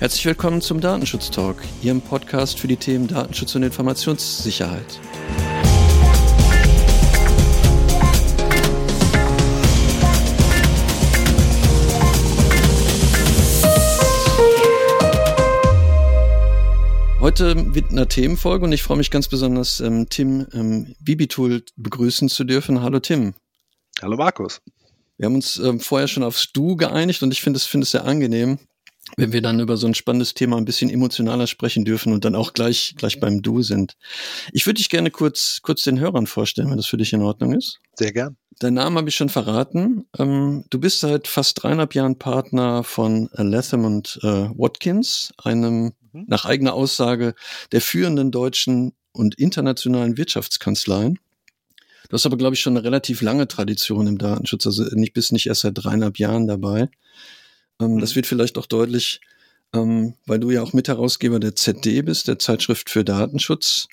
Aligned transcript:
Herzlich 0.00 0.24
willkommen 0.24 0.62
zum 0.62 0.80
Datenschutz 0.80 1.30
Talk, 1.30 1.58
Ihrem 1.82 2.00
Podcast 2.00 2.58
für 2.58 2.66
die 2.66 2.78
Themen 2.78 3.06
Datenschutz 3.06 3.54
und 3.54 3.64
Informationssicherheit. 3.64 4.98
Heute 17.20 17.54
mit 17.54 17.90
einer 17.90 18.08
Themenfolge 18.08 18.64
und 18.64 18.72
ich 18.72 18.82
freue 18.82 18.96
mich 18.96 19.10
ganz 19.10 19.28
besonders, 19.28 19.80
ähm, 19.80 20.08
Tim 20.08 20.46
ähm, 20.54 20.94
Bibitool 21.00 21.62
begrüßen 21.76 22.30
zu 22.30 22.44
dürfen. 22.44 22.80
Hallo 22.80 23.00
Tim. 23.00 23.34
Hallo 24.00 24.16
Markus. 24.16 24.62
Wir 25.18 25.26
haben 25.26 25.34
uns 25.34 25.58
ähm, 25.58 25.78
vorher 25.78 26.08
schon 26.08 26.22
aufs 26.22 26.52
Du 26.54 26.76
geeinigt 26.76 27.22
und 27.22 27.32
ich 27.32 27.42
finde 27.42 27.58
es, 27.58 27.66
finde 27.66 27.84
es 27.84 27.90
sehr 27.90 28.06
angenehm, 28.06 28.58
wenn 29.16 29.32
wir 29.32 29.42
dann 29.42 29.60
über 29.60 29.76
so 29.76 29.86
ein 29.86 29.94
spannendes 29.94 30.34
Thema 30.34 30.56
ein 30.56 30.64
bisschen 30.64 30.90
emotionaler 30.90 31.46
sprechen 31.46 31.84
dürfen 31.84 32.12
und 32.12 32.24
dann 32.24 32.34
auch 32.34 32.52
gleich, 32.52 32.94
gleich 32.96 33.20
beim 33.20 33.42
Du 33.42 33.62
sind. 33.62 33.96
Ich 34.52 34.66
würde 34.66 34.78
dich 34.78 34.90
gerne 34.90 35.10
kurz, 35.10 35.60
kurz 35.62 35.82
den 35.82 36.00
Hörern 36.00 36.26
vorstellen, 36.26 36.70
wenn 36.70 36.76
das 36.76 36.86
für 36.86 36.96
dich 36.96 37.12
in 37.12 37.22
Ordnung 37.22 37.52
ist. 37.52 37.80
Sehr 37.94 38.12
gern. 38.12 38.36
Deinen 38.58 38.74
Namen 38.74 38.98
habe 38.98 39.08
ich 39.08 39.16
schon 39.16 39.30
verraten. 39.30 40.04
Ähm, 40.18 40.64
du 40.70 40.78
bist 40.78 41.00
seit 41.00 41.28
fast 41.28 41.62
dreieinhalb 41.62 41.94
Jahren 41.94 42.18
Partner 42.18 42.84
von 42.84 43.30
Latham 43.32 43.84
und 43.84 44.18
äh, 44.22 44.48
Watkins, 44.56 45.32
einem 45.42 45.92
mhm. 46.12 46.24
nach 46.26 46.44
eigener 46.44 46.74
Aussage 46.74 47.34
der 47.72 47.80
führenden 47.80 48.30
deutschen 48.30 48.92
und 49.12 49.36
internationalen 49.36 50.16
Wirtschaftskanzleien. 50.16 51.18
Du 52.08 52.14
hast 52.14 52.26
aber, 52.26 52.36
glaube 52.36 52.54
ich, 52.54 52.60
schon 52.60 52.76
eine 52.76 52.84
relativ 52.84 53.22
lange 53.22 53.46
Tradition 53.46 54.08
im 54.08 54.18
Datenschutz, 54.18 54.66
also 54.66 54.82
nicht 54.94 55.14
bist 55.14 55.32
nicht 55.32 55.46
erst 55.46 55.62
seit 55.62 55.74
dreieinhalb 55.76 56.18
Jahren 56.18 56.46
dabei. 56.48 56.88
Ähm, 57.80 57.94
mhm. 57.94 57.98
Das 58.00 58.14
wird 58.14 58.26
vielleicht 58.26 58.58
auch 58.58 58.66
deutlich, 58.66 59.20
ähm, 59.74 60.14
weil 60.26 60.38
du 60.38 60.50
ja 60.50 60.62
auch 60.62 60.72
Mitherausgeber 60.72 61.40
der 61.40 61.56
ZD 61.56 62.02
bist, 62.02 62.28
der 62.28 62.38
Zeitschrift 62.38 62.90
für 62.90 63.04
Datenschutz 63.04 63.88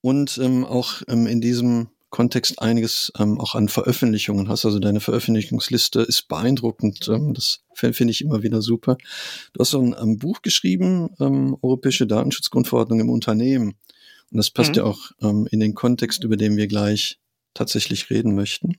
und 0.00 0.38
ähm, 0.38 0.64
auch 0.64 1.02
ähm, 1.08 1.26
in 1.26 1.40
diesem 1.40 1.88
Kontext 2.10 2.62
einiges 2.62 3.12
ähm, 3.18 3.40
auch 3.40 3.56
an 3.56 3.68
Veröffentlichungen 3.68 4.48
hast. 4.48 4.64
Also 4.64 4.78
deine 4.78 5.00
Veröffentlichungsliste 5.00 6.00
ist 6.02 6.28
beeindruckend. 6.28 7.08
Ähm, 7.08 7.34
das 7.34 7.64
finde 7.74 8.12
ich 8.12 8.20
immer 8.20 8.42
wieder 8.44 8.62
super. 8.62 8.96
Du 9.52 9.60
hast 9.60 9.70
so 9.70 9.80
ein, 9.80 10.18
Buch 10.18 10.42
geschrieben, 10.42 11.10
Europäische 11.18 12.06
Datenschutzgrundverordnung 12.06 13.00
im 13.00 13.10
Unternehmen. 13.10 13.74
Und 14.30 14.36
das 14.36 14.50
passt 14.50 14.70
mhm. 14.70 14.76
ja 14.76 14.84
auch 14.84 15.10
in 15.20 15.58
den 15.58 15.74
Kontext, 15.74 16.22
über 16.22 16.36
den 16.36 16.56
wir 16.56 16.68
gleich 16.68 17.18
tatsächlich 17.52 18.10
reden 18.10 18.36
möchten. 18.36 18.76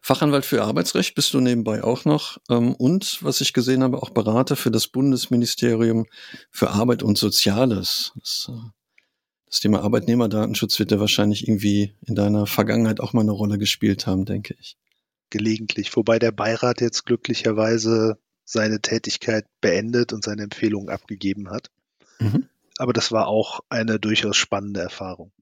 Fachanwalt 0.00 0.46
für 0.46 0.62
Arbeitsrecht 0.62 1.14
bist 1.14 1.34
du 1.34 1.40
nebenbei 1.40 1.84
auch 1.84 2.04
noch 2.04 2.38
ähm, 2.48 2.74
und, 2.74 3.22
was 3.22 3.40
ich 3.40 3.52
gesehen 3.52 3.82
habe, 3.82 4.02
auch 4.02 4.10
Berater 4.10 4.56
für 4.56 4.70
das 4.70 4.88
Bundesministerium 4.88 6.06
für 6.50 6.70
Arbeit 6.70 7.02
und 7.02 7.18
Soziales. 7.18 8.12
Das, 8.16 8.50
äh, 8.50 8.70
das 9.46 9.60
Thema 9.60 9.82
Arbeitnehmerdatenschutz 9.82 10.78
wird 10.78 10.92
ja 10.92 11.00
wahrscheinlich 11.00 11.46
irgendwie 11.46 11.94
in 12.06 12.14
deiner 12.14 12.46
Vergangenheit 12.46 13.00
auch 13.00 13.12
mal 13.12 13.22
eine 13.22 13.32
Rolle 13.32 13.58
gespielt 13.58 14.06
haben, 14.06 14.24
denke 14.24 14.54
ich. 14.58 14.76
Gelegentlich, 15.28 15.94
wobei 15.96 16.18
der 16.18 16.32
Beirat 16.32 16.80
jetzt 16.80 17.04
glücklicherweise 17.04 18.18
seine 18.44 18.80
Tätigkeit 18.80 19.46
beendet 19.60 20.12
und 20.12 20.24
seine 20.24 20.42
Empfehlungen 20.42 20.88
abgegeben 20.88 21.50
hat. 21.50 21.70
Mhm. 22.20 22.48
Aber 22.78 22.92
das 22.92 23.12
war 23.12 23.28
auch 23.28 23.60
eine 23.68 24.00
durchaus 24.00 24.36
spannende 24.36 24.80
Erfahrung. 24.80 25.32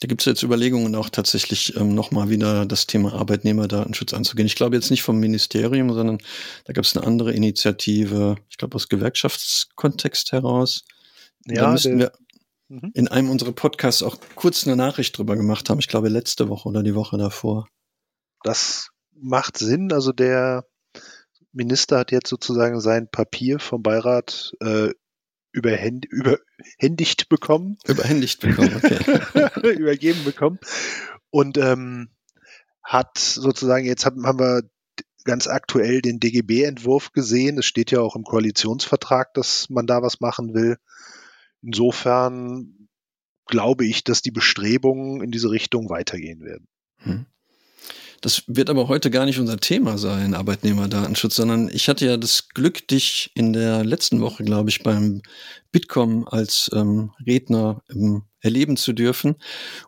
Da 0.00 0.08
gibt 0.08 0.22
es 0.22 0.26
jetzt 0.26 0.42
Überlegungen, 0.42 0.94
auch 0.96 1.08
tatsächlich 1.08 1.76
ähm, 1.76 1.94
nochmal 1.94 2.28
wieder 2.28 2.66
das 2.66 2.86
Thema 2.86 3.14
Arbeitnehmerdatenschutz 3.14 4.12
anzugehen. 4.12 4.46
Ich 4.46 4.56
glaube 4.56 4.74
jetzt 4.76 4.90
nicht 4.90 5.02
vom 5.02 5.18
Ministerium, 5.18 5.92
sondern 5.92 6.18
da 6.64 6.72
gab 6.72 6.84
es 6.84 6.96
eine 6.96 7.06
andere 7.06 7.32
Initiative, 7.32 8.36
ich 8.50 8.58
glaube 8.58 8.74
aus 8.74 8.88
Gewerkschaftskontext 8.88 10.32
heraus. 10.32 10.84
Ja, 11.46 11.62
da 11.62 11.72
müssten 11.72 11.98
wir 11.98 12.12
mhm. 12.68 12.90
in 12.94 13.08
einem 13.08 13.30
unserer 13.30 13.52
Podcasts 13.52 14.02
auch 14.02 14.18
kurz 14.34 14.66
eine 14.66 14.76
Nachricht 14.76 15.16
drüber 15.16 15.36
gemacht 15.36 15.70
haben. 15.70 15.78
Ich 15.78 15.88
glaube 15.88 16.08
letzte 16.08 16.48
Woche 16.48 16.68
oder 16.68 16.82
die 16.82 16.94
Woche 16.94 17.16
davor. 17.16 17.68
Das 18.42 18.88
macht 19.12 19.58
Sinn. 19.58 19.92
Also 19.92 20.12
der 20.12 20.66
Minister 21.52 21.98
hat 21.98 22.10
jetzt 22.10 22.28
sozusagen 22.28 22.80
sein 22.80 23.08
Papier 23.08 23.60
vom 23.60 23.82
Beirat 23.82 24.52
äh, 24.60 24.90
überhänd, 25.54 26.04
überhändigt 26.06 27.28
bekommen. 27.28 27.78
Überhändigt 27.86 28.40
bekommen, 28.40 28.74
okay. 28.76 29.78
Übergeben 29.78 30.24
bekommen. 30.24 30.58
Und 31.30 31.56
ähm, 31.58 32.10
hat 32.82 33.18
sozusagen, 33.18 33.86
jetzt 33.86 34.04
haben, 34.04 34.26
haben 34.26 34.40
wir 34.40 34.62
ganz 35.24 35.46
aktuell 35.46 36.02
den 36.02 36.18
DGB-Entwurf 36.18 37.12
gesehen. 37.12 37.58
Es 37.58 37.66
steht 37.66 37.92
ja 37.92 38.00
auch 38.00 38.16
im 38.16 38.24
Koalitionsvertrag, 38.24 39.32
dass 39.34 39.70
man 39.70 39.86
da 39.86 40.02
was 40.02 40.20
machen 40.20 40.54
will. 40.54 40.76
Insofern 41.62 42.88
glaube 43.46 43.86
ich, 43.86 44.04
dass 44.04 44.22
die 44.22 44.32
Bestrebungen 44.32 45.22
in 45.22 45.30
diese 45.30 45.50
Richtung 45.50 45.88
weitergehen 45.88 46.42
werden. 46.42 46.66
Hm. 46.98 47.26
Das 48.24 48.42
wird 48.46 48.70
aber 48.70 48.88
heute 48.88 49.10
gar 49.10 49.26
nicht 49.26 49.38
unser 49.38 49.58
Thema 49.58 49.98
sein, 49.98 50.32
Arbeitnehmerdatenschutz, 50.32 51.36
sondern 51.36 51.68
ich 51.68 51.90
hatte 51.90 52.06
ja 52.06 52.16
das 52.16 52.48
Glück, 52.48 52.88
dich 52.88 53.30
in 53.34 53.52
der 53.52 53.84
letzten 53.84 54.22
Woche, 54.22 54.44
glaube 54.44 54.70
ich, 54.70 54.82
beim 54.82 55.20
Bitkom 55.72 56.26
als 56.26 56.70
ähm, 56.72 57.10
Redner 57.26 57.82
ähm, 57.90 58.22
erleben 58.40 58.78
zu 58.78 58.94
dürfen. 58.94 59.34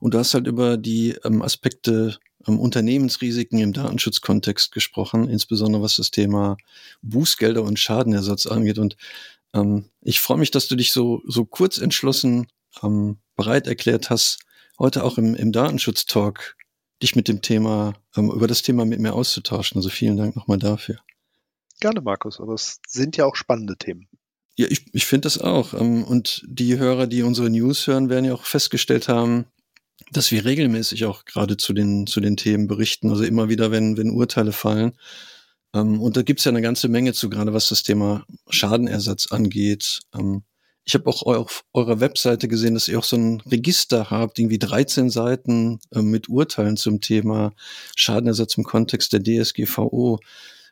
Und 0.01 0.13
du 0.13 0.19
hast 0.19 0.35
halt 0.35 0.47
über 0.49 0.77
die 0.77 1.17
ähm, 1.25 1.41
Aspekte 1.41 2.19
ähm, 2.47 2.61
Unternehmensrisiken 2.61 3.59
im 3.59 3.73
Datenschutzkontext 3.73 4.71
gesprochen, 4.71 5.31
insbesondere 5.31 5.81
was 5.83 5.97
das 5.97 6.11
Thema 6.11 6.59
Bußgelder 7.01 7.63
und 7.63 7.79
Schadenersatz 7.79 8.45
angeht. 8.45 8.77
Und 8.77 8.99
ähm, 9.55 9.89
ich 10.03 10.21
freue 10.21 10.37
mich, 10.37 10.51
dass 10.51 10.69
du 10.69 10.77
dich 10.77 10.93
so, 10.93 11.23
so 11.27 11.47
kurz 11.47 11.79
entschlossen 11.79 12.49
ähm, 12.83 13.17
bereit 13.35 13.67
erklärt 13.67 14.11
hast, 14.11 14.41
heute 14.79 15.05
auch 15.05 15.17
im, 15.17 15.35
im 15.35 15.53
Datenschutz-Talk 15.53 16.55
dich 17.03 17.17
mit 17.17 17.29
dem 17.29 17.43
Thema, 17.43 17.95
ähm, 18.17 18.31
über 18.31 18.47
das 18.47 18.63
Thema 18.63 18.85
mit 18.85 19.01
mir 19.01 19.13
auszutauschen. 19.13 19.79
Also 19.79 19.89
vielen 19.89 20.17
Dank 20.17 20.37
nochmal 20.37 20.59
dafür. 20.59 20.99
Gerne, 21.81 22.01
Markus, 22.01 22.41
aber 22.41 22.55
es 22.55 22.81
sind 22.89 23.17
ja 23.17 23.27
auch 23.27 23.37
spannende 23.37 23.77
Themen. 23.77 24.09
Ja, 24.57 24.67
ich, 24.71 24.87
ich 24.95 25.05
finde 25.05 25.27
das 25.27 25.39
auch. 25.39 25.75
Ähm, 25.75 26.05
und 26.05 26.43
die 26.47 26.79
Hörer, 26.79 27.07
die 27.07 27.23
unsere 27.23 27.51
News 27.51 27.87
hören, 27.87 28.09
werden 28.09 28.25
ja 28.25 28.35
auch 28.35 28.45
festgestellt 28.45 29.09
haben, 29.09 29.47
dass 30.13 30.31
wir 30.31 30.45
regelmäßig 30.45 31.05
auch 31.05 31.25
gerade 31.25 31.57
zu 31.57 31.73
den, 31.73 32.07
zu 32.07 32.21
den 32.21 32.37
Themen 32.37 32.67
berichten. 32.67 33.11
Also 33.11 33.25
immer 33.25 33.49
wieder, 33.49 33.71
wenn, 33.71 33.97
wenn 33.97 34.11
Urteile 34.11 34.53
fallen. 34.53 34.93
Ähm, 35.75 36.01
und 36.01 36.17
da 36.17 36.23
gibt's 36.23 36.45
ja 36.45 36.51
eine 36.51 36.63
ganze 36.63 36.89
Menge 36.89 37.13
zu, 37.13 37.29
gerade 37.29 37.53
was 37.53 37.69
das 37.69 37.83
Thema 37.83 38.25
Schadenersatz 38.49 39.31
angeht. 39.31 40.01
Ich 40.89 40.95
habe 40.95 41.11
auch 41.11 41.23
auf 41.25 41.65
eurer 41.73 41.99
Webseite 41.99 42.47
gesehen, 42.47 42.75
dass 42.75 42.87
ihr 42.87 42.97
auch 42.97 43.05
so 43.05 43.17
ein 43.17 43.41
Register 43.41 44.09
habt, 44.09 44.39
irgendwie 44.39 44.61
13 44.61 45.11
Seiten 45.11 45.81
äh, 45.93 46.01
mit 46.01 46.29
Urteilen 46.29 46.77
zum 46.77 47.01
Thema 47.01 47.53
Schadenersatz 47.97 48.57
im 48.57 48.63
Kontext 48.63 49.13
der 49.13 49.21
DSGVO. 49.21 50.21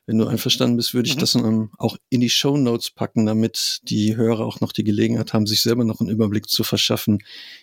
Wenn 0.06 0.18
du 0.18 0.26
einverstanden 0.26 0.76
bist, 0.76 0.94
würde 0.94 1.08
ich 1.08 1.16
mhm. 1.16 1.20
das 1.20 1.34
ähm, 1.34 1.70
auch 1.78 1.96
in 2.10 2.20
die 2.20 2.30
Show 2.30 2.56
Notes 2.56 2.92
packen, 2.92 3.26
damit 3.26 3.80
die 3.82 4.14
Hörer 4.14 4.46
auch 4.46 4.60
noch 4.60 4.70
die 4.70 4.84
Gelegenheit 4.84 5.32
haben, 5.32 5.48
sich 5.48 5.62
selber 5.62 5.82
noch 5.82 5.98
einen 5.98 6.10
Überblick 6.10 6.48
zu 6.48 6.62
verschaffen, 6.62 7.18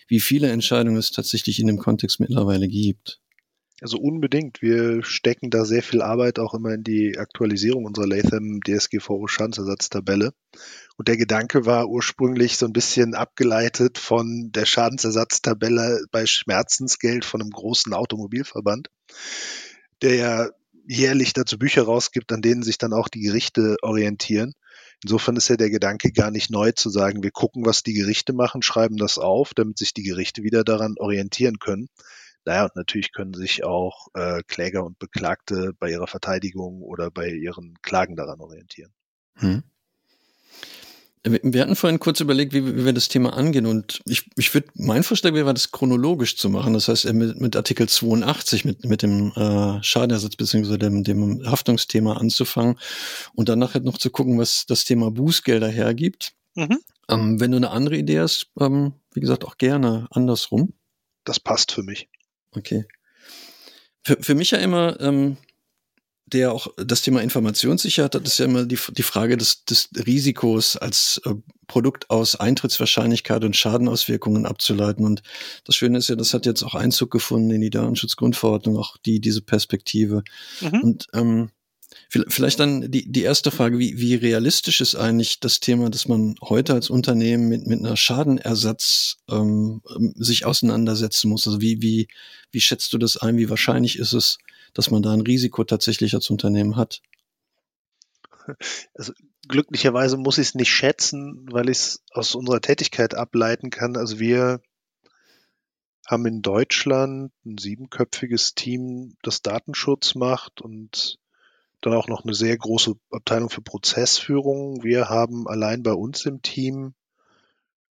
wie 0.06 0.20
viele 0.20 0.50
Entscheidungen 0.50 0.98
es 0.98 1.10
tatsächlich 1.10 1.58
in 1.58 1.68
dem 1.68 1.78
Kontext 1.78 2.20
mittlerweile 2.20 2.68
gibt. 2.68 3.21
Also 3.82 3.98
unbedingt. 3.98 4.62
Wir 4.62 5.02
stecken 5.02 5.50
da 5.50 5.64
sehr 5.64 5.82
viel 5.82 6.02
Arbeit 6.02 6.38
auch 6.38 6.54
immer 6.54 6.72
in 6.74 6.84
die 6.84 7.18
Aktualisierung 7.18 7.84
unserer 7.84 8.06
Latham 8.06 8.60
DSGVO 8.64 9.26
Schadensersatztabelle. 9.26 10.32
Und 10.96 11.08
der 11.08 11.16
Gedanke 11.16 11.66
war 11.66 11.88
ursprünglich 11.88 12.56
so 12.58 12.66
ein 12.66 12.72
bisschen 12.72 13.16
abgeleitet 13.16 13.98
von 13.98 14.52
der 14.52 14.66
Schadensersatztabelle 14.66 16.04
bei 16.12 16.26
Schmerzensgeld 16.26 17.24
von 17.24 17.40
einem 17.40 17.50
großen 17.50 17.92
Automobilverband, 17.92 18.88
der 20.00 20.14
ja 20.14 20.48
jährlich 20.86 21.32
dazu 21.32 21.58
Bücher 21.58 21.82
rausgibt, 21.82 22.30
an 22.30 22.40
denen 22.40 22.62
sich 22.62 22.78
dann 22.78 22.92
auch 22.92 23.08
die 23.08 23.22
Gerichte 23.22 23.78
orientieren. 23.82 24.54
Insofern 25.02 25.34
ist 25.34 25.48
ja 25.48 25.56
der 25.56 25.70
Gedanke 25.70 26.12
gar 26.12 26.30
nicht 26.30 26.50
neu 26.50 26.70
zu 26.70 26.88
sagen, 26.88 27.24
wir 27.24 27.32
gucken, 27.32 27.66
was 27.66 27.82
die 27.82 27.94
Gerichte 27.94 28.32
machen, 28.32 28.62
schreiben 28.62 28.96
das 28.96 29.18
auf, 29.18 29.54
damit 29.54 29.78
sich 29.78 29.92
die 29.92 30.04
Gerichte 30.04 30.44
wieder 30.44 30.62
daran 30.62 30.94
orientieren 30.98 31.58
können. 31.58 31.88
Naja, 32.44 32.64
und 32.64 32.76
natürlich 32.76 33.12
können 33.12 33.34
sich 33.34 33.64
auch 33.64 34.08
äh, 34.14 34.42
Kläger 34.46 34.84
und 34.84 34.98
Beklagte 34.98 35.72
bei 35.78 35.90
ihrer 35.90 36.08
Verteidigung 36.08 36.82
oder 36.82 37.10
bei 37.10 37.28
ihren 37.28 37.80
Klagen 37.82 38.16
daran 38.16 38.40
orientieren. 38.40 38.92
Hm. 39.36 39.62
Wir 41.24 41.62
hatten 41.62 41.76
vorhin 41.76 42.00
kurz 42.00 42.18
überlegt, 42.18 42.52
wie, 42.52 42.66
wie 42.66 42.84
wir 42.84 42.92
das 42.92 43.06
Thema 43.06 43.34
angehen 43.34 43.66
und 43.66 44.00
ich, 44.06 44.28
ich 44.36 44.52
würde, 44.54 44.66
mein 44.74 45.04
Vorschlag 45.04 45.34
wäre, 45.34 45.54
das 45.54 45.70
chronologisch 45.70 46.36
zu 46.36 46.50
machen. 46.50 46.74
Das 46.74 46.88
heißt, 46.88 47.12
mit, 47.12 47.40
mit 47.40 47.54
Artikel 47.54 47.88
82, 47.88 48.64
mit, 48.64 48.84
mit 48.84 49.02
dem 49.02 49.30
äh, 49.36 49.80
Schadenersatz 49.84 50.34
bzw. 50.34 50.78
Dem, 50.78 51.04
dem 51.04 51.48
Haftungsthema 51.48 52.14
anzufangen 52.14 52.76
und 53.34 53.48
dann 53.48 53.60
nachher 53.60 53.82
noch 53.82 53.98
zu 53.98 54.10
gucken, 54.10 54.36
was 54.36 54.66
das 54.66 54.84
Thema 54.84 55.12
Bußgelder 55.12 55.68
hergibt. 55.68 56.32
Mhm. 56.56 56.80
Ähm, 57.08 57.38
wenn 57.38 57.52
du 57.52 57.56
eine 57.56 57.70
andere 57.70 57.96
Idee 57.96 58.18
hast, 58.18 58.50
ähm, 58.58 58.94
wie 59.14 59.20
gesagt, 59.20 59.44
auch 59.44 59.58
gerne 59.58 60.08
andersrum. 60.10 60.72
Das 61.22 61.38
passt 61.38 61.70
für 61.70 61.84
mich. 61.84 62.08
Okay. 62.52 62.84
Für, 64.04 64.16
für 64.20 64.34
mich 64.34 64.50
ja 64.50 64.58
immer 64.58 65.00
ähm, 65.00 65.36
der 66.32 66.52
auch 66.52 66.68
das 66.76 67.02
Thema 67.02 67.22
Informationssicherheit 67.22 68.14
hat, 68.14 68.26
ist 68.26 68.38
ja 68.38 68.46
immer 68.46 68.64
die, 68.64 68.78
die 68.90 69.02
Frage 69.02 69.36
des, 69.36 69.64
des 69.64 69.90
Risikos 70.06 70.76
als 70.76 71.20
äh, 71.24 71.34
Produkt 71.66 72.10
aus 72.10 72.36
Eintrittswahrscheinlichkeit 72.36 73.44
und 73.44 73.56
Schadenauswirkungen 73.56 74.46
abzuleiten. 74.46 75.04
Und 75.04 75.22
das 75.64 75.76
Schöne 75.76 75.98
ist 75.98 76.08
ja, 76.08 76.16
das 76.16 76.34
hat 76.34 76.46
jetzt 76.46 76.62
auch 76.62 76.74
Einzug 76.74 77.10
gefunden 77.10 77.50
in 77.50 77.60
die 77.60 77.70
Datenschutzgrundverordnung, 77.70 78.76
auch 78.76 78.96
die, 78.98 79.20
diese 79.20 79.42
Perspektive. 79.42 80.22
Mhm. 80.60 80.80
Und 80.80 81.06
ähm, 81.12 81.50
Vielleicht 82.28 82.60
dann 82.60 82.90
die, 82.90 83.10
die 83.10 83.22
erste 83.22 83.50
Frage, 83.50 83.78
wie, 83.78 83.98
wie 83.98 84.14
realistisch 84.14 84.82
ist 84.82 84.96
eigentlich 84.96 85.40
das 85.40 85.60
Thema, 85.60 85.88
dass 85.88 86.08
man 86.08 86.34
heute 86.42 86.74
als 86.74 86.90
Unternehmen 86.90 87.48
mit, 87.48 87.66
mit 87.66 87.78
einer 87.78 87.96
Schadenersatz 87.96 89.16
ähm, 89.30 89.80
sich 90.16 90.44
auseinandersetzen 90.44 91.30
muss? 91.30 91.46
Also 91.46 91.62
wie, 91.62 91.80
wie, 91.80 92.08
wie 92.50 92.60
schätzt 92.60 92.92
du 92.92 92.98
das 92.98 93.16
ein? 93.16 93.38
Wie 93.38 93.48
wahrscheinlich 93.48 93.98
ist 93.98 94.12
es, 94.12 94.36
dass 94.74 94.90
man 94.90 95.02
da 95.02 95.14
ein 95.14 95.22
Risiko 95.22 95.64
tatsächlich 95.64 96.12
als 96.12 96.28
Unternehmen 96.28 96.76
hat? 96.76 97.00
Also 98.92 99.14
glücklicherweise 99.48 100.18
muss 100.18 100.36
ich 100.36 100.48
es 100.48 100.54
nicht 100.54 100.70
schätzen, 100.70 101.46
weil 101.50 101.70
ich 101.70 101.78
es 101.78 102.02
aus 102.10 102.34
unserer 102.34 102.60
Tätigkeit 102.60 103.14
ableiten 103.14 103.70
kann. 103.70 103.96
Also 103.96 104.18
wir 104.18 104.60
haben 106.06 106.26
in 106.26 106.42
Deutschland 106.42 107.32
ein 107.46 107.56
siebenköpfiges 107.56 108.54
Team, 108.54 109.16
das 109.22 109.40
Datenschutz 109.40 110.14
macht 110.14 110.60
und 110.60 111.18
dann 111.82 111.94
auch 111.94 112.08
noch 112.08 112.24
eine 112.24 112.34
sehr 112.34 112.56
große 112.56 112.94
Abteilung 113.10 113.50
für 113.50 113.62
Prozessführung. 113.62 114.82
Wir 114.82 115.08
haben 115.08 115.46
allein 115.48 115.82
bei 115.82 115.92
uns 115.92 116.24
im 116.24 116.40
Team 116.42 116.94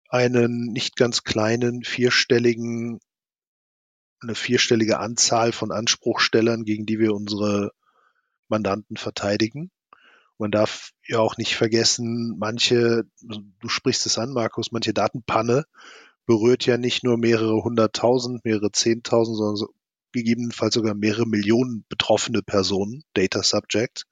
einen 0.09 0.67
nicht 0.67 0.95
ganz 0.95 1.23
kleinen 1.23 1.83
vierstelligen, 1.83 2.99
eine 4.21 4.35
vierstellige 4.35 4.99
Anzahl 4.99 5.51
von 5.51 5.71
Anspruchstellern, 5.71 6.63
gegen 6.65 6.85
die 6.85 6.99
wir 6.99 7.13
unsere 7.13 7.71
Mandanten 8.47 8.97
verteidigen. 8.97 9.71
Man 10.37 10.51
darf 10.51 10.91
ja 11.07 11.19
auch 11.19 11.37
nicht 11.37 11.55
vergessen, 11.55 12.35
manche, 12.39 13.03
du 13.21 13.69
sprichst 13.69 14.05
es 14.05 14.17
an, 14.17 14.33
Markus, 14.33 14.71
manche 14.71 14.93
Datenpanne 14.93 15.65
berührt 16.25 16.65
ja 16.65 16.77
nicht 16.77 17.03
nur 17.03 17.17
mehrere 17.17 17.63
hunderttausend, 17.63 18.43
mehrere 18.45 18.71
zehntausend, 18.71 19.37
sondern 19.37 19.67
gegebenenfalls 20.11 20.73
sogar 20.73 20.93
mehrere 20.93 21.27
Millionen 21.27 21.85
betroffene 21.89 22.41
Personen, 22.41 23.03
Data 23.13 23.43
Subject. 23.43 24.05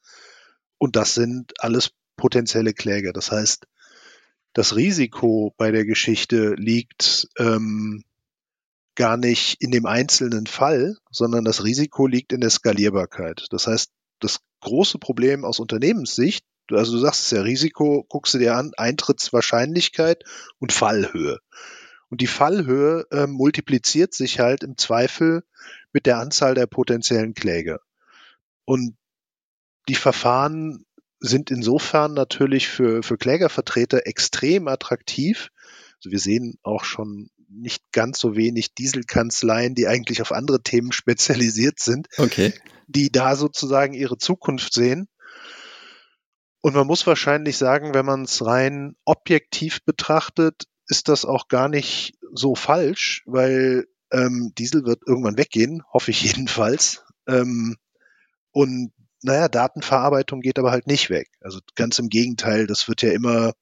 Und 0.77 0.95
das 0.95 1.13
sind 1.13 1.53
alles 1.59 1.91
potenzielle 2.15 2.73
Kläger. 2.73 3.13
Das 3.13 3.31
heißt, 3.31 3.67
das 4.53 4.75
Risiko 4.75 5.53
bei 5.57 5.71
der 5.71 5.85
Geschichte 5.85 6.55
liegt 6.55 7.27
ähm, 7.37 8.03
gar 8.95 9.15
nicht 9.15 9.61
in 9.61 9.71
dem 9.71 9.85
einzelnen 9.85 10.47
Fall, 10.47 10.97
sondern 11.11 11.45
das 11.45 11.63
Risiko 11.63 12.07
liegt 12.07 12.33
in 12.33 12.41
der 12.41 12.49
Skalierbarkeit. 12.49 13.45
Das 13.51 13.67
heißt, 13.67 13.91
das 14.19 14.39
große 14.59 14.99
Problem 14.99 15.45
aus 15.45 15.59
Unternehmenssicht, 15.59 16.45
also 16.71 16.93
du 16.93 16.97
sagst 16.99 17.23
es 17.23 17.31
ja, 17.31 17.41
Risiko, 17.41 18.05
guckst 18.09 18.33
du 18.33 18.37
dir 18.37 18.55
an, 18.55 18.73
Eintrittswahrscheinlichkeit 18.75 20.23
und 20.59 20.73
Fallhöhe. 20.73 21.39
Und 22.09 22.21
die 22.21 22.27
Fallhöhe 22.27 23.05
äh, 23.11 23.27
multipliziert 23.27 24.13
sich 24.13 24.39
halt 24.39 24.63
im 24.63 24.77
Zweifel 24.77 25.43
mit 25.93 26.05
der 26.05 26.17
Anzahl 26.17 26.55
der 26.55 26.67
potenziellen 26.67 27.33
Kläger. 27.33 27.79
Und 28.65 28.95
die 29.87 29.95
Verfahren 29.95 30.85
sind 31.19 31.51
insofern 31.51 32.13
natürlich 32.13 32.67
für, 32.67 33.03
für 33.03 33.17
Klägervertreter 33.17 34.05
extrem 34.05 34.67
attraktiv. 34.67 35.49
Also 35.97 36.11
wir 36.11 36.19
sehen 36.19 36.57
auch 36.63 36.83
schon 36.83 37.29
nicht 37.49 37.83
ganz 37.91 38.19
so 38.19 38.35
wenig 38.35 38.75
Dieselkanzleien, 38.75 39.75
die 39.75 39.87
eigentlich 39.87 40.21
auf 40.21 40.31
andere 40.31 40.61
Themen 40.61 40.91
spezialisiert 40.93 41.79
sind, 41.79 42.07
okay. 42.17 42.53
die 42.87 43.11
da 43.11 43.35
sozusagen 43.35 43.93
ihre 43.93 44.17
Zukunft 44.17 44.73
sehen. 44.73 45.07
Und 46.61 46.75
man 46.75 46.87
muss 46.87 47.07
wahrscheinlich 47.07 47.57
sagen, 47.57 47.93
wenn 47.93 48.05
man 48.05 48.23
es 48.23 48.45
rein 48.45 48.95
objektiv 49.05 49.83
betrachtet, 49.85 50.65
ist 50.87 51.07
das 51.07 51.23
auch 51.23 51.47
gar 51.47 51.69
nicht 51.69 52.17
so 52.33 52.55
falsch, 52.55 53.23
weil 53.25 53.85
ähm, 54.11 54.53
Diesel 54.57 54.85
wird 54.85 55.01
irgendwann 55.05 55.37
weggehen, 55.37 55.83
hoffe 55.91 56.11
ich 56.11 56.21
jedenfalls. 56.35 57.03
Ähm, 57.27 57.77
und 58.51 58.91
naja, 59.21 59.47
Datenverarbeitung 59.47 60.41
geht 60.41 60.59
aber 60.59 60.71
halt 60.71 60.87
nicht 60.87 61.09
weg. 61.09 61.29
Also 61.41 61.59
ganz 61.75 61.99
im 61.99 62.09
Gegenteil, 62.09 62.67
das 62.67 62.87
wird 62.87 63.01
ja 63.01 63.11
immer 63.11 63.53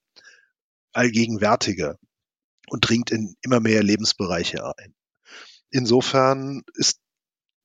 allgegenwärtiger 0.93 1.97
und 2.69 2.87
dringt 2.87 3.11
in 3.11 3.35
immer 3.41 3.59
mehr 3.59 3.83
Lebensbereiche 3.83 4.63
ein. 4.77 4.93
Insofern 5.69 6.63
ist 6.75 6.99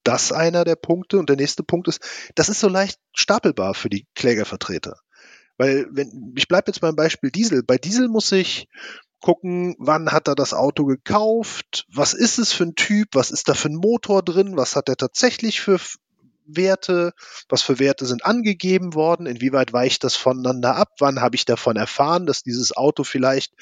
das 0.04 0.32
einer 0.32 0.64
der 0.64 0.76
Punkte. 0.76 1.18
Und 1.18 1.28
der 1.28 1.36
nächste 1.36 1.62
Punkt 1.62 1.88
ist, 1.88 2.00
das 2.34 2.48
ist 2.48 2.60
so 2.60 2.68
leicht 2.68 2.98
stapelbar 3.14 3.74
für 3.74 3.88
die 3.88 4.06
Klägervertreter. 4.14 4.98
Weil, 5.58 5.86
wenn, 5.90 6.34
ich 6.36 6.48
bleibe 6.48 6.70
jetzt 6.70 6.80
beim 6.80 6.96
Beispiel 6.96 7.30
Diesel. 7.30 7.62
Bei 7.62 7.78
Diesel 7.78 8.08
muss 8.08 8.32
ich 8.32 8.68
gucken, 9.22 9.74
wann 9.78 10.12
hat 10.12 10.28
er 10.28 10.34
das 10.34 10.52
Auto 10.52 10.84
gekauft, 10.84 11.86
was 11.88 12.12
ist 12.12 12.38
es 12.38 12.52
für 12.52 12.64
ein 12.64 12.74
Typ, 12.74 13.10
was 13.12 13.30
ist 13.30 13.48
da 13.48 13.54
für 13.54 13.68
ein 13.68 13.76
Motor 13.76 14.22
drin, 14.22 14.56
was 14.56 14.76
hat 14.76 14.90
er 14.90 14.96
tatsächlich 14.96 15.62
für 15.62 15.80
Werte, 16.44 17.12
was 17.48 17.62
für 17.62 17.78
Werte 17.78 18.04
sind 18.04 18.26
angegeben 18.26 18.94
worden, 18.94 19.26
inwieweit 19.26 19.72
weicht 19.72 20.04
das 20.04 20.16
voneinander 20.16 20.76
ab, 20.76 20.90
wann 20.98 21.20
habe 21.20 21.36
ich 21.36 21.44
davon 21.44 21.76
erfahren, 21.76 22.26
dass 22.26 22.42
dieses 22.42 22.76
Auto 22.76 23.04
vielleicht 23.04 23.54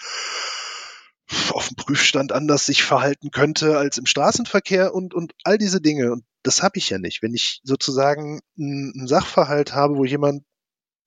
auf 1.52 1.68
dem 1.68 1.76
Prüfstand 1.76 2.32
anders 2.32 2.66
sich 2.66 2.82
verhalten 2.82 3.30
könnte 3.30 3.78
als 3.78 3.98
im 3.98 4.06
Straßenverkehr 4.06 4.94
und, 4.94 5.14
und 5.14 5.34
all 5.44 5.58
diese 5.58 5.80
Dinge. 5.80 6.10
Und 6.10 6.24
das 6.42 6.62
habe 6.62 6.78
ich 6.78 6.90
ja 6.90 6.98
nicht. 6.98 7.22
Wenn 7.22 7.34
ich 7.34 7.60
sozusagen 7.62 8.40
einen 8.58 9.06
Sachverhalt 9.06 9.72
habe, 9.74 9.96
wo 9.96 10.04
jemand 10.04 10.42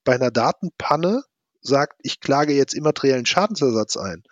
bei 0.06 0.16
einer 0.16 0.32
Datenpanne 0.32 1.24
sagt, 1.62 2.00
ich 2.04 2.20
klage 2.20 2.54
jetzt 2.54 2.74
immateriellen 2.74 3.26
Schadensersatz 3.26 3.98
ein, 3.98 4.24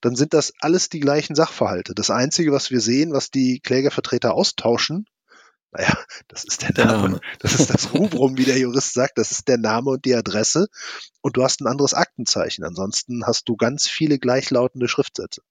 dann 0.00 0.16
sind 0.16 0.34
das 0.34 0.52
alles 0.60 0.88
die 0.88 1.00
gleichen 1.00 1.34
Sachverhalte. 1.34 1.94
Das 1.94 2.10
Einzige, 2.10 2.52
was 2.52 2.70
wir 2.70 2.80
sehen, 2.80 3.12
was 3.12 3.30
die 3.30 3.60
Klägervertreter 3.60 4.34
austauschen, 4.34 5.06
naja, 5.70 5.98
das 6.28 6.44
ist 6.44 6.62
der. 6.62 6.86
Name. 6.86 7.20
Das 7.40 7.54
ist 7.54 7.68
das 7.68 7.92
Rubrum, 7.92 8.38
wie 8.38 8.44
der 8.44 8.58
Jurist 8.58 8.94
sagt. 8.94 9.18
Das 9.18 9.32
ist 9.32 9.48
der 9.48 9.58
Name 9.58 9.90
und 9.90 10.04
die 10.06 10.14
Adresse. 10.14 10.68
Und 11.20 11.36
du 11.36 11.44
hast 11.44 11.60
ein 11.60 11.66
anderes 11.66 11.92
Aktenzeichen. 11.92 12.64
Ansonsten 12.64 13.26
hast 13.26 13.48
du 13.50 13.56
ganz 13.56 13.86
viele 13.86 14.18
gleichlautende 14.18 14.88
Schriftsätze. 14.88 15.42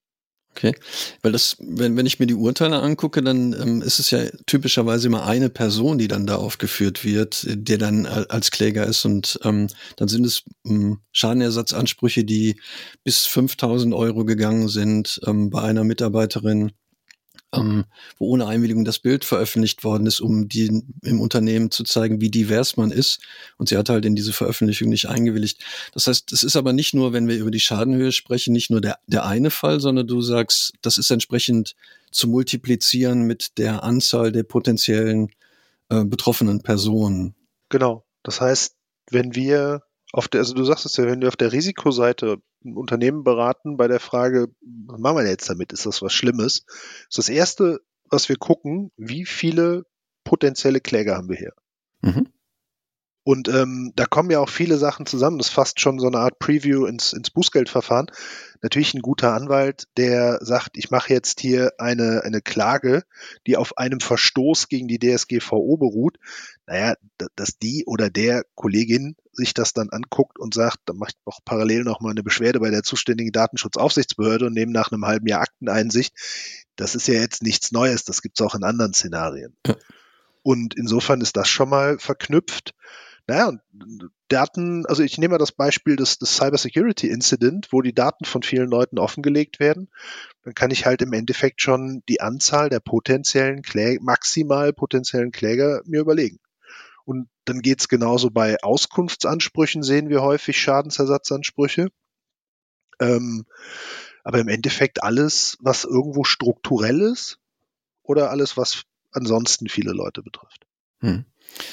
Okay, 0.58 0.74
weil 1.22 1.32
das, 1.32 1.56
wenn, 1.60 1.96
wenn 1.98 2.08
ich 2.08 2.18
mir 2.18 2.26
die 2.26 2.34
Urteile 2.34 2.82
angucke, 2.82 3.22
dann 3.22 3.54
ähm, 3.54 3.84
ist 3.84 4.00
es 4.00 4.10
ja 4.10 4.22
typischerweise 4.48 5.06
immer 5.06 5.24
eine 5.28 5.52
Person, 5.52 6.00
die 6.00 6.08
dann 6.08 6.26
da 6.26 6.38
aufgeführt 6.38 7.06
wird, 7.06 7.46
der 7.48 7.78
dann 7.78 8.08
als 8.08 8.50
Kläger 8.50 8.88
ist. 8.88 9.06
Und 9.06 9.40
ähm, 9.44 9.68
dann 9.98 10.08
sind 10.08 10.26
es 10.26 10.46
ähm, 10.66 11.02
Schadenersatzansprüche, 11.12 12.24
die 12.24 12.60
bis 13.04 13.28
5000 13.28 13.94
Euro 13.94 14.26
gegangen 14.26 14.68
sind 14.68 15.22
ähm, 15.28 15.52
bei 15.52 15.62
einer 15.62 15.84
Mitarbeiterin 15.84 16.72
ähm, 17.54 17.86
wo 18.18 18.28
ohne 18.28 18.48
Einwilligung 18.48 18.84
das 18.84 19.00
Bild 19.00 19.24
veröffentlicht 19.24 19.84
worden 19.84 20.06
ist, 20.06 20.20
um 20.20 20.50
die 20.50 20.84
im 21.02 21.22
Unternehmen 21.22 21.72
zu 21.72 21.84
zeigen, 21.84 22.20
wie 22.20 22.30
divers 22.30 22.78
man 22.78 22.92
ist. 22.92 23.20
Und 23.58 23.70
sie 23.70 23.78
hat 23.78 23.90
halt 23.90 24.06
in 24.06 24.16
diese 24.16 24.34
Veröffentlichung 24.34 24.90
nicht 24.90 25.08
eingewilligt. 25.08 25.64
Das 25.94 26.08
heißt, 26.08 26.32
es 26.34 26.44
ist 26.44 26.56
aber 26.56 26.74
nicht 26.74 26.94
nur, 26.94 27.14
wenn 27.14 27.28
wir 27.28 27.38
über 27.38 27.52
die 27.52 27.60
Schadenhöhe 27.60 28.12
sprechen, 28.12 28.54
nicht 28.54 28.70
nur 28.70 28.82
der, 28.82 29.00
der 29.08 29.26
eine 29.26 29.50
Fall, 29.50 29.80
sondern 29.80 30.08
du 30.08 30.22
sagst, 30.22 30.74
das 30.82 30.98
ist 30.98 31.10
entsprechend 31.10 31.76
zu 32.12 32.28
multiplizieren 32.28 33.24
mit 33.24 33.58
der 33.58 33.84
Anzahl 33.84 34.32
der 34.32 34.44
potenziellen 34.44 35.30
äh, 35.90 36.04
betroffenen 36.04 36.62
Personen. 36.62 37.36
Genau. 37.70 38.06
Das 38.24 38.42
heißt, 38.42 38.76
wenn 39.10 39.36
wir 39.36 39.84
der, 40.28 40.40
also 40.40 40.54
du 40.54 40.64
sagst 40.64 40.86
es 40.86 40.98
ja, 40.98 41.06
wenn 41.06 41.22
wir 41.22 41.28
auf 41.28 41.36
der 41.36 41.52
Risikoseite 41.52 42.38
ein 42.64 42.76
Unternehmen 42.76 43.24
beraten 43.24 43.78
bei 43.78 43.88
der 43.88 44.00
Frage, 44.00 44.48
was 44.62 45.00
machen 45.00 45.18
wir 45.18 45.28
jetzt 45.28 45.50
damit? 45.50 45.74
Ist 45.74 45.86
das 45.86 46.02
was 46.02 46.14
Schlimmes? 46.14 46.66
ist 47.10 47.18
das 47.18 47.30
erste, 47.30 47.82
was 48.10 48.30
wir 48.30 48.38
gucken, 48.38 48.92
wie 48.98 49.26
viele 49.26 49.86
potenzielle 50.24 50.82
Kläger 50.82 51.16
haben 51.16 51.30
wir 51.30 51.38
hier? 51.38 51.54
Mhm. 52.02 52.28
Und 53.28 53.50
ähm, 53.50 53.92
da 53.98 54.06
kommen 54.06 54.32
ja 54.32 54.40
auch 54.40 54.48
viele 54.48 54.78
Sachen 54.78 55.06
zusammen. 55.06 55.38
Das 55.38 55.48
ist 55.48 55.54
fast 55.54 55.82
schon 55.82 56.00
so 56.00 56.08
eine 56.08 56.20
Art 56.20 56.40
Preview 56.40 56.86
ins, 56.86 57.12
ins 57.12 57.30
Bußgeldverfahren. 57.30 58.10
Natürlich 58.62 58.94
ein 58.94 59.02
guter 59.02 59.34
Anwalt, 59.34 59.90
der 59.98 60.40
sagt, 60.42 60.78
ich 60.78 60.92
mache 60.92 61.12
jetzt 61.12 61.42
hier 61.42 61.74
eine, 61.78 62.22
eine 62.24 62.40
Klage, 62.42 63.04
die 63.46 63.58
auf 63.58 63.78
einem 63.78 64.00
Verstoß 64.00 64.70
gegen 64.70 64.88
die 64.88 64.98
DSGVO 64.98 65.76
beruht. 65.76 66.20
Naja, 66.68 66.96
dass 67.38 67.58
die 67.58 67.86
oder 67.86 68.10
der 68.10 68.44
Kollegin 68.56 69.16
sich 69.32 69.54
das 69.54 69.72
dann 69.72 69.90
anguckt 69.90 70.38
und 70.38 70.54
sagt, 70.54 70.80
dann 70.86 70.98
mache 70.98 71.12
ich 71.12 71.18
auch 71.26 71.40
parallel 71.46 71.84
nochmal 71.84 72.12
eine 72.12 72.24
Beschwerde 72.24 72.60
bei 72.60 72.70
der 72.70 72.84
zuständigen 72.84 73.32
Datenschutzaufsichtsbehörde 73.32 74.48
und 74.48 74.54
nehme 74.54 74.74
nach 74.74 74.92
einem 74.92 75.06
halben 75.06 75.28
Jahr 75.28 75.42
Akteneinsicht. 75.42 76.14
Das 76.76 76.94
ist 76.94 77.08
ja 77.08 77.14
jetzt 77.14 77.42
nichts 77.42 77.72
Neues, 77.72 78.04
das 78.04 78.22
gibt 78.22 78.38
es 78.38 78.46
auch 78.46 78.54
in 78.54 78.64
anderen 78.64 78.94
Szenarien. 78.94 79.56
Ja. 79.66 79.76
Und 80.44 80.76
insofern 80.76 81.22
ist 81.22 81.38
das 81.38 81.48
schon 81.48 81.70
mal 81.70 82.00
verknüpft. 82.00 82.74
Naja, 83.28 83.48
und 83.48 84.10
Daten, 84.28 84.86
also 84.86 85.04
ich 85.04 85.18
nehme 85.18 85.34
mal 85.34 85.38
das 85.38 85.54
Beispiel 85.54 85.96
des, 85.96 86.18
des 86.18 86.36
Cybersecurity 86.36 87.10
Incident, 87.10 87.70
wo 87.72 87.82
die 87.82 87.94
Daten 87.94 88.26
von 88.26 88.44
vielen 88.44 88.70
Leuten 88.70 89.00
offengelegt 89.00 89.62
werden. 89.62 89.90
Dann 90.44 90.54
kann 90.54 90.72
ich 90.72 90.86
halt 90.86 91.02
im 91.02 91.14
Endeffekt 91.14 91.62
schon 91.62 92.04
die 92.10 92.20
Anzahl 92.20 92.70
der 92.70 92.82
potenziellen 92.82 93.62
Kläger, 93.62 94.02
maximal 94.02 94.74
potenziellen 94.74 95.32
Kläger 95.32 95.82
mir 95.86 96.02
überlegen. 96.02 96.40
Und 97.08 97.30
dann 97.46 97.62
geht's 97.62 97.88
genauso 97.88 98.32
bei 98.32 98.62
Auskunftsansprüchen, 98.62 99.82
sehen 99.82 100.10
wir 100.10 100.22
häufig 100.22 100.60
Schadensersatzansprüche. 100.60 101.88
Ähm, 103.00 103.46
aber 104.26 104.40
im 104.40 104.50
Endeffekt 104.50 105.02
alles, 105.02 105.58
was 105.62 105.86
irgendwo 105.86 106.26
strukturell 106.26 107.00
ist 107.00 107.40
oder 108.04 108.30
alles, 108.30 108.58
was 108.58 108.84
ansonsten 109.12 109.70
viele 109.70 109.94
Leute 109.94 110.22
betrifft. 110.22 110.68
Hm. 111.00 111.24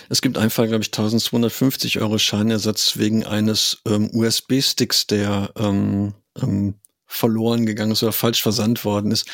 Es 0.09 0.23
gibt 0.23 0.39
einen 0.39 0.51
Fall, 0.51 0.69
glaube 0.69 0.83
ich, 0.83 0.91
1250 0.91 2.01
Euro 2.01 2.19
Schadenersatz 2.19 2.97
wegen 2.97 3.27
eines 3.27 3.83
ähm, 3.87 4.11
USB-Sticks, 4.13 5.09
der 5.09 5.51
ähm, 5.57 6.15
ähm, 6.41 6.77
verloren 7.07 7.67
gegangen 7.67 7.91
ist 7.91 8.05
oder 8.05 8.13
falsch 8.13 8.41
versandt 8.41 8.85
worden 8.85 9.11
ist, 9.11 9.29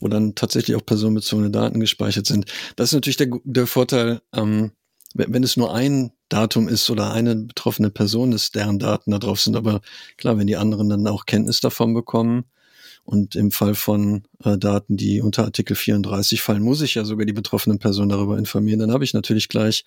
wo 0.00 0.08
dann 0.08 0.34
tatsächlich 0.34 0.76
auch 0.76 0.84
personenbezogene 0.84 1.52
Daten 1.52 1.78
gespeichert 1.78 2.26
sind. 2.26 2.52
Das 2.74 2.88
ist 2.88 2.94
natürlich 2.94 3.18
der, 3.18 3.30
der 3.44 3.68
Vorteil, 3.68 4.20
ähm, 4.34 4.72
wenn, 5.14 5.32
wenn 5.32 5.42
es 5.42 5.56
nur 5.56 5.74
ein 5.74 6.12
Datum 6.28 6.68
ist 6.68 6.90
oder 6.90 7.12
eine 7.12 7.36
betroffene 7.36 7.90
Person 7.90 8.32
ist, 8.32 8.54
deren 8.54 8.78
Daten 8.78 9.10
da 9.10 9.18
drauf 9.18 9.40
sind. 9.40 9.56
Aber 9.56 9.80
klar, 10.18 10.36
wenn 10.38 10.46
die 10.46 10.56
anderen 10.56 10.88
dann 10.88 11.06
auch 11.06 11.26
Kenntnis 11.26 11.60
davon 11.60 11.94
bekommen, 11.94 12.44
und 13.04 13.36
im 13.36 13.50
Fall 13.50 13.74
von 13.74 14.24
äh, 14.44 14.56
Daten, 14.56 14.96
die 14.96 15.20
unter 15.20 15.44
Artikel 15.44 15.76
34 15.76 16.40
fallen, 16.40 16.62
muss 16.62 16.80
ich 16.80 16.94
ja 16.94 17.04
sogar 17.04 17.26
die 17.26 17.32
betroffenen 17.32 17.78
Personen 17.78 18.08
darüber 18.08 18.38
informieren. 18.38 18.80
Dann 18.80 18.92
habe 18.92 19.04
ich 19.04 19.12
natürlich 19.12 19.48
gleich 19.48 19.84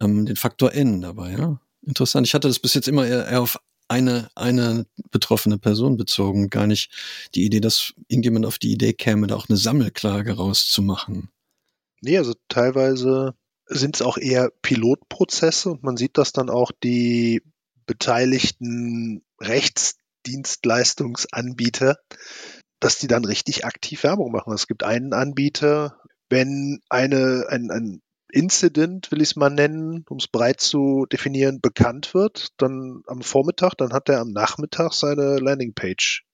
ähm, 0.00 0.26
den 0.26 0.36
Faktor 0.36 0.72
N 0.74 1.00
dabei. 1.00 1.32
Ja? 1.32 1.60
Interessant. 1.86 2.26
Ich 2.26 2.34
hatte 2.34 2.48
das 2.48 2.58
bis 2.58 2.74
jetzt 2.74 2.86
immer 2.86 3.06
eher, 3.06 3.26
eher 3.26 3.40
auf 3.40 3.58
eine, 3.88 4.30
eine 4.36 4.86
betroffene 5.10 5.58
Person 5.58 5.96
bezogen, 5.96 6.50
gar 6.50 6.66
nicht 6.66 6.90
die 7.34 7.44
Idee, 7.44 7.60
dass 7.60 7.94
irgendjemand 8.08 8.46
auf 8.46 8.58
die 8.58 8.72
Idee 8.72 8.92
käme, 8.92 9.26
da 9.26 9.36
auch 9.36 9.48
eine 9.48 9.56
Sammelklage 9.56 10.34
rauszumachen. 10.34 11.30
Nee, 12.02 12.18
also 12.18 12.34
teilweise 12.48 13.34
sind 13.70 13.96
es 13.96 14.02
auch 14.02 14.18
eher 14.18 14.50
Pilotprozesse 14.62 15.70
und 15.70 15.82
man 15.82 15.96
sieht, 15.96 16.18
dass 16.18 16.32
dann 16.32 16.50
auch 16.50 16.72
die 16.82 17.42
beteiligten 17.86 19.22
Rechtsdienstleistungsanbieter, 19.40 21.96
dass 22.80 22.98
die 22.98 23.06
dann 23.06 23.24
richtig 23.24 23.64
aktiv 23.64 24.02
Werbung 24.02 24.32
machen. 24.32 24.52
Es 24.52 24.66
gibt 24.66 24.82
einen 24.82 25.12
Anbieter, 25.12 26.00
wenn 26.28 26.80
eine, 26.88 27.46
ein, 27.48 27.70
ein 27.70 28.02
Incident, 28.32 29.10
will 29.10 29.22
ich 29.22 29.30
es 29.30 29.36
mal 29.36 29.50
nennen, 29.50 30.04
um 30.08 30.18
es 30.18 30.28
breit 30.28 30.60
zu 30.60 31.06
definieren, 31.06 31.60
bekannt 31.60 32.14
wird, 32.14 32.48
dann 32.58 33.02
am 33.06 33.22
Vormittag, 33.22 33.74
dann 33.76 33.92
hat 33.92 34.08
er 34.08 34.20
am 34.20 34.30
Nachmittag 34.30 34.92
seine 34.92 35.38
Landingpage 35.38 36.24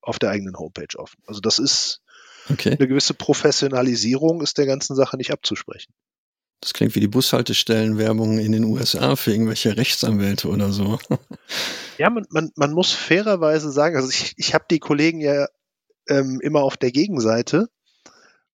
auf 0.00 0.18
der 0.18 0.30
eigenen 0.30 0.56
Homepage 0.56 0.96
offen. 0.96 1.22
Also 1.26 1.40
das 1.40 1.58
ist 1.58 2.00
okay. 2.48 2.76
eine 2.78 2.88
gewisse 2.88 3.14
Professionalisierung 3.14 4.40
ist 4.40 4.58
der 4.58 4.66
ganzen 4.66 4.96
Sache 4.96 5.16
nicht 5.16 5.32
abzusprechen. 5.32 5.92
Das 6.60 6.72
klingt 6.72 6.94
wie 6.94 7.00
die 7.00 7.08
Bushaltestellenwerbung 7.08 8.38
in 8.38 8.52
den 8.52 8.64
USA 8.64 9.14
für 9.14 9.32
irgendwelche 9.32 9.76
Rechtsanwälte 9.76 10.48
oder 10.48 10.72
so. 10.72 10.98
Ja, 11.98 12.10
man, 12.10 12.26
man, 12.28 12.52
man 12.56 12.72
muss 12.72 12.92
fairerweise 12.92 13.72
sagen, 13.72 13.96
also 13.96 14.10
ich, 14.10 14.34
ich 14.36 14.52
habe 14.52 14.66
die 14.70 14.80
Kollegen 14.80 15.22
ja 15.22 15.46
ähm, 16.10 16.40
immer 16.42 16.60
auf 16.60 16.76
der 16.76 16.92
Gegenseite 16.92 17.70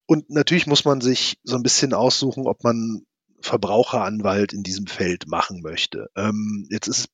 und 0.07 0.31
natürlich 0.31 0.69
muss 0.69 0.85
man 0.85 1.01
sich 1.01 1.41
so 1.43 1.57
ein 1.57 1.65
bisschen 1.65 1.93
aussuchen, 1.93 2.47
ob 2.47 2.63
man 2.63 3.05
Verbraucheranwalt 3.41 4.53
in 4.53 4.63
diesem 4.63 4.87
Feld 4.87 5.27
machen 5.27 5.61
möchte. 5.63 6.09
Ähm, 6.17 6.69
jetzt 6.71 6.87
ist 6.87 6.99
es 6.99 7.09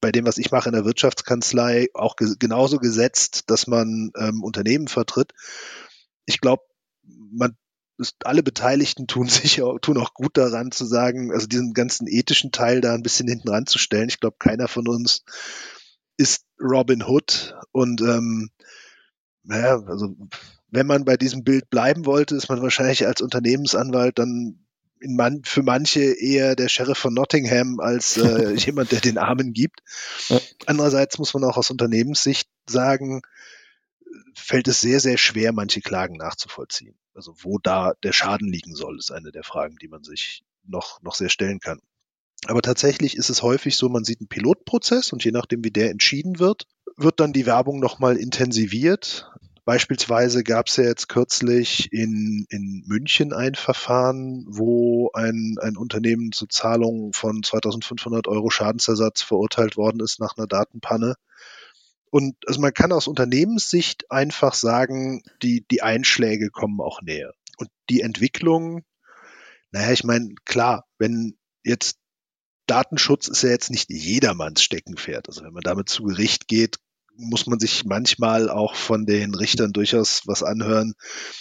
bei 0.00 0.12
dem, 0.12 0.26
was 0.26 0.38
ich 0.38 0.50
mache 0.50 0.68
in 0.68 0.74
der 0.74 0.84
Wirtschaftskanzlei, 0.84 1.88
auch 1.94 2.16
ge 2.16 2.34
genauso 2.38 2.78
gesetzt, 2.78 3.44
dass 3.50 3.66
man 3.66 4.12
ähm, 4.16 4.42
Unternehmen 4.42 4.88
vertritt. 4.88 5.32
Ich 6.26 6.40
glaube, 6.40 6.62
man 7.02 7.56
ist, 8.00 8.26
alle 8.26 8.42
Beteiligten 8.42 9.06
tun 9.06 9.28
sich 9.28 9.62
auch, 9.62 9.78
tun 9.78 9.98
auch 9.98 10.14
gut 10.14 10.36
daran 10.36 10.72
zu 10.72 10.84
sagen, 10.84 11.32
also 11.32 11.46
diesen 11.46 11.74
ganzen 11.74 12.08
ethischen 12.08 12.52
Teil 12.52 12.80
da 12.80 12.94
ein 12.94 13.02
bisschen 13.02 13.28
hinten 13.28 13.48
ranzustellen. 13.48 14.08
Ich 14.08 14.20
glaube, 14.20 14.36
keiner 14.38 14.68
von 14.68 14.88
uns 14.88 15.24
ist 16.16 16.44
Robin 16.60 17.02
Hood 17.02 17.54
und 17.72 18.00
ähm, 18.00 18.50
naja, 19.42 19.82
also 19.86 20.14
wenn 20.68 20.86
man 20.86 21.04
bei 21.04 21.16
diesem 21.16 21.44
Bild 21.44 21.70
bleiben 21.70 22.06
wollte, 22.06 22.36
ist 22.36 22.48
man 22.48 22.62
wahrscheinlich 22.62 23.06
als 23.06 23.20
Unternehmensanwalt 23.20 24.18
dann 24.18 24.66
man, 25.02 25.42
für 25.44 25.62
manche 25.62 26.00
eher 26.00 26.56
der 26.56 26.68
Sheriff 26.68 26.98
von 26.98 27.14
Nottingham 27.14 27.80
als 27.80 28.16
äh, 28.18 28.52
jemand, 28.56 28.92
der 28.92 29.00
den 29.00 29.18
Armen 29.18 29.52
gibt. 29.52 29.80
Andererseits 30.66 31.18
muss 31.18 31.32
man 31.34 31.44
auch 31.44 31.56
aus 31.56 31.70
Unternehmenssicht 31.70 32.48
sagen, 32.68 33.22
fällt 34.34 34.68
es 34.68 34.80
sehr, 34.80 35.00
sehr 35.00 35.18
schwer, 35.18 35.52
manche 35.52 35.80
Klagen 35.80 36.16
nachzuvollziehen. 36.16 36.96
Also 37.14 37.34
wo 37.40 37.58
da 37.58 37.94
der 38.02 38.12
Schaden 38.12 38.48
liegen 38.48 38.74
soll, 38.74 38.98
ist 38.98 39.10
eine 39.10 39.32
der 39.32 39.42
Fragen, 39.42 39.76
die 39.76 39.88
man 39.88 40.04
sich 40.04 40.42
noch, 40.64 41.02
noch 41.02 41.14
sehr 41.14 41.28
stellen 41.28 41.60
kann. 41.60 41.80
Aber 42.46 42.62
tatsächlich 42.62 43.16
ist 43.16 43.28
es 43.28 43.42
häufig 43.42 43.76
so, 43.76 43.88
man 43.88 44.04
sieht 44.04 44.20
einen 44.20 44.28
Pilotprozess 44.28 45.12
und 45.12 45.24
je 45.24 45.30
nachdem, 45.30 45.62
wie 45.62 45.70
der 45.70 45.90
entschieden 45.90 46.38
wird, 46.38 46.64
wird 46.96 47.20
dann 47.20 47.32
die 47.32 47.46
Werbung 47.46 47.80
nochmal 47.80 48.16
intensiviert. 48.16 49.30
Beispielsweise 49.66 50.42
gab 50.42 50.68
es 50.68 50.76
ja 50.76 50.84
jetzt 50.84 51.08
kürzlich 51.08 51.92
in, 51.92 52.46
in 52.48 52.82
München 52.86 53.32
ein 53.32 53.54
Verfahren, 53.54 54.46
wo 54.48 55.10
ein, 55.12 55.56
ein 55.60 55.76
Unternehmen 55.76 56.32
zur 56.32 56.48
Zahlung 56.48 57.12
von 57.12 57.42
2500 57.42 58.26
Euro 58.26 58.48
Schadensersatz 58.50 59.22
verurteilt 59.22 59.76
worden 59.76 60.00
ist 60.00 60.18
nach 60.18 60.36
einer 60.36 60.46
Datenpanne. 60.46 61.14
Und 62.10 62.36
also 62.46 62.60
man 62.60 62.74
kann 62.74 62.92
aus 62.92 63.06
Unternehmenssicht 63.06 64.10
einfach 64.10 64.54
sagen, 64.54 65.22
die, 65.42 65.64
die 65.70 65.82
Einschläge 65.82 66.50
kommen 66.50 66.80
auch 66.80 67.02
näher. 67.02 67.32
Und 67.56 67.70
die 67.88 68.00
Entwicklung, 68.00 68.84
naja, 69.70 69.92
ich 69.92 70.04
meine, 70.04 70.34
klar, 70.44 70.86
wenn 70.98 71.38
jetzt 71.62 71.98
Datenschutz 72.66 73.28
ist 73.28 73.42
ja 73.42 73.50
jetzt 73.50 73.70
nicht 73.70 73.90
jedermanns 73.90 74.62
Steckenpferd. 74.62 75.28
Also 75.28 75.42
wenn 75.42 75.52
man 75.52 75.62
damit 75.62 75.88
zu 75.88 76.04
Gericht 76.04 76.46
geht, 76.46 76.78
muss 77.16 77.46
man 77.46 77.58
sich 77.58 77.84
manchmal 77.84 78.48
auch 78.48 78.74
von 78.74 79.06
den 79.06 79.34
Richtern 79.34 79.72
durchaus 79.72 80.22
was 80.26 80.42
anhören. 80.42 80.94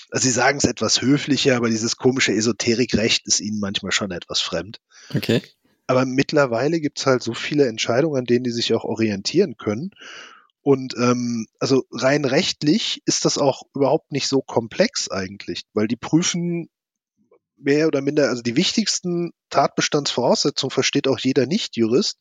Also 0.10 0.24
sie 0.24 0.32
sagen 0.32 0.58
es 0.58 0.66
etwas 0.66 1.02
höflicher, 1.02 1.56
aber 1.56 1.70
dieses 1.70 1.96
komische 1.96 2.34
Esoterikrecht 2.34 3.28
ist 3.28 3.40
ihnen 3.40 3.60
manchmal 3.60 3.92
schon 3.92 4.12
etwas 4.12 4.42
fremd. 4.42 4.80
Okay. 5.16 5.42
Aber 5.88 6.06
mittlerweile 6.06 6.82
gibt 6.82 7.00
es 7.00 7.06
halt 7.06 7.24
so 7.24 7.34
viele 7.34 7.68
Entscheidungen, 7.68 8.20
an 8.20 8.26
denen 8.26 8.44
die 8.44 8.52
sich 8.52 8.74
auch 8.74 8.84
orientieren 8.84 9.56
können. 9.58 9.92
Und 10.62 10.96
ähm, 10.98 11.48
also 11.60 11.86
rein 11.92 12.26
rechtlich 12.26 13.02
ist 13.06 13.26
das 13.26 13.38
auch 13.38 13.64
überhaupt 13.74 14.12
nicht 14.12 14.28
so 14.28 14.42
komplex 14.42 15.10
eigentlich, 15.10 15.64
weil 15.74 15.88
die 15.88 15.96
prüfen 15.96 16.70
mehr 17.56 17.88
oder 17.88 18.02
minder, 18.02 18.30
also 18.30 18.42
die 18.42 18.56
wichtigsten 18.56 19.32
Tatbestandsvoraussetzungen 19.50 20.72
versteht 20.72 21.08
auch 21.08 21.20
jeder 21.20 21.46
Nicht-Jurist. 21.46 22.18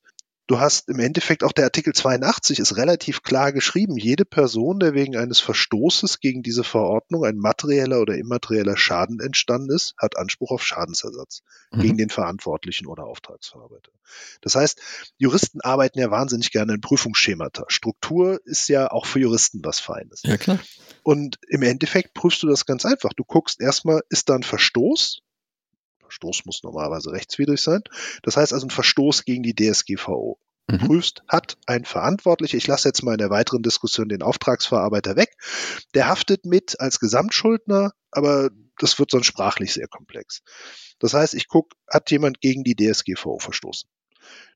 Du 0.49 0.59
hast 0.59 0.89
im 0.89 0.99
Endeffekt 0.99 1.45
auch 1.45 1.53
der 1.53 1.65
Artikel 1.65 1.93
82 1.93 2.59
ist 2.59 2.79
relativ 2.79 3.23
klar 3.23 3.53
geschrieben. 3.53 3.99
Jede 3.99 4.25
Person, 4.25 4.81
der 4.81 4.95
wegen 4.95 5.15
eines 5.15 5.41
Verstoßes 5.41 6.21
gegen 6.21 6.43
diese 6.43 6.65
Verordnung 6.65 7.27
ein 7.27 7.37
materieller 7.37 8.01
oder 8.01 8.17
immaterieller 8.17 8.79
Schaden 8.79 9.21
entstanden 9.21 9.71
ist, 9.71 9.95
hat 9.99 10.17
Anspruch 10.17 10.51
auf 10.51 10.65
Schadensersatz 10.65 11.43
mhm. 11.71 11.81
gegen 11.81 11.99
den 11.99 12.09
Verantwortlichen 12.09 12.87
oder 12.87 13.05
Auftragsverarbeiter. 13.05 13.93
Das 14.41 14.55
heißt, 14.55 14.81
Juristen 15.19 15.61
arbeiten 15.61 15.99
ja 15.99 16.11
wahnsinnig 16.11 16.51
gerne 16.51 16.73
in 16.73 16.81
Prüfungsschemata. 16.81 17.67
Struktur 17.69 18.41
ist 18.47 18.69
ja 18.71 18.91
auch 18.91 19.05
für 19.05 19.21
Juristen 19.21 19.61
was 19.63 19.81
Feines. 19.81 20.23
Ja, 20.23 20.39
klar. 20.39 20.59
Und 21.03 21.39
im 21.49 21.63
Endeffekt 21.63 22.15
prüfst 22.15 22.43
du 22.43 22.47
das 22.47 22.65
ganz 22.65 22.87
einfach. 22.87 23.13
Du 23.15 23.25
guckst 23.25 23.61
erstmal, 23.61 24.01
ist 24.09 24.31
da 24.31 24.37
ein 24.37 24.43
Verstoß? 24.43 25.21
Verstoß 26.09 26.47
muss 26.47 26.63
normalerweise 26.63 27.13
rechtswidrig 27.13 27.61
sein. 27.61 27.83
Das 28.23 28.37
heißt 28.37 28.53
also 28.53 28.67
ein 28.67 28.71
Verstoß 28.71 29.25
gegen 29.25 29.43
die 29.43 29.55
DSGVO. 29.55 30.39
Mhm. 30.71 30.79
Prüfst, 30.79 31.23
hat 31.29 31.57
ein 31.67 31.85
Verantwortlicher, 31.85 32.59
ich 32.59 32.67
lasse 32.67 32.89
jetzt 32.89 33.03
mal 33.03 33.13
in 33.13 33.19
der 33.19 33.31
weiteren 33.31 33.63
Diskussion 33.63 34.09
den 34.09 34.23
Auftragsverarbeiter 34.23 35.17
weg, 35.17 35.35
der 35.95 36.09
haftet 36.09 36.45
mit 36.45 36.79
als 36.79 37.01
Gesamtschuldner, 37.01 37.93
aber 38.11 38.51
das 38.79 38.99
wird 38.99 39.11
sonst 39.11 39.27
sprachlich 39.27 39.73
sehr 39.73 39.89
komplex. 39.89 40.43
Das 40.99 41.15
heißt, 41.15 41.35
ich 41.35 41.49
gucke, 41.49 41.77
hat 41.89 42.11
jemand 42.11 42.41
gegen 42.41 42.65
die 42.65 42.77
DSGVO 42.77 43.39
verstoßen? 43.39 43.89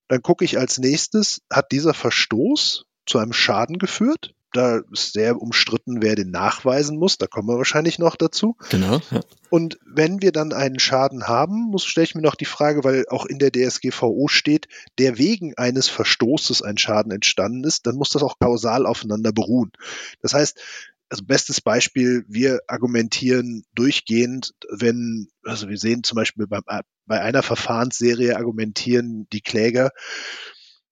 Dann 0.09 0.21
gucke 0.21 0.44
ich 0.44 0.59
als 0.59 0.78
nächstes, 0.78 1.42
hat 1.50 1.73
dieser 1.73 1.94
Verstoß 1.94 2.85
zu 3.06 3.18
einem 3.18 3.32
Schaden 3.32 3.78
geführt? 3.78 4.35
Da 4.52 4.80
ist 4.92 5.12
sehr 5.12 5.40
umstritten, 5.40 6.02
wer 6.02 6.14
den 6.14 6.30
nachweisen 6.30 6.99
muss. 6.99 7.18
Da 7.18 7.26
kommen 7.26 7.49
wir 7.49 7.56
wahrscheinlich 7.56 7.99
noch 7.99 8.16
dazu. 8.16 8.56
Genau. 8.71 9.00
Ja. 9.11 9.21
Und 9.50 9.78
wenn 9.85 10.23
wir 10.23 10.32
dann 10.32 10.52
einen 10.52 10.78
Schaden 10.78 11.28
haben, 11.28 11.71
muss 11.71 11.85
stelle 11.85 12.04
ich 12.04 12.14
mir 12.14 12.23
noch 12.23 12.35
die 12.35 12.44
Frage, 12.44 12.85
weil 12.85 13.04
auch 13.09 13.26
in 13.26 13.38
der 13.38 13.50
DSGVO 13.52 14.28
steht, 14.28 14.68
der 14.99 15.18
wegen 15.18 15.54
eines 15.56 15.88
Verstoßes 15.88 16.62
ein 16.62 16.78
Schaden 16.78 17.12
entstanden 17.12 17.64
ist, 17.64 17.87
dann 17.87 17.97
muss 17.97 18.11
das 18.11 18.23
auch 18.23 18.38
kausal 18.38 18.87
aufeinander 18.87 19.32
beruhen. 19.32 19.73
Das 20.21 20.35
heißt, 20.35 20.61
also 21.09 21.25
bestes 21.26 21.61
Beispiel, 21.61 22.25
wir 22.26 22.61
argumentieren 22.68 23.64
durchgehend, 23.75 24.54
wenn, 24.71 25.28
also 25.44 25.68
wir 25.68 25.76
sehen 25.76 26.04
zum 26.04 26.16
Beispiel 26.16 26.47
beim, 26.47 26.62
bei 27.04 27.21
einer 27.21 27.42
Verfahrensserie 27.42 28.37
argumentieren 28.37 29.26
die 29.30 29.42
Kläger, 29.42 29.90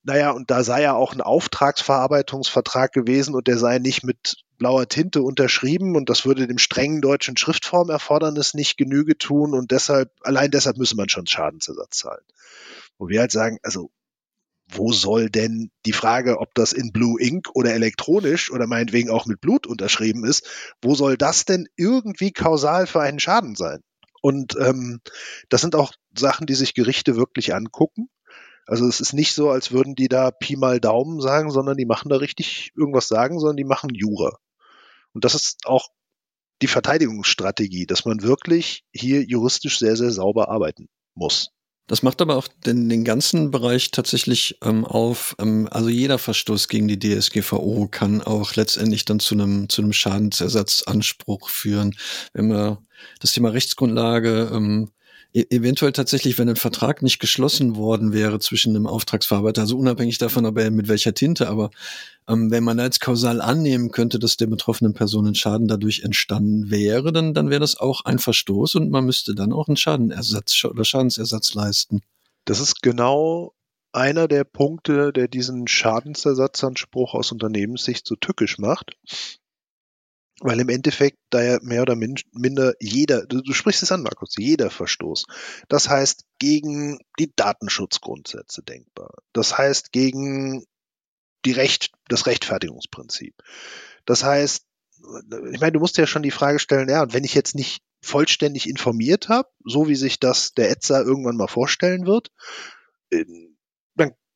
naja, 0.03 0.31
und 0.31 0.51
da 0.51 0.65
sei 0.65 0.83
ja 0.83 0.95
auch 0.95 1.13
ein 1.13 1.21
Auftragsverarbeitungsvertrag 1.21 2.93
gewesen 2.93 3.35
und 3.35 3.47
der 3.47 3.59
sei 3.59 3.79
nicht 3.79 4.03
mit 4.03 4.37
blauer 4.57 4.89
Tinte 4.89 5.23
unterschrieben 5.23 5.97
und 5.97 6.09
das 6.09 6.25
würde 6.25 6.47
dem 6.47 6.59
strengen 6.59 7.01
deutschen 7.01 7.37
Schriftformerfordernis 7.37 8.55
nicht 8.55 8.77
Genüge 8.77 9.17
tun 9.19 9.55
und 9.55 9.71
deshalb, 9.71 10.11
allein 10.23 10.51
deshalb 10.51 10.77
müsse 10.77 10.97
man 10.97 11.09
schon 11.09 11.27
Schadensersatz 11.27 11.99
zahlen. 11.99 12.25
Wo 12.99 13.09
wir 13.09 13.21
halt 13.21 13.33
sagen, 13.33 13.59
also 13.63 13.91
wo 14.73 14.93
soll 14.93 15.31
denn 15.31 15.71
die 15.85 15.93
Frage, 15.93 16.39
ob 16.39 16.55
das 16.55 16.73
in 16.73 16.93
Blue 16.93 17.21
Ink 17.21 17.49
oder 17.55 17.75
elektronisch 17.75 18.51
oder 18.51 18.67
meinetwegen 18.67 19.11
auch 19.11 19.27
mit 19.27 19.41
Blut 19.41 19.67
unterschrieben 19.67 20.25
ist, 20.25 20.47
wo 20.81 20.95
soll 20.95 21.17
das 21.17 21.45
denn 21.45 21.67
irgendwie 21.77 22.33
kausal 22.33 22.87
für 22.87 23.01
einen 23.01 23.19
Schaden 23.19 23.57
sein? 23.57 23.81
Und 24.23 24.57
ähm, 24.61 25.01
das 25.49 25.63
sind 25.63 25.75
auch 25.75 25.93
Sachen, 26.17 26.47
die 26.47 26.55
sich 26.55 26.75
Gerichte 26.75 27.17
wirklich 27.17 27.55
angucken. 27.55 28.09
Also 28.71 28.87
es 28.87 29.01
ist 29.01 29.15
nicht 29.15 29.35
so, 29.35 29.51
als 29.51 29.73
würden 29.73 29.97
die 29.97 30.07
da 30.07 30.31
Pi 30.31 30.55
mal 30.55 30.79
Daumen 30.79 31.21
sagen, 31.21 31.51
sondern 31.51 31.77
die 31.77 31.87
machen 31.87 32.09
da 32.09 32.19
richtig 32.19 32.71
irgendwas 32.77 33.09
sagen, 33.09 33.41
sondern 33.41 33.57
die 33.57 33.65
machen 33.65 33.91
Jura. 33.93 34.39
Und 35.13 35.25
das 35.25 35.35
ist 35.35 35.67
auch 35.67 35.89
die 36.63 36.69
Verteidigungsstrategie, 36.69 37.87
dass 37.87 38.05
man 38.05 38.23
wirklich 38.23 38.85
hier 38.93 39.25
juristisch 39.25 39.81
sehr, 39.81 39.97
sehr 39.97 40.13
sauber 40.13 40.51
arbeiten 40.51 40.89
muss. 41.17 41.51
Das 41.89 42.05
macht 42.05 42.23
aber 42.23 42.37
auch 42.37 42.47
den, 42.47 42.89
den 42.89 43.03
ganzen 43.03 43.51
Bereich 43.51 43.91
tatsächlich 43.91 44.59
ähm, 44.63 44.85
auf. 44.85 45.35
Ähm, 45.41 45.67
also 45.69 45.89
jeder 45.89 46.19
Verstoß 46.19 46.69
gegen 46.69 46.87
die 46.87 47.01
DSGVO 47.01 47.89
kann 47.91 48.23
auch 48.23 48.55
letztendlich 48.55 49.05
dann 49.05 49.19
zu 49.19 49.35
einem 49.35 49.69
zu 49.69 49.83
einem 49.83 49.93
Schadensersatzanspruch 49.93 51.49
führen. 51.49 51.97
Wenn 52.35 52.47
wir 52.47 52.79
das 53.19 53.33
Thema 53.33 53.49
Rechtsgrundlage 53.49 54.53
ähm, 54.55 54.93
eventuell 55.33 55.93
tatsächlich, 55.93 56.39
wenn 56.39 56.49
ein 56.49 56.57
Vertrag 56.57 57.03
nicht 57.03 57.19
geschlossen 57.19 57.77
worden 57.77 58.13
wäre 58.13 58.39
zwischen 58.39 58.75
einem 58.75 58.87
Auftragsverarbeiter, 58.87 59.63
also 59.63 59.77
unabhängig 59.79 60.19
davon, 60.19 60.47
ob 60.47 60.59
er 60.59 60.71
mit 60.71 60.89
welcher 60.89 61.15
Tinte, 61.15 61.49
aber 61.49 61.71
ähm, 62.29 62.51
wenn 62.51 62.65
man 62.65 62.81
als 62.81 63.01
kausal 63.01 63.41
annehmen 63.41 63.91
könnte, 63.91 64.19
dass 64.19 64.37
der 64.37 64.47
betroffenen 64.47 64.95
Person 64.95 65.27
ein 65.27 65.35
Schaden 65.35 65.69
dadurch 65.69 66.01
entstanden 66.01 66.71
wäre, 66.71 67.13
dann, 67.13 67.35
dann 67.35 67.51
wäre 67.51 67.61
das 67.61 67.77
auch 67.77 68.05
ein 68.05 68.19
Verstoß 68.19 68.75
und 68.77 68.91
man 68.91 69.05
müsste 69.05 69.35
dann 69.35 69.53
auch 69.53 69.69
einen 69.69 69.77
Schadenersatz 69.77 70.65
oder 70.65 70.85
Schadensersatz 70.85 71.55
leisten. 71.55 72.01
Das 72.45 72.61
ist 72.61 72.83
genau 72.83 73.55
einer 73.93 74.29
der 74.29 74.45
Punkte, 74.45 75.13
der 75.13 75.29
diesen 75.29 75.67
Schadensersatzanspruch 75.67 77.15
aus 77.15 77.33
Unternehmenssicht 77.33 78.07
so 78.07 78.17
tückisch 78.17 78.59
macht. 78.59 78.97
Weil 80.41 80.61
im 80.61 80.71
Endeffekt 80.71 81.19
da 81.29 81.43
ja 81.43 81.59
mehr 81.63 81.83
oder 81.83 81.97
minder 81.97 82.73
jeder, 82.81 83.27
du, 83.27 83.43
du, 83.43 83.53
sprichst 83.53 83.83
es 83.83 83.93
an, 83.93 84.03
Markus, 84.03 84.35
jeder 84.39 84.71
Verstoß. 84.71 85.27
Das 85.69 85.89
heißt 85.89 86.25
gegen 86.39 86.99
die 87.19 87.31
Datenschutzgrundsätze 87.37 88.63
denkbar. 88.63 89.13
Das 89.35 89.59
heißt 89.59 89.93
gegen 89.93 90.65
die 91.45 91.53
Recht, 91.53 91.93
das 92.09 92.27
Rechtfertigungsprinzip. 92.27 93.35
Das 94.07 94.25
heißt, 94.25 94.65
ich 95.53 95.61
meine, 95.61 95.73
du 95.73 95.81
musst 95.81 95.97
ja 95.99 96.07
schon 96.07 96.23
die 96.23 96.31
Frage 96.31 96.59
stellen, 96.59 96.89
ja, 96.89 97.03
und 97.03 97.13
wenn 97.13 97.25
ich 97.25 97.35
jetzt 97.35 97.55
nicht 97.55 97.83
vollständig 98.03 98.69
informiert 98.69 99.29
habe, 99.29 99.49
so 99.65 99.89
wie 99.89 99.95
sich 99.95 100.21
das 100.21 100.53
der 100.53 100.71
Etzer 100.71 101.03
irgendwann 101.03 101.37
mal 101.37 101.49
vorstellen 101.49 102.07
wird, 102.07 102.31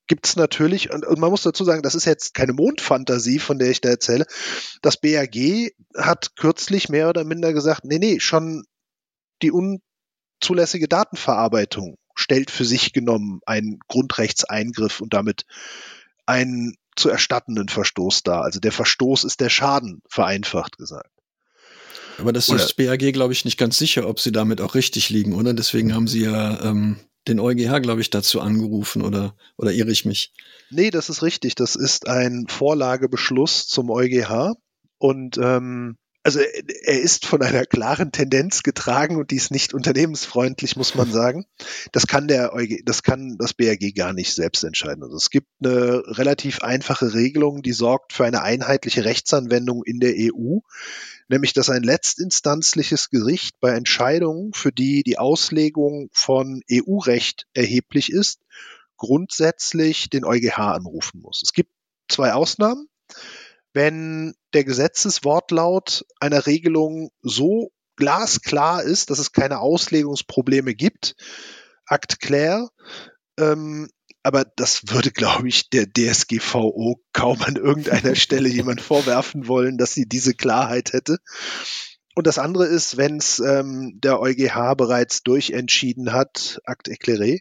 gibt 0.07 0.27
es 0.27 0.37
natürlich, 0.37 0.93
und, 0.93 1.07
und, 1.07 1.19
man 1.19 1.31
muss 1.31 1.43
dazu 1.43 1.65
sagen, 1.65 1.83
das 1.83 1.95
ist 1.95 2.05
jetzt 2.05 2.35
keine 2.35 2.53
Mondfantasie, 2.53 3.39
von 3.39 3.59
der 3.59 3.71
ich 3.71 3.81
da 3.81 3.89
erzähle. 3.89 4.27
Das 4.83 4.99
BAG 4.99 5.73
hat 5.97 6.37
kürzlich 6.37 6.89
mehr 6.89 7.09
oder 7.09 7.25
minder 7.25 7.53
gesagt, 7.53 7.85
nee, 7.85 7.99
nee, 7.99 8.21
schon 8.21 8.65
die 9.43 9.51
unzulässige 9.51 10.89
Datenverarbeitung 10.89 11.97
stellt 12.15 12.51
für 12.51 12.65
sich 12.65 12.93
genommen 12.93 13.41
einen 13.47 13.79
Grundrechtseingriff 13.89 15.01
und 15.01 15.15
damit 15.15 15.47
einen 16.27 16.77
zu 16.97 17.09
erstattenden 17.09 17.69
Verstoß 17.69 18.23
dar. 18.23 18.43
Also 18.43 18.61
der 18.61 18.73
Verstoß 18.73 19.25
ist 19.25 19.41
der 19.41 19.51
Schaden, 19.51 20.03
vereinfacht 20.09 20.79
gesagt. 20.79 21.11
Aber 22.19 22.33
das 22.33 22.49
ist 22.49 22.61
das 22.61 22.75
BAG, 22.75 23.13
glaube 23.13 23.33
ich, 23.33 23.45
nicht 23.45 23.59
ganz 23.59 23.77
sicher, 23.77 24.09
ob 24.09 24.21
sie 24.21 24.31
damit 24.31 24.61
auch 24.61 24.77
richtig 24.77 25.11
liegen, 25.11 25.33
oder? 25.33 25.53
Deswegen 25.53 25.95
haben 25.95 26.07
sie 26.07 26.23
ja 26.23 26.63
ähm, 26.63 27.01
den 27.29 27.41
EuGH, 27.41 27.81
glaube 27.81 28.01
ich, 28.01 28.11
dazu 28.11 28.41
angerufen 28.41 29.03
oder, 29.03 29.35
oder 29.57 29.73
irre 29.73 29.91
ich 29.91 30.05
mich? 30.05 30.33
Nee, 30.71 30.91
das 30.91 31.09
ist 31.09 31.23
richtig. 31.23 31.55
Das 31.55 31.77
ist 31.77 32.09
ein 32.09 32.47
Vorlagebeschluss 32.49 33.67
zum 33.67 33.91
EuGH. 33.91 34.55
Und 34.99 35.39
ähm, 35.39 35.97
also 36.25 36.41
er 36.41 37.01
ist 37.03 37.27
von 37.27 37.43
einer 37.43 37.67
klaren 37.67 38.11
Tendenz 38.11 38.63
getragen 38.63 39.17
und 39.17 39.31
die 39.31 39.37
ist 39.37 39.51
nicht 39.51 39.75
unternehmensfreundlich, 39.75 40.75
muss 40.75 40.95
man 40.95 41.13
sagen. 41.13 41.45
Das 41.93 42.07
kann 42.07 42.29
der 42.29 42.55
EuG, 42.55 42.83
das 42.85 43.03
kann 43.03 43.37
das 43.39 43.53
BRG 43.53 43.95
gar 43.95 44.15
nicht 44.15 44.35
selbst 44.35 44.65
entscheiden. 44.65 45.03
Also 45.05 45.17
es 45.17 45.29
gibt 45.29 45.49
eine 45.63 46.03
relativ 46.07 46.63
einfache 46.63 47.13
Regelung, 47.13 47.63
die 47.63 47.73
sorgt 47.73 48.15
für 48.15 48.25
eine 48.25 48.43
einheitliche 48.43 49.05
Rechtsanwendung 49.05 49.85
in 49.85 50.01
der 50.01 50.15
EU, 50.17 50.61
nämlich 51.29 51.53
dass 51.53 51.71
ein 51.71 51.83
letztinstanzliches 51.83 53.11
Gericht 53.11 53.61
bei 53.61 53.71
Entscheidungen, 53.71 54.53
für 54.53 54.73
die 54.73 55.03
die 55.03 55.19
Auslegung 55.19 56.09
von 56.13 56.63
EU-Recht 56.71 57.47
erheblich 57.55 58.11
ist, 58.11 58.41
grundsätzlich 58.97 60.11
den 60.11 60.25
EuGH 60.25 60.59
anrufen 60.59 61.21
muss. 61.21 61.43
Es 61.43 61.53
gibt 61.53 61.71
zwei 62.09 62.33
Ausnahmen 62.33 62.89
wenn 63.75 64.35
der 64.55 64.65
Gesetzeswortlaut 64.65 66.07
einer 66.21 66.47
Regelung 66.47 67.11
so 67.23 67.73
glasklar 67.97 68.83
ist, 68.83 69.11
dass 69.11 69.19
es 69.19 69.33
keine 69.33 69.59
Auslegungsprobleme 69.59 70.75
gibt. 70.75 71.17
Akt 71.85 72.21
clair. 72.21 72.69
Ähm, 73.39 73.91
aber 74.25 74.45
das 74.57 74.89
würde, 74.89 75.11
glaube 75.11 75.49
ich, 75.49 75.69
der 75.69 75.87
DSGVO 75.87 77.01
kaum 77.13 77.43
an 77.43 77.57
irgendeiner 77.57 78.15
Stelle 78.17 78.49
jemand 78.49 78.81
vorwerfen 78.81 79.47
wollen, 79.47 79.77
dass 79.79 79.93
sie 79.93 80.07
diese 80.07 80.35
Klarheit 80.35 80.93
hätte. 80.95 81.19
Und 82.15 82.27
das 82.27 82.39
andere 82.39 82.67
ist, 82.67 82.97
wenn 82.97 83.19
es 83.19 83.39
ähm, 83.41 84.01
der 84.03 84.21
EuGH 84.21 84.75
bereits 84.77 85.23
durchentschieden 85.23 86.13
hat, 86.13 86.61
Akt 86.65 86.89
éclairé, 86.89 87.41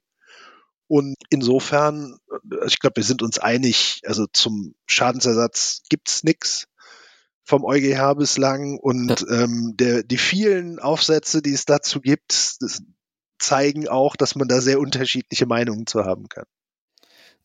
und 0.88 1.16
insofern, 1.30 2.18
äh, 2.52 2.68
ich 2.68 2.80
glaube, 2.80 2.98
wir 2.98 3.04
sind 3.04 3.22
uns 3.22 3.40
einig, 3.40 4.02
also 4.06 4.26
zum 4.32 4.76
Schadensersatz 4.86 5.84
gibt's 5.90 6.24
nix 6.24 6.68
vom 7.46 7.64
EuGH 7.64 8.16
bislang 8.18 8.78
und 8.78 9.22
ja. 9.22 9.44
ähm, 9.44 9.74
der, 9.76 10.04
die 10.04 10.18
vielen 10.18 10.80
Aufsätze, 10.80 11.42
die 11.42 11.54
es 11.54 11.66
dazu 11.66 12.02
gibt, 12.02 12.58
zeigen 13.40 13.88
auch, 13.88 14.16
dass 14.16 14.36
man 14.36 14.48
da 14.48 14.62
sehr 14.62 14.80
unterschiedliche 14.80 15.46
Meinungen 15.46 15.88
zu 15.88 16.04
haben 16.04 16.28
kann. 16.30 16.46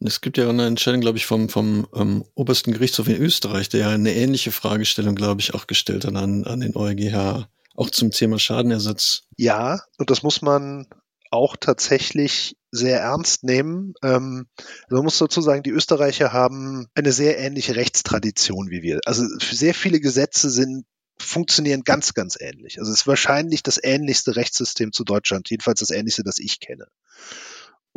Es 0.01 0.21
gibt 0.21 0.39
ja 0.39 0.49
eine 0.49 0.67
Entscheidung, 0.67 1.01
glaube 1.01 1.19
ich, 1.19 1.27
vom, 1.27 1.49
vom 1.49 1.89
ähm, 1.95 2.25
obersten 2.35 2.73
Gerichtshof 2.73 3.09
in 3.09 3.17
Österreich, 3.17 3.69
der 3.69 3.81
ja 3.81 3.89
eine 3.91 4.15
ähnliche 4.15 4.53
Fragestellung, 4.53 5.15
glaube 5.15 5.41
ich, 5.41 5.55
auch 5.55 5.67
gestellt 5.67 6.05
hat 6.05 6.15
an, 6.15 6.45
an 6.45 6.61
den 6.61 6.77
EuGH, 6.77 7.49
auch 7.75 7.91
zum 7.91 8.11
Thema 8.11 8.39
Schadenersatz. 8.39 9.23
Ja, 9.37 9.81
und 9.99 10.11
das 10.11 10.23
muss 10.23 10.41
man 10.41 10.87
auch 11.31 11.57
tatsächlich 11.57 12.57
sehr 12.71 13.01
ernst 13.01 13.45
nehmen. 13.45 13.95
Ähm, 14.03 14.47
man 14.89 15.03
muss 15.03 15.19
dazu 15.19 15.41
sagen, 15.41 15.63
die 15.63 15.71
Österreicher 15.71 16.33
haben 16.33 16.87
eine 16.95 17.13
sehr 17.13 17.39
ähnliche 17.39 17.77
Rechtstradition 17.77 18.71
wie 18.71 18.83
wir. 18.83 19.01
Also 19.05 19.25
sehr 19.39 19.75
viele 19.75 20.01
Gesetze 20.01 20.51
sind 20.51 20.85
funktionieren 21.21 21.83
ganz, 21.83 22.15
ganz 22.15 22.37
ähnlich. 22.41 22.79
Also 22.79 22.93
es 22.93 23.01
ist 23.01 23.07
wahrscheinlich 23.07 23.63
das 23.63 23.83
ähnlichste 23.83 24.37
Rechtssystem 24.37 24.93
zu 24.93 25.05
Deutschland, 25.05 25.51
jedenfalls 25.51 25.81
das 25.81 25.91
ähnlichste, 25.91 26.23
das 26.23 26.39
ich 26.39 26.61
kenne. 26.61 26.87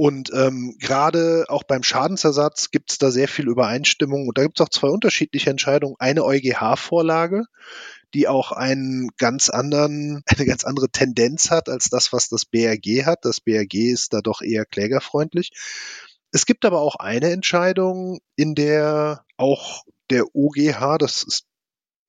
Und 0.02 0.32
ähm, 0.34 0.78
gerade 0.80 1.46
auch 1.48 1.62
beim 1.62 1.84
Schadensersatz 1.84 2.72
gibt 2.72 2.92
es 2.92 2.98
da 2.98 3.12
sehr 3.12 3.28
viel 3.28 3.48
Übereinstimmung. 3.48 4.28
Und 4.28 4.36
da 4.36 4.42
gibt 4.42 4.60
es 4.60 4.66
auch 4.66 4.70
zwei 4.70 4.88
unterschiedliche 4.88 5.52
Entscheidungen. 5.52 5.94
Eine 6.00 6.26
EuGH-Vorlage, 6.26 7.46
die 8.16 8.28
auch 8.28 8.52
einen 8.52 9.12
ganz 9.20 9.52
anderen, 9.52 10.24
eine 10.26 10.48
ganz 10.48 10.64
andere 10.64 10.90
Tendenz 10.90 11.52
hat 11.52 11.70
als 11.70 11.90
das, 11.92 12.12
was 12.14 12.30
das 12.30 12.46
BRG 12.46 13.06
hat. 13.06 13.26
Das 13.26 13.42
BRG 13.42 13.92
ist 13.92 14.14
da 14.14 14.22
doch 14.22 14.42
eher 14.42 14.66
klägerfreundlich. 14.66 15.52
Es 16.32 16.48
gibt 16.48 16.66
aber 16.66 16.82
auch 16.82 16.96
eine 16.96 17.30
Entscheidung, 17.30 18.22
in 18.36 18.56
der 18.56 19.24
auch 19.38 19.84
der 20.10 20.24
OGH, 20.34 20.98
das 20.98 21.22
ist 21.22 21.46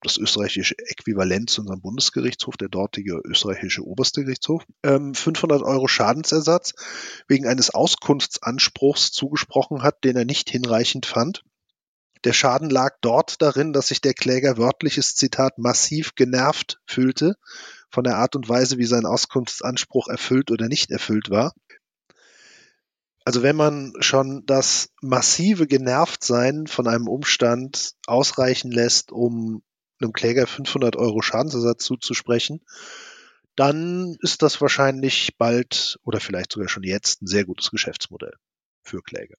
das 0.03 0.19
österreichische 0.19 0.75
Äquivalent 0.79 1.51
zu 1.51 1.62
unserem 1.62 1.81
Bundesgerichtshof, 1.81 2.57
der 2.57 2.69
dortige 2.69 3.21
österreichische 3.25 3.83
oberste 3.83 4.23
Gerichtshof, 4.23 4.65
500 4.85 5.61
ähm, 5.61 5.67
Euro 5.67 5.88
Schadensersatz 5.88 6.75
wegen 7.29 7.47
eines 7.47 7.71
Auskunftsanspruchs 7.71 9.12
zugesprochen 9.12 9.83
hat, 9.83 10.05
den 10.05 10.17
er 10.17 10.25
nicht 10.25 10.51
hinreichend 10.51 11.07
fand. 11.07 11.45
Der 12.25 12.33
Schaden 12.33 12.71
lag 12.71 12.97
dort 13.01 13.43
darin, 13.43 13.73
dass 13.73 13.88
sich 13.88 14.01
der 14.01 14.15
Kläger 14.15 14.57
wörtliches 14.57 15.17
Zitat 15.17 15.59
massiv 15.59 16.15
genervt 16.15 16.79
fühlte 16.87 17.35
von 17.91 18.05
der 18.05 18.17
Art 18.17 18.37
und 18.37 18.49
Weise, 18.49 18.79
wie 18.79 18.87
sein 18.87 19.07
Auskunftsanspruch 19.07 20.09
erfüllt 20.09 20.51
oder 20.51 20.69
nicht 20.69 20.91
erfüllt 20.91 21.31
war. 21.31 21.53
Also 23.25 23.43
wenn 23.43 23.57
man 23.57 23.93
schon 24.01 24.45
das 24.47 24.88
massive 25.01 25.67
Genervtsein 25.67 26.67
von 26.67 26.88
einem 26.88 27.09
Umstand 27.09 27.95
ausreichen 28.07 28.71
lässt, 28.73 29.12
um 29.12 29.62
einem 30.03 30.12
Kläger 30.12 30.47
500 30.47 30.97
Euro 30.97 31.23
Schadensersatz 31.23 31.85
zuzusprechen, 31.85 32.61
dann 33.57 34.17
ist 34.21 34.43
das 34.43 34.61
wahrscheinlich 34.61 35.37
bald 35.38 35.99
oder 36.05 36.21
vielleicht 36.21 36.53
sogar 36.53 36.69
schon 36.69 36.85
jetzt 36.85 37.23
ein 37.23 37.27
sehr 37.27 37.45
gutes 37.45 37.71
Geschäftsmodell 37.71 38.35
für 38.83 39.03
Kläger. 39.03 39.37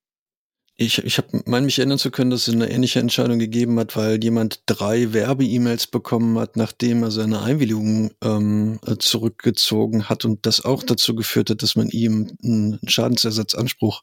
Ich, 0.76 0.98
ich 1.04 1.22
meine 1.46 1.68
mich 1.68 1.78
erinnern 1.78 2.00
zu 2.00 2.10
können, 2.10 2.32
dass 2.32 2.48
es 2.48 2.54
eine 2.56 2.70
ähnliche 2.70 3.00
Entscheidung 3.00 3.38
gegeben 3.38 3.80
hat, 3.80 3.96
weil 3.96 4.24
jemand 4.24 4.62
drei 4.66 5.14
Werbe-E-Mails 5.14 5.86
bekommen 5.86 6.40
hat, 6.40 6.58
nachdem 6.58 7.04
er 7.04 7.12
seine 7.12 7.44
Einwilligung 7.44 8.12
ähm, 8.24 8.80
zurückgezogen 8.98 10.10
hat 10.10 10.26
und 10.26 10.48
das 10.48 10.66
auch 10.66 10.82
dazu 10.82 11.14
geführt 11.14 11.52
hat, 11.52 11.62
dass 11.62 11.76
man 11.76 11.90
ihm 11.90 12.36
einen 12.44 12.80
Schadensersatzanspruch 12.88 14.02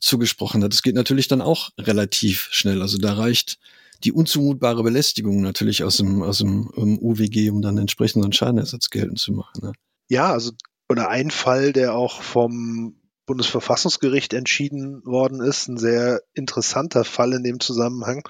zugesprochen 0.00 0.64
hat. 0.64 0.72
Das 0.72 0.82
geht 0.82 0.94
natürlich 0.94 1.28
dann 1.28 1.42
auch 1.42 1.70
relativ 1.76 2.48
schnell. 2.52 2.80
Also 2.80 2.96
da 2.96 3.12
reicht 3.12 3.58
die 4.04 4.12
unzumutbare 4.12 4.82
Belästigung 4.82 5.40
natürlich 5.40 5.82
aus 5.82 5.96
dem, 5.96 6.22
aus 6.22 6.38
dem 6.38 6.68
um 6.68 6.88
ähm, 6.90 6.98
UWG, 7.00 7.50
um 7.50 7.62
dann 7.62 7.78
entsprechend 7.78 8.22
einen 8.22 8.32
Schadenersatz 8.32 8.90
geltend 8.90 9.18
zu 9.18 9.32
machen. 9.32 9.60
Ne? 9.62 9.72
Ja, 10.08 10.32
also 10.32 10.52
oder 10.88 11.08
ein 11.08 11.30
Fall, 11.30 11.72
der 11.72 11.94
auch 11.94 12.22
vom 12.22 12.96
Bundesverfassungsgericht 13.26 14.32
entschieden 14.32 15.04
worden 15.04 15.40
ist. 15.40 15.68
Ein 15.68 15.76
sehr 15.76 16.22
interessanter 16.32 17.04
Fall 17.04 17.34
in 17.34 17.44
dem 17.44 17.60
Zusammenhang. 17.60 18.22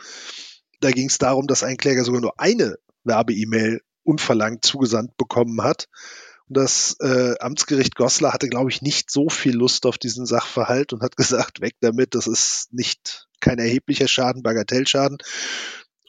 Da 0.81 0.91
ging 0.91 1.09
es 1.09 1.19
darum, 1.19 1.47
dass 1.47 1.63
ein 1.63 1.77
Kläger 1.77 2.05
sogar 2.05 2.21
nur 2.21 2.39
eine 2.41 2.77
Werbe-E-Mail 3.05 3.81
unverlangt 4.03 4.65
zugesandt 4.65 5.17
bekommen 5.17 5.63
hat. 5.63 5.89
Und 6.49 6.57
das 6.57 6.97
äh, 7.01 7.35
Amtsgericht 7.39 7.95
Goslar 7.95 8.33
hatte, 8.33 8.49
glaube 8.49 8.71
ich, 8.71 8.83
nicht 8.83 9.11
so 9.11 9.29
viel 9.29 9.55
Lust 9.55 9.87
auf 9.87 9.99
diesen 9.99 10.27
Sachverhalt 10.27 10.93
und 10.93 11.03
hat 11.03 11.17
gesagt, 11.17 11.61
weg 11.61 11.75
damit, 11.81 12.15
das 12.15 12.27
ist 12.27 12.69
nicht 12.73 13.28
kein 13.41 13.59
erheblicher 13.59 14.09
Schaden, 14.09 14.43
Bagatellschaden. 14.43 15.19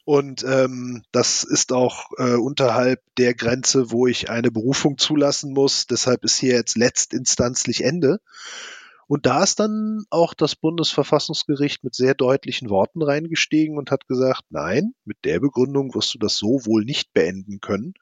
Und 0.05 0.43
ähm, 0.43 1.03
das 1.11 1.43
ist 1.43 1.71
auch 1.71 2.09
äh, 2.17 2.33
unterhalb 2.33 2.99
der 3.17 3.35
Grenze, 3.35 3.91
wo 3.91 4.07
ich 4.07 4.29
eine 4.29 4.49
Berufung 4.49 4.97
zulassen 4.97 5.53
muss. 5.53 5.85
Deshalb 5.85 6.23
ist 6.23 6.37
hier 6.37 6.53
jetzt 6.55 6.77
letztinstanzlich 6.77 7.83
Ende. 7.83 8.19
Und 9.05 9.25
da 9.25 9.43
ist 9.43 9.59
dann 9.59 10.05
auch 10.09 10.33
das 10.33 10.55
Bundesverfassungsgericht 10.55 11.83
mit 11.83 11.95
sehr 11.95 12.13
deutlichen 12.13 12.69
Worten 12.69 13.01
reingestiegen 13.01 13.77
und 13.77 13.91
hat 13.91 14.07
gesagt, 14.07 14.43
nein, 14.49 14.93
mit 15.03 15.17
der 15.25 15.39
Begründung 15.39 15.93
wirst 15.95 16.13
du 16.13 16.19
das 16.19 16.37
so 16.37 16.65
wohl 16.65 16.85
nicht 16.85 17.13
beenden 17.13 17.59
können, 17.59 17.95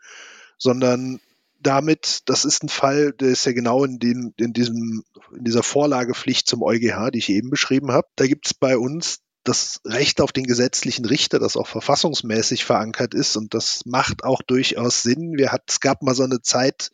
sondern 0.57 1.19
damit, 1.59 2.21
das 2.25 2.45
ist 2.45 2.63
ein 2.63 2.69
Fall, 2.69 3.13
der 3.13 3.29
ist 3.29 3.45
ja 3.45 3.51
genau 3.51 3.83
in, 3.83 3.99
dem, 3.99 4.33
in, 4.37 4.53
diesem, 4.53 5.03
in 5.35 5.43
dieser 5.43 5.63
Vorlagepflicht 5.63 6.47
zum 6.47 6.63
EuGH, 6.63 7.11
die 7.11 7.19
ich 7.19 7.29
eben 7.29 7.49
beschrieben 7.49 7.91
habe. 7.91 8.07
Da 8.15 8.27
gibt 8.27 8.45
es 8.45 8.53
bei 8.53 8.77
uns 8.77 9.19
das 9.47 9.81
Recht 9.85 10.21
auf 10.21 10.31
den 10.31 10.45
gesetzlichen 10.45 11.05
Richter, 11.05 11.39
das 11.39 11.55
auch 11.55 11.67
verfassungsmäßig 11.67 12.65
verankert 12.65 13.13
ist. 13.13 13.37
Und 13.37 13.53
das 13.53 13.81
macht 13.85 14.23
auch 14.23 14.41
durchaus 14.41 15.01
Sinn. 15.01 15.37
Wir 15.37 15.51
hat, 15.51 15.63
es 15.69 15.79
gab 15.79 16.01
mal 16.01 16.15
so 16.15 16.23
eine 16.23 16.41
Zeit, 16.41 16.91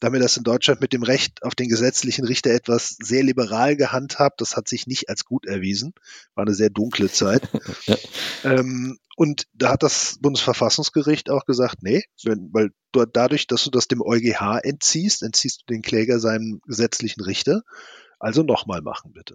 da 0.00 0.06
haben 0.06 0.12
wir 0.12 0.20
das 0.20 0.36
in 0.36 0.44
Deutschland 0.44 0.80
mit 0.80 0.92
dem 0.92 1.02
Recht 1.02 1.42
auf 1.42 1.54
den 1.54 1.68
gesetzlichen 1.68 2.24
Richter 2.24 2.50
etwas 2.50 2.96
sehr 3.02 3.24
liberal 3.24 3.76
gehandhabt. 3.76 4.40
Das 4.40 4.56
hat 4.56 4.68
sich 4.68 4.86
nicht 4.86 5.08
als 5.08 5.24
gut 5.24 5.46
erwiesen. 5.46 5.92
War 6.34 6.46
eine 6.46 6.54
sehr 6.54 6.70
dunkle 6.70 7.10
Zeit. 7.10 7.48
ja. 7.86 7.96
ähm, 8.44 8.98
und 9.16 9.48
da 9.52 9.72
hat 9.72 9.82
das 9.82 10.18
Bundesverfassungsgericht 10.20 11.30
auch 11.30 11.44
gesagt, 11.44 11.82
nee, 11.82 12.04
wenn, 12.22 12.50
weil 12.52 12.70
du, 12.92 13.04
dadurch, 13.04 13.48
dass 13.48 13.64
du 13.64 13.70
das 13.70 13.88
dem 13.88 14.00
EuGH 14.00 14.60
entziehst, 14.62 15.24
entziehst 15.24 15.62
du 15.62 15.74
den 15.74 15.82
Kläger 15.82 16.20
seinem 16.20 16.60
gesetzlichen 16.64 17.22
Richter. 17.22 17.62
Also 18.20 18.44
nochmal 18.44 18.82
machen, 18.82 19.12
bitte. 19.12 19.34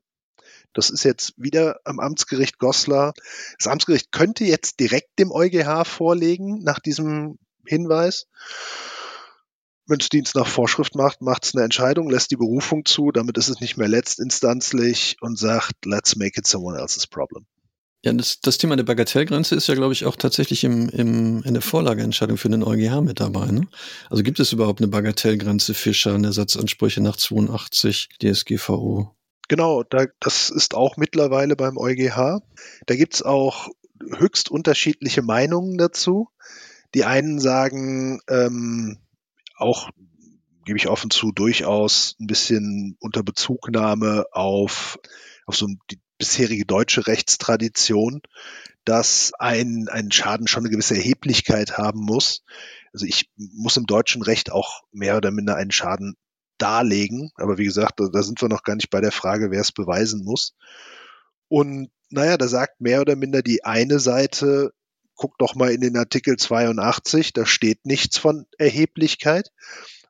Das 0.73 0.89
ist 0.89 1.03
jetzt 1.03 1.33
wieder 1.37 1.79
am 1.83 1.99
Amtsgericht 1.99 2.59
Goslar. 2.59 3.13
Das 3.57 3.67
Amtsgericht 3.67 4.11
könnte 4.11 4.45
jetzt 4.45 4.79
direkt 4.79 5.19
dem 5.19 5.31
EuGH 5.31 5.85
vorlegen 5.85 6.63
nach 6.63 6.79
diesem 6.79 7.37
Hinweis. 7.65 8.27
Wenn 9.85 9.99
es 9.99 10.09
Dienst 10.09 10.35
nach 10.35 10.47
Vorschrift 10.47 10.95
macht, 10.95 11.21
macht 11.21 11.45
es 11.45 11.55
eine 11.55 11.63
Entscheidung, 11.63 12.09
lässt 12.09 12.31
die 12.31 12.37
Berufung 12.37 12.85
zu, 12.85 13.11
damit 13.11 13.37
ist 13.37 13.49
es 13.49 13.59
nicht 13.59 13.75
mehr 13.75 13.89
letztinstanzlich 13.89 15.17
und 15.19 15.37
sagt, 15.37 15.85
let's 15.85 16.15
make 16.15 16.39
it 16.39 16.47
someone 16.47 16.79
else's 16.79 17.05
problem. 17.05 17.45
Ja, 18.05 18.11
das, 18.11 18.41
das 18.41 18.57
Thema 18.57 18.75
der 18.75 18.83
Bagatellgrenze 18.83 19.55
ist 19.55 19.67
ja, 19.67 19.75
glaube 19.75 19.93
ich, 19.93 20.05
auch 20.05 20.17
tatsächlich 20.17 20.65
im, 20.65 20.89
im, 20.89 21.41
in 21.43 21.53
der 21.53 21.61
Vorlageentscheidung 21.61 22.35
für 22.37 22.49
den 22.49 22.63
EuGH 22.63 23.01
mit 23.01 23.21
dabei. 23.21 23.47
Ne? 23.47 23.67
Also 24.09 24.23
gibt 24.23 24.41
es 24.41 24.51
überhaupt 24.51 24.81
eine 24.81 24.89
Bagatellgrenze 24.89 25.73
für 25.73 25.93
Schadenersatzansprüche 25.93 27.01
nach 27.01 27.15
82 27.15 28.09
DSGVO? 28.21 29.15
Genau, 29.49 29.83
da, 29.83 30.05
das 30.19 30.49
ist 30.49 30.73
auch 30.73 30.97
mittlerweile 30.97 31.55
beim 31.55 31.77
EuGH. 31.77 32.41
Da 32.85 32.95
gibt's 32.95 33.21
auch 33.21 33.69
höchst 34.17 34.49
unterschiedliche 34.49 35.21
Meinungen 35.21 35.77
dazu. 35.77 36.29
Die 36.93 37.05
einen 37.05 37.39
sagen, 37.39 38.21
ähm, 38.29 38.99
auch 39.57 39.89
gebe 40.65 40.77
ich 40.77 40.87
offen 40.87 41.09
zu, 41.09 41.31
durchaus 41.31 42.15
ein 42.19 42.27
bisschen 42.27 42.95
unter 42.99 43.23
Bezugnahme 43.23 44.25
auf, 44.31 44.99
auf 45.45 45.55
so 45.55 45.67
die 45.91 45.99
bisherige 46.17 46.65
deutsche 46.65 47.05
Rechtstradition, 47.07 48.21
dass 48.85 49.31
ein, 49.39 49.87
ein 49.89 50.11
Schaden 50.11 50.47
schon 50.47 50.63
eine 50.63 50.69
gewisse 50.69 50.95
Erheblichkeit 50.95 51.77
haben 51.77 51.99
muss. 51.99 52.43
Also 52.93 53.05
ich 53.05 53.29
muss 53.35 53.77
im 53.77 53.87
deutschen 53.87 54.21
Recht 54.21 54.51
auch 54.51 54.83
mehr 54.91 55.17
oder 55.17 55.31
minder 55.31 55.55
einen 55.55 55.71
Schaden 55.71 56.15
darlegen. 56.57 57.31
Aber 57.35 57.57
wie 57.57 57.65
gesagt, 57.65 57.99
da, 57.99 58.07
da 58.11 58.23
sind 58.23 58.41
wir 58.41 58.49
noch 58.49 58.63
gar 58.63 58.75
nicht 58.75 58.89
bei 58.89 59.01
der 59.01 59.11
Frage, 59.11 59.51
wer 59.51 59.61
es 59.61 59.71
beweisen 59.71 60.23
muss. 60.23 60.55
Und 61.47 61.91
naja, 62.09 62.37
da 62.37 62.47
sagt 62.47 62.81
mehr 62.81 63.01
oder 63.01 63.15
minder 63.15 63.41
die 63.41 63.63
eine 63.65 63.99
Seite, 63.99 64.73
guck 65.15 65.37
doch 65.37 65.55
mal 65.55 65.71
in 65.71 65.81
den 65.81 65.97
Artikel 65.97 66.37
82, 66.37 67.33
da 67.33 67.45
steht 67.45 67.85
nichts 67.85 68.17
von 68.17 68.45
Erheblichkeit. 68.57 69.51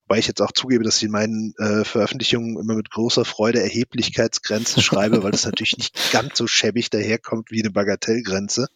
Weil 0.06 0.20
ich 0.20 0.28
jetzt 0.28 0.42
auch 0.42 0.52
zugebe, 0.52 0.84
dass 0.84 0.98
ich 0.98 1.04
in 1.04 1.12
meinen 1.12 1.54
äh, 1.58 1.86
Veröffentlichungen 1.86 2.60
immer 2.60 2.76
mit 2.76 2.92
großer 2.92 3.24
Freude 3.24 3.62
Erheblichkeitsgrenze 3.62 4.82
schreibe, 4.84 5.24
weil 5.24 5.32
das 5.32 5.46
natürlich 5.46 5.78
nicht 5.78 6.12
ganz 6.12 6.38
so 6.38 6.46
schäbig 6.46 6.90
daherkommt 6.90 7.52
wie 7.52 7.62
eine 7.62 7.72
Bagatellgrenze. 7.72 8.68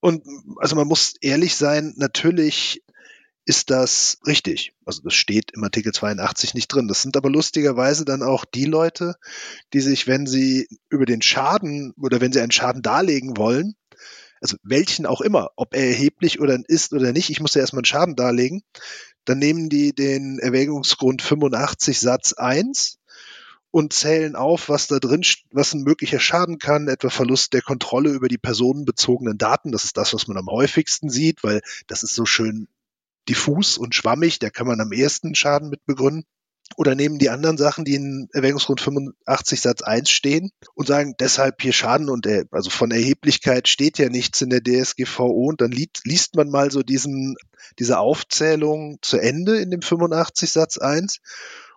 Und 0.00 0.24
also 0.56 0.74
man 0.76 0.88
muss 0.88 1.14
ehrlich 1.20 1.54
sein, 1.54 1.94
natürlich 1.96 2.82
ist 3.50 3.70
das 3.70 4.18
richtig. 4.28 4.74
Also 4.84 5.02
das 5.02 5.14
steht 5.14 5.50
im 5.50 5.64
Artikel 5.64 5.92
82 5.92 6.54
nicht 6.54 6.68
drin. 6.68 6.86
Das 6.86 7.02
sind 7.02 7.16
aber 7.16 7.28
lustigerweise 7.28 8.04
dann 8.04 8.22
auch 8.22 8.44
die 8.44 8.64
Leute, 8.64 9.16
die 9.72 9.80
sich, 9.80 10.06
wenn 10.06 10.24
sie 10.24 10.68
über 10.88 11.04
den 11.04 11.20
Schaden 11.20 11.92
oder 12.00 12.20
wenn 12.20 12.32
sie 12.32 12.40
einen 12.40 12.52
Schaden 12.52 12.80
darlegen 12.80 13.36
wollen, 13.36 13.74
also 14.40 14.56
welchen 14.62 15.04
auch 15.04 15.20
immer, 15.20 15.50
ob 15.56 15.74
er 15.74 15.88
erheblich 15.88 16.40
oder 16.40 16.60
ist 16.68 16.92
oder 16.92 17.12
nicht, 17.12 17.28
ich 17.28 17.40
muss 17.40 17.54
ja 17.54 17.60
erstmal 17.60 17.80
einen 17.80 17.86
Schaden 17.86 18.14
darlegen, 18.14 18.62
dann 19.24 19.40
nehmen 19.40 19.68
die 19.68 19.92
den 19.92 20.38
Erwägungsgrund 20.38 21.20
85 21.20 21.98
Satz 21.98 22.34
1 22.34 22.98
und 23.72 23.92
zählen 23.92 24.36
auf, 24.36 24.68
was 24.68 24.86
da 24.86 25.00
drin, 25.00 25.22
was 25.50 25.74
ein 25.74 25.82
möglicher 25.82 26.20
Schaden 26.20 26.60
kann, 26.60 26.86
etwa 26.86 27.10
Verlust 27.10 27.52
der 27.52 27.62
Kontrolle 27.62 28.10
über 28.10 28.28
die 28.28 28.38
personenbezogenen 28.38 29.38
Daten. 29.38 29.72
Das 29.72 29.82
ist 29.82 29.96
das, 29.96 30.14
was 30.14 30.28
man 30.28 30.36
am 30.36 30.46
häufigsten 30.46 31.10
sieht, 31.10 31.42
weil 31.42 31.62
das 31.88 32.04
ist 32.04 32.14
so 32.14 32.24
schön 32.26 32.68
diffus 33.28 33.78
und 33.78 33.94
schwammig, 33.94 34.38
da 34.38 34.50
kann 34.50 34.66
man 34.66 34.80
am 34.80 34.92
ehesten 34.92 35.34
Schaden 35.34 35.68
mit 35.68 35.84
begründen. 35.86 36.24
Oder 36.76 36.94
nehmen 36.94 37.18
die 37.18 37.30
anderen 37.30 37.58
Sachen, 37.58 37.84
die 37.84 37.96
in 37.96 38.28
Erwägungsgrund 38.32 38.80
85 38.80 39.60
Satz 39.60 39.82
1 39.82 40.08
stehen 40.08 40.52
und 40.74 40.86
sagen, 40.86 41.14
deshalb 41.18 41.60
hier 41.60 41.72
Schaden 41.72 42.08
und 42.08 42.26
er, 42.26 42.44
also 42.52 42.70
von 42.70 42.92
Erheblichkeit 42.92 43.66
steht 43.66 43.98
ja 43.98 44.08
nichts 44.08 44.40
in 44.40 44.50
der 44.50 44.62
DSGVO 44.62 45.48
und 45.48 45.60
dann 45.60 45.72
liest, 45.72 46.02
liest 46.04 46.36
man 46.36 46.48
mal 46.48 46.70
so 46.70 46.84
diesen, 46.84 47.34
diese 47.80 47.98
Aufzählung 47.98 48.98
zu 49.02 49.18
Ende 49.18 49.58
in 49.58 49.72
dem 49.72 49.82
85 49.82 50.52
Satz 50.52 50.78
1 50.78 51.18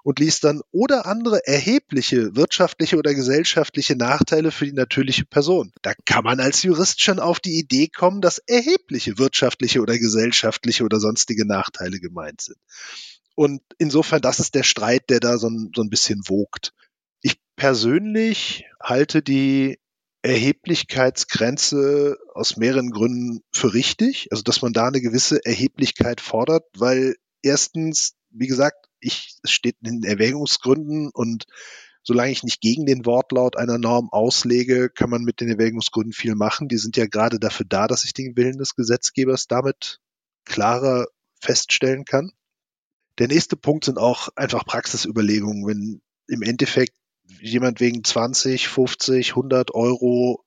und 0.04 0.20
liest 0.20 0.44
dann 0.44 0.62
oder 0.72 1.06
andere 1.06 1.48
erhebliche 1.48 2.36
wirtschaftliche 2.36 2.98
oder 2.98 3.14
gesellschaftliche 3.14 3.96
Nachteile 3.96 4.52
für 4.52 4.66
die 4.66 4.74
natürliche 4.74 5.26
Person. 5.26 5.72
Da 5.82 5.94
kann 6.06 6.26
man 6.26 6.40
als 6.40 6.62
Jurist 6.64 7.02
schon 7.02 7.20
auf 7.20 7.40
die 7.40 7.58
Idee 7.58 7.88
kommen, 7.88 8.22
dass 8.22 8.38
erhebliche 8.40 9.18
wirtschaftliche 9.18 9.82
oder 9.82 9.98
gesellschaftliche 9.98 10.84
oder 10.84 11.00
sonstige 11.00 11.48
Nachteile 11.48 12.00
gemeint 12.00 12.42
sind. 12.42 12.58
Und 13.36 13.62
insofern, 13.80 14.22
das 14.22 14.40
ist 14.40 14.56
der 14.56 14.64
Streit, 14.64 15.10
der 15.10 15.20
da 15.20 15.38
so 15.38 15.48
ein, 15.48 15.72
so 15.76 15.82
ein 15.82 15.90
bisschen 15.90 16.22
wogt. 16.28 16.74
Ich 17.22 17.38
persönlich 17.56 18.66
halte 18.82 19.24
die 19.24 19.80
Erheblichkeitsgrenze 20.22 22.18
aus 22.34 22.58
mehreren 22.58 22.92
Gründen 22.92 23.42
für 23.52 23.74
richtig. 23.74 24.28
Also, 24.32 24.44
dass 24.44 24.62
man 24.62 24.74
da 24.74 24.88
eine 24.88 25.02
gewisse 25.02 25.44
Erheblichkeit 25.46 26.22
fordert, 26.22 26.66
weil 26.78 27.16
erstens, 27.42 28.14
wie 28.30 28.48
gesagt, 28.48 28.88
ich, 29.04 29.36
es 29.44 29.52
steht 29.52 29.76
in 29.84 30.02
den 30.02 30.10
Erwägungsgründen 30.10 31.10
und 31.14 31.46
solange 32.04 32.32
ich 32.32 32.44
nicht 32.44 32.62
gegen 32.62 32.86
den 32.86 33.06
Wortlaut 33.06 33.58
einer 33.58 33.78
Norm 33.78 34.10
auslege, 34.12 34.90
kann 34.90 35.10
man 35.10 35.24
mit 35.24 35.40
den 35.40 35.50
Erwägungsgründen 35.50 36.14
viel 36.14 36.36
machen. 36.36 36.68
Die 36.68 36.78
sind 36.78 36.98
ja 36.98 37.08
gerade 37.08 37.40
dafür 37.40 37.66
da, 37.68 37.88
dass 37.88 38.04
ich 38.04 38.14
den 38.14 38.36
Willen 38.36 38.58
des 38.58 38.76
Gesetzgebers 38.76 39.48
damit 39.48 40.00
klarer 40.46 41.08
feststellen 41.40 42.06
kann. 42.06 42.32
Der 43.20 43.28
nächste 43.28 43.56
Punkt 43.56 43.86
sind 43.86 43.98
auch 43.98 44.30
einfach 44.36 44.66
Praxisüberlegungen. 44.66 45.66
Wenn 45.66 46.02
im 46.28 46.42
Endeffekt 46.42 46.94
jemand 47.42 47.80
wegen 47.80 48.04
20, 48.04 48.68
50, 48.68 49.30
100 49.32 49.74
Euro 49.74 50.44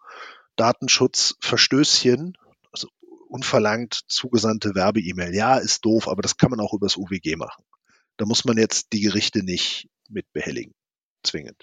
Datenschutzverstößchen, 0.56 2.36
also 2.72 2.88
unverlangt 3.28 4.00
zugesandte 4.08 4.74
Werbe-E-Mail, 4.74 5.34
ja, 5.34 5.56
ist 5.58 5.84
doof, 5.84 6.08
aber 6.08 6.22
das 6.22 6.36
kann 6.36 6.50
man 6.50 6.60
auch 6.60 6.74
übers 6.74 6.96
UWG 6.96 7.36
machen. 7.36 7.64
Da 8.16 8.24
muss 8.24 8.44
man 8.44 8.57
jetzt 8.59 8.92
die 8.92 9.00
Gerichte 9.00 9.42
nicht 9.42 9.88
mit 10.09 10.33
behelligen, 10.33 10.74
zwingend. 11.22 11.62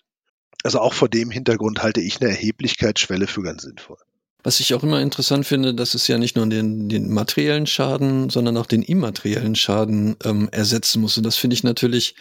Also 0.64 0.80
auch 0.80 0.94
vor 0.94 1.10
dem 1.10 1.32
Hintergrund 1.32 1.84
halte 1.84 2.02
ich 2.02 2.22
eine 2.22 2.30
Erheblichkeitsschwelle 2.30 3.28
für 3.28 3.42
ganz 3.42 3.64
sinnvoll. 3.64 3.98
Was 4.46 4.60
ich 4.60 4.74
auch 4.74 4.84
immer 4.84 5.02
interessant 5.02 5.46
finde, 5.46 5.74
dass 5.74 5.94
es 5.94 6.06
ja 6.10 6.18
nicht 6.18 6.36
nur 6.36 6.46
den, 6.48 6.90
den 6.90 7.10
materiellen 7.10 7.66
Schaden, 7.66 8.30
sondern 8.30 8.58
auch 8.58 8.66
den 8.66 8.82
immateriellen 8.82 9.56
Schaden 9.56 10.18
ähm, 10.26 10.50
ersetzen 10.52 11.02
muss. 11.02 11.18
Und 11.18 11.24
das 11.24 11.38
finde 11.38 11.54
ich 11.54 11.64
natürlich 11.64 12.16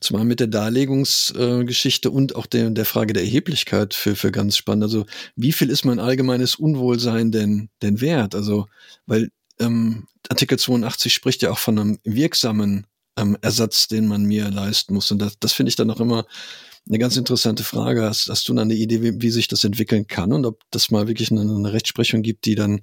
zumal 0.00 0.24
mit 0.24 0.40
der 0.40 0.46
Darlegungsgeschichte 0.46 2.08
äh, 2.08 2.12
und 2.12 2.34
auch 2.34 2.46
der, 2.46 2.70
der 2.70 2.86
Frage 2.86 3.12
der 3.12 3.24
Erheblichkeit 3.24 3.92
für, 3.92 4.16
für 4.16 4.32
ganz 4.32 4.56
spannend. 4.56 4.84
Also 4.84 5.04
wie 5.36 5.52
viel 5.52 5.68
ist 5.68 5.84
mein 5.84 5.98
allgemeines 5.98 6.54
Unwohlsein 6.56 7.30
denn, 7.30 7.68
denn 7.82 8.00
wert? 8.00 8.34
Also, 8.34 8.68
weil 9.04 9.28
ähm, 9.60 10.06
Artikel 10.30 10.58
82 10.58 11.12
spricht 11.12 11.42
ja 11.42 11.50
auch 11.50 11.58
von 11.58 11.78
einem 11.78 11.98
wirksamen 12.04 12.86
ähm, 13.16 13.36
Ersatz, 13.40 13.88
den 13.88 14.06
man 14.06 14.24
mir 14.24 14.50
leisten 14.50 14.94
muss. 14.94 15.10
Und 15.10 15.20
das, 15.20 15.38
das 15.38 15.52
finde 15.52 15.70
ich 15.70 15.76
dann 15.76 15.90
auch 15.90 16.00
immer 16.00 16.26
eine 16.88 16.98
ganz 16.98 17.16
interessante 17.16 17.64
Frage. 17.64 18.02
Hast, 18.02 18.28
hast 18.28 18.48
du 18.48 18.56
eine 18.56 18.74
Idee, 18.74 19.02
wie, 19.02 19.20
wie, 19.20 19.30
sich 19.30 19.48
das 19.48 19.64
entwickeln 19.64 20.06
kann 20.06 20.32
und 20.32 20.46
ob 20.46 20.62
das 20.70 20.90
mal 20.90 21.08
wirklich 21.08 21.30
eine, 21.30 21.40
eine 21.40 21.72
Rechtsprechung 21.72 22.22
gibt, 22.22 22.44
die 22.44 22.54
dann 22.54 22.82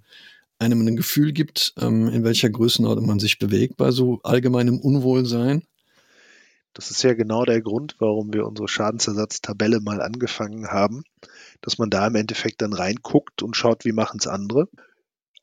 einem 0.60 0.86
ein 0.86 0.96
Gefühl 0.96 1.34
gibt, 1.34 1.74
ähm, 1.80 2.08
in 2.08 2.24
welcher 2.24 2.50
Größenordnung 2.50 3.08
man 3.08 3.20
sich 3.20 3.40
bewegt 3.40 3.78
bei 3.78 3.92
so 3.92 4.20
allgemeinem 4.24 4.80
Unwohlsein? 4.80 5.64
Das 6.74 6.90
ist 6.90 7.04
ja 7.04 7.14
genau 7.14 7.46
der 7.46 7.62
Grund, 7.62 7.96
warum 8.00 8.34
wir 8.34 8.48
unsere 8.48 8.68
Schadensersatztabelle 8.68 9.80
mal 9.80 10.02
angefangen 10.02 10.68
haben, 10.68 11.04
dass 11.62 11.78
man 11.78 11.90
da 11.90 12.08
im 12.08 12.16
Endeffekt 12.16 12.62
dann 12.62 12.74
reinguckt 12.74 13.44
und 13.44 13.56
schaut, 13.56 13.86
wie 13.86 13.92
machen 13.92 14.20
es 14.20 14.28
andere. 14.28 14.68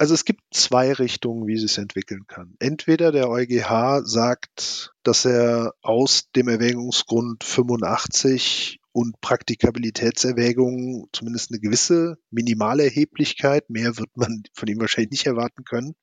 Also 0.01 0.15
es 0.15 0.25
gibt 0.25 0.41
zwei 0.51 0.95
Richtungen, 0.95 1.47
wie 1.47 1.63
es 1.63 1.77
entwickeln 1.77 2.27
kann. 2.27 2.57
Entweder 2.59 3.13
der 3.13 3.29
EuGH 3.29 4.01
sagt, 4.07 4.95
dass 5.03 5.27
er 5.27 5.75
aus 5.83 6.31
dem 6.35 6.49
Erwägungsgrund 6.49 7.45
85 7.45 8.81
und 8.93 9.21
Praktikabilitätserwägungen 9.21 11.05
zumindest 11.13 11.51
eine 11.51 11.61
gewisse 11.61 12.17
minimale 12.31 12.85
Erheblichkeit, 12.85 13.69
mehr 13.69 13.99
wird 13.99 14.09
man 14.17 14.43
von 14.55 14.69
ihm 14.69 14.81
wahrscheinlich 14.81 15.11
nicht 15.11 15.27
erwarten 15.27 15.65
können, 15.65 15.95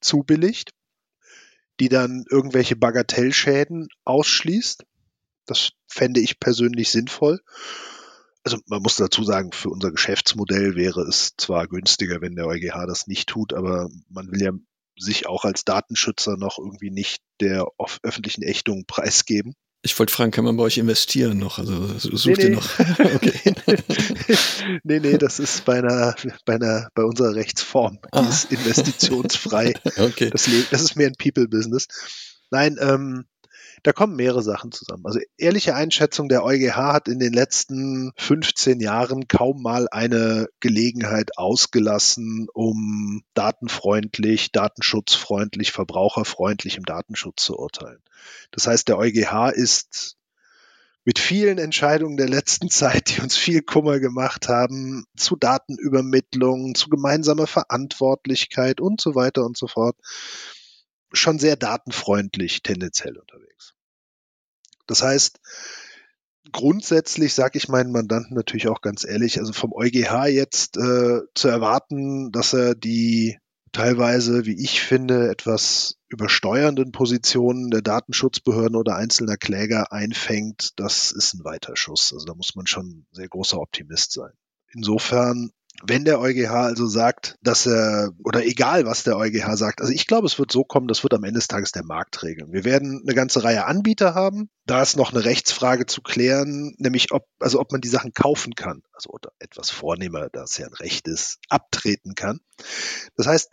zubilligt, 0.00 0.70
die 1.80 1.88
dann 1.88 2.24
irgendwelche 2.30 2.76
Bagatellschäden 2.76 3.88
ausschließt. 4.04 4.84
Das 5.46 5.70
fände 5.88 6.20
ich 6.20 6.38
persönlich 6.38 6.90
sinnvoll 6.90 7.40
also 8.44 8.58
man 8.66 8.82
muss 8.82 8.96
dazu 8.96 9.24
sagen, 9.24 9.52
für 9.52 9.70
unser 9.70 9.90
Geschäftsmodell 9.90 10.74
wäre 10.74 11.02
es 11.02 11.34
zwar 11.36 11.68
günstiger, 11.68 12.20
wenn 12.20 12.34
der 12.34 12.46
EuGH 12.46 12.86
das 12.86 13.06
nicht 13.06 13.28
tut, 13.28 13.52
aber 13.52 13.88
man 14.08 14.30
will 14.32 14.42
ja 14.42 14.52
sich 14.98 15.26
auch 15.26 15.44
als 15.44 15.64
Datenschützer 15.64 16.36
noch 16.36 16.58
irgendwie 16.58 16.90
nicht 16.90 17.22
der 17.40 17.66
öffentlichen 18.02 18.42
Ächtung 18.42 18.84
preisgeben. 18.86 19.54
Ich 19.84 19.98
wollte 19.98 20.14
fragen, 20.14 20.30
kann 20.30 20.44
man 20.44 20.56
bei 20.56 20.62
euch 20.62 20.78
investieren 20.78 21.38
noch? 21.38 21.58
Also 21.58 21.98
sucht 21.98 22.26
nee, 22.26 22.34
nee. 22.34 22.42
ihr 22.44 22.50
noch? 22.50 22.78
okay. 23.14 23.54
nee, 24.84 25.00
nee, 25.00 25.18
das 25.18 25.40
ist 25.40 25.64
bei 25.64 25.78
einer, 25.78 26.14
bei 26.44 26.54
einer, 26.54 26.88
bei 26.94 27.02
unserer 27.02 27.34
Rechtsform. 27.34 27.98
Die 28.14 28.18
ah. 28.18 28.28
ist 28.28 28.52
investitionsfrei. 28.52 29.74
okay. 29.98 30.30
Das, 30.30 30.48
das 30.70 30.82
ist 30.82 30.94
mehr 30.94 31.08
ein 31.08 31.16
People-Business. 31.18 31.88
Nein, 32.52 32.76
ähm, 32.80 33.24
da 33.82 33.92
kommen 33.92 34.14
mehrere 34.14 34.42
Sachen 34.42 34.70
zusammen. 34.70 35.04
Also 35.04 35.18
ehrliche 35.36 35.74
Einschätzung, 35.74 36.28
der 36.28 36.44
EuGH 36.44 36.76
hat 36.76 37.08
in 37.08 37.18
den 37.18 37.32
letzten 37.32 38.12
15 38.16 38.80
Jahren 38.80 39.26
kaum 39.26 39.60
mal 39.62 39.88
eine 39.90 40.48
Gelegenheit 40.60 41.36
ausgelassen, 41.36 42.46
um 42.54 43.22
datenfreundlich, 43.34 44.52
datenschutzfreundlich, 44.52 45.72
verbraucherfreundlich 45.72 46.76
im 46.76 46.84
Datenschutz 46.84 47.42
zu 47.42 47.58
urteilen. 47.58 48.02
Das 48.52 48.66
heißt, 48.68 48.88
der 48.88 48.98
EuGH 48.98 49.50
ist 49.52 50.16
mit 51.04 51.18
vielen 51.18 51.58
Entscheidungen 51.58 52.16
der 52.16 52.28
letzten 52.28 52.70
Zeit, 52.70 53.16
die 53.16 53.20
uns 53.20 53.36
viel 53.36 53.62
Kummer 53.62 53.98
gemacht 53.98 54.48
haben, 54.48 55.04
zu 55.16 55.34
Datenübermittlung, 55.34 56.76
zu 56.76 56.88
gemeinsamer 56.88 57.48
Verantwortlichkeit 57.48 58.80
und 58.80 59.00
so 59.00 59.16
weiter 59.16 59.44
und 59.44 59.56
so 59.56 59.66
fort, 59.66 59.96
schon 61.12 61.38
sehr 61.38 61.56
datenfreundlich 61.56 62.62
tendenziell 62.62 63.16
unterwegs. 63.18 63.74
Das 64.86 65.02
heißt, 65.02 65.40
grundsätzlich 66.50 67.34
sage 67.34 67.58
ich 67.58 67.68
meinen 67.68 67.92
Mandanten 67.92 68.34
natürlich 68.34 68.68
auch 68.68 68.80
ganz 68.80 69.04
ehrlich, 69.04 69.38
also 69.38 69.52
vom 69.52 69.72
EuGH 69.72 70.26
jetzt 70.26 70.76
äh, 70.76 71.20
zu 71.34 71.48
erwarten, 71.48 72.32
dass 72.32 72.52
er 72.52 72.74
die 72.74 73.38
teilweise, 73.72 74.44
wie 74.44 74.62
ich 74.62 74.82
finde, 74.82 75.30
etwas 75.30 75.96
übersteuernden 76.08 76.92
Positionen 76.92 77.70
der 77.70 77.80
Datenschutzbehörden 77.80 78.76
oder 78.76 78.96
einzelner 78.96 79.36
Kläger 79.36 79.92
einfängt, 79.92 80.72
das 80.76 81.10
ist 81.10 81.34
ein 81.34 81.44
weiter 81.44 81.74
Schuss. 81.74 82.12
Also 82.12 82.26
da 82.26 82.34
muss 82.34 82.54
man 82.54 82.66
schon 82.66 83.06
sehr 83.12 83.28
großer 83.28 83.58
Optimist 83.58 84.12
sein. 84.12 84.32
Insofern 84.74 85.50
wenn 85.86 86.04
der 86.04 86.20
EuGH 86.20 86.50
also 86.50 86.86
sagt, 86.86 87.36
dass 87.42 87.66
er, 87.66 88.10
oder 88.24 88.44
egal 88.44 88.86
was 88.86 89.02
der 89.02 89.16
EuGH 89.16 89.56
sagt, 89.56 89.80
also 89.80 89.92
ich 89.92 90.06
glaube, 90.06 90.26
es 90.26 90.38
wird 90.38 90.52
so 90.52 90.64
kommen, 90.64 90.88
das 90.88 91.02
wird 91.02 91.14
am 91.14 91.24
Ende 91.24 91.38
des 91.38 91.48
Tages 91.48 91.72
der 91.72 91.84
Markt 91.84 92.22
regeln. 92.22 92.52
Wir 92.52 92.64
werden 92.64 93.02
eine 93.04 93.14
ganze 93.14 93.42
Reihe 93.44 93.66
Anbieter 93.66 94.14
haben. 94.14 94.48
Da 94.66 94.80
ist 94.80 94.96
noch 94.96 95.12
eine 95.12 95.24
Rechtsfrage 95.24 95.86
zu 95.86 96.02
klären, 96.02 96.74
nämlich 96.78 97.12
ob, 97.12 97.26
also 97.40 97.58
ob 97.58 97.72
man 97.72 97.80
die 97.80 97.88
Sachen 97.88 98.12
kaufen 98.12 98.54
kann. 98.54 98.82
Also 98.92 99.10
oder 99.10 99.32
etwas 99.38 99.70
vornehmer, 99.70 100.28
da 100.30 100.44
es 100.44 100.56
ja 100.56 100.66
ein 100.66 100.74
Recht 100.74 101.08
ist, 101.08 101.38
abtreten 101.48 102.14
kann. 102.14 102.40
Das 103.16 103.26
heißt, 103.26 103.50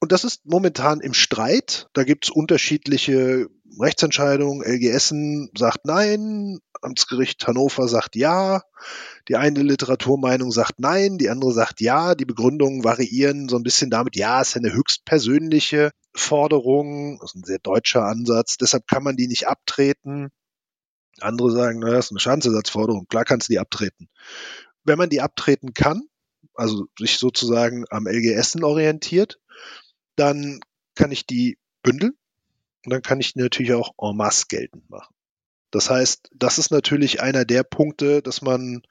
und 0.00 0.12
das 0.12 0.24
ist 0.24 0.46
momentan 0.46 1.00
im 1.00 1.12
Streit. 1.12 1.88
Da 1.92 2.04
gibt 2.04 2.24
es 2.24 2.30
unterschiedliche 2.30 3.48
Rechtsentscheidungen. 3.78 4.62
LGSen 4.62 5.50
sagt 5.56 5.84
nein, 5.84 6.58
Amtsgericht 6.80 7.46
Hannover 7.46 7.86
sagt 7.86 8.16
ja. 8.16 8.62
Die 9.28 9.36
eine 9.36 9.62
Literaturmeinung 9.62 10.50
sagt 10.52 10.80
nein, 10.80 11.18
die 11.18 11.28
andere 11.28 11.52
sagt 11.52 11.82
ja. 11.82 12.14
Die 12.14 12.24
Begründungen 12.24 12.82
variieren 12.82 13.48
so 13.50 13.56
ein 13.56 13.62
bisschen 13.62 13.90
damit, 13.90 14.16
ja, 14.16 14.40
es 14.40 14.50
ist 14.50 14.56
eine 14.56 14.72
höchst 14.72 15.04
persönliche 15.04 15.90
Forderung, 16.14 17.18
das 17.20 17.32
ist 17.32 17.36
ein 17.36 17.44
sehr 17.44 17.58
deutscher 17.58 18.04
Ansatz, 18.04 18.56
deshalb 18.56 18.86
kann 18.86 19.04
man 19.04 19.16
die 19.16 19.28
nicht 19.28 19.46
abtreten. 19.46 20.30
Andere 21.20 21.52
sagen, 21.52 21.80
naja, 21.80 21.94
das 21.94 22.06
ist 22.06 22.12
eine 22.12 22.20
Schadensersatzforderung, 22.20 23.06
klar 23.06 23.24
kannst 23.24 23.48
du 23.48 23.52
die 23.52 23.58
abtreten. 23.58 24.08
Wenn 24.84 24.98
man 24.98 25.10
die 25.10 25.20
abtreten 25.20 25.74
kann, 25.74 26.02
also 26.54 26.86
sich 26.98 27.18
sozusagen 27.18 27.84
am 27.90 28.06
LGSen 28.06 28.64
orientiert, 28.64 29.38
dann 30.16 30.60
kann 30.94 31.12
ich 31.12 31.26
die 31.26 31.58
bündeln 31.82 32.12
und 32.84 32.92
dann 32.92 33.02
kann 33.02 33.20
ich 33.20 33.36
natürlich 33.36 33.72
auch 33.72 33.92
en 34.00 34.16
masse 34.16 34.46
geltend 34.48 34.88
machen. 34.90 35.14
Das 35.70 35.88
heißt, 35.88 36.30
das 36.34 36.58
ist 36.58 36.70
natürlich 36.70 37.22
einer 37.22 37.44
der 37.44 37.62
Punkte, 37.62 38.22
dass 38.22 38.42
man 38.42 38.82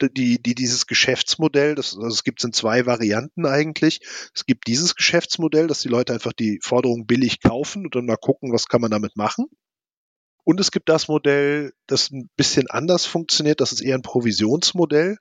die, 0.00 0.42
die 0.42 0.54
dieses 0.54 0.86
Geschäftsmodell, 0.86 1.74
das, 1.74 1.94
also 1.94 2.08
es 2.08 2.24
gibt 2.24 2.42
in 2.42 2.52
zwei 2.52 2.86
Varianten 2.86 3.46
eigentlich. 3.46 4.00
Es 4.34 4.46
gibt 4.46 4.66
dieses 4.66 4.96
Geschäftsmodell, 4.96 5.68
dass 5.68 5.80
die 5.80 5.88
Leute 5.88 6.12
einfach 6.12 6.32
die 6.32 6.58
Forderung 6.62 7.06
billig 7.06 7.40
kaufen 7.40 7.84
und 7.84 7.94
dann 7.94 8.06
mal 8.06 8.16
gucken, 8.16 8.52
was 8.52 8.66
kann 8.66 8.80
man 8.80 8.90
damit 8.90 9.16
machen. 9.16 9.46
Und 10.44 10.58
es 10.58 10.72
gibt 10.72 10.88
das 10.88 11.06
Modell, 11.06 11.72
das 11.86 12.10
ein 12.10 12.28
bisschen 12.36 12.68
anders 12.68 13.06
funktioniert. 13.06 13.60
Das 13.60 13.70
ist 13.72 13.80
eher 13.80 13.94
ein 13.94 14.02
Provisionsmodell. 14.02 15.18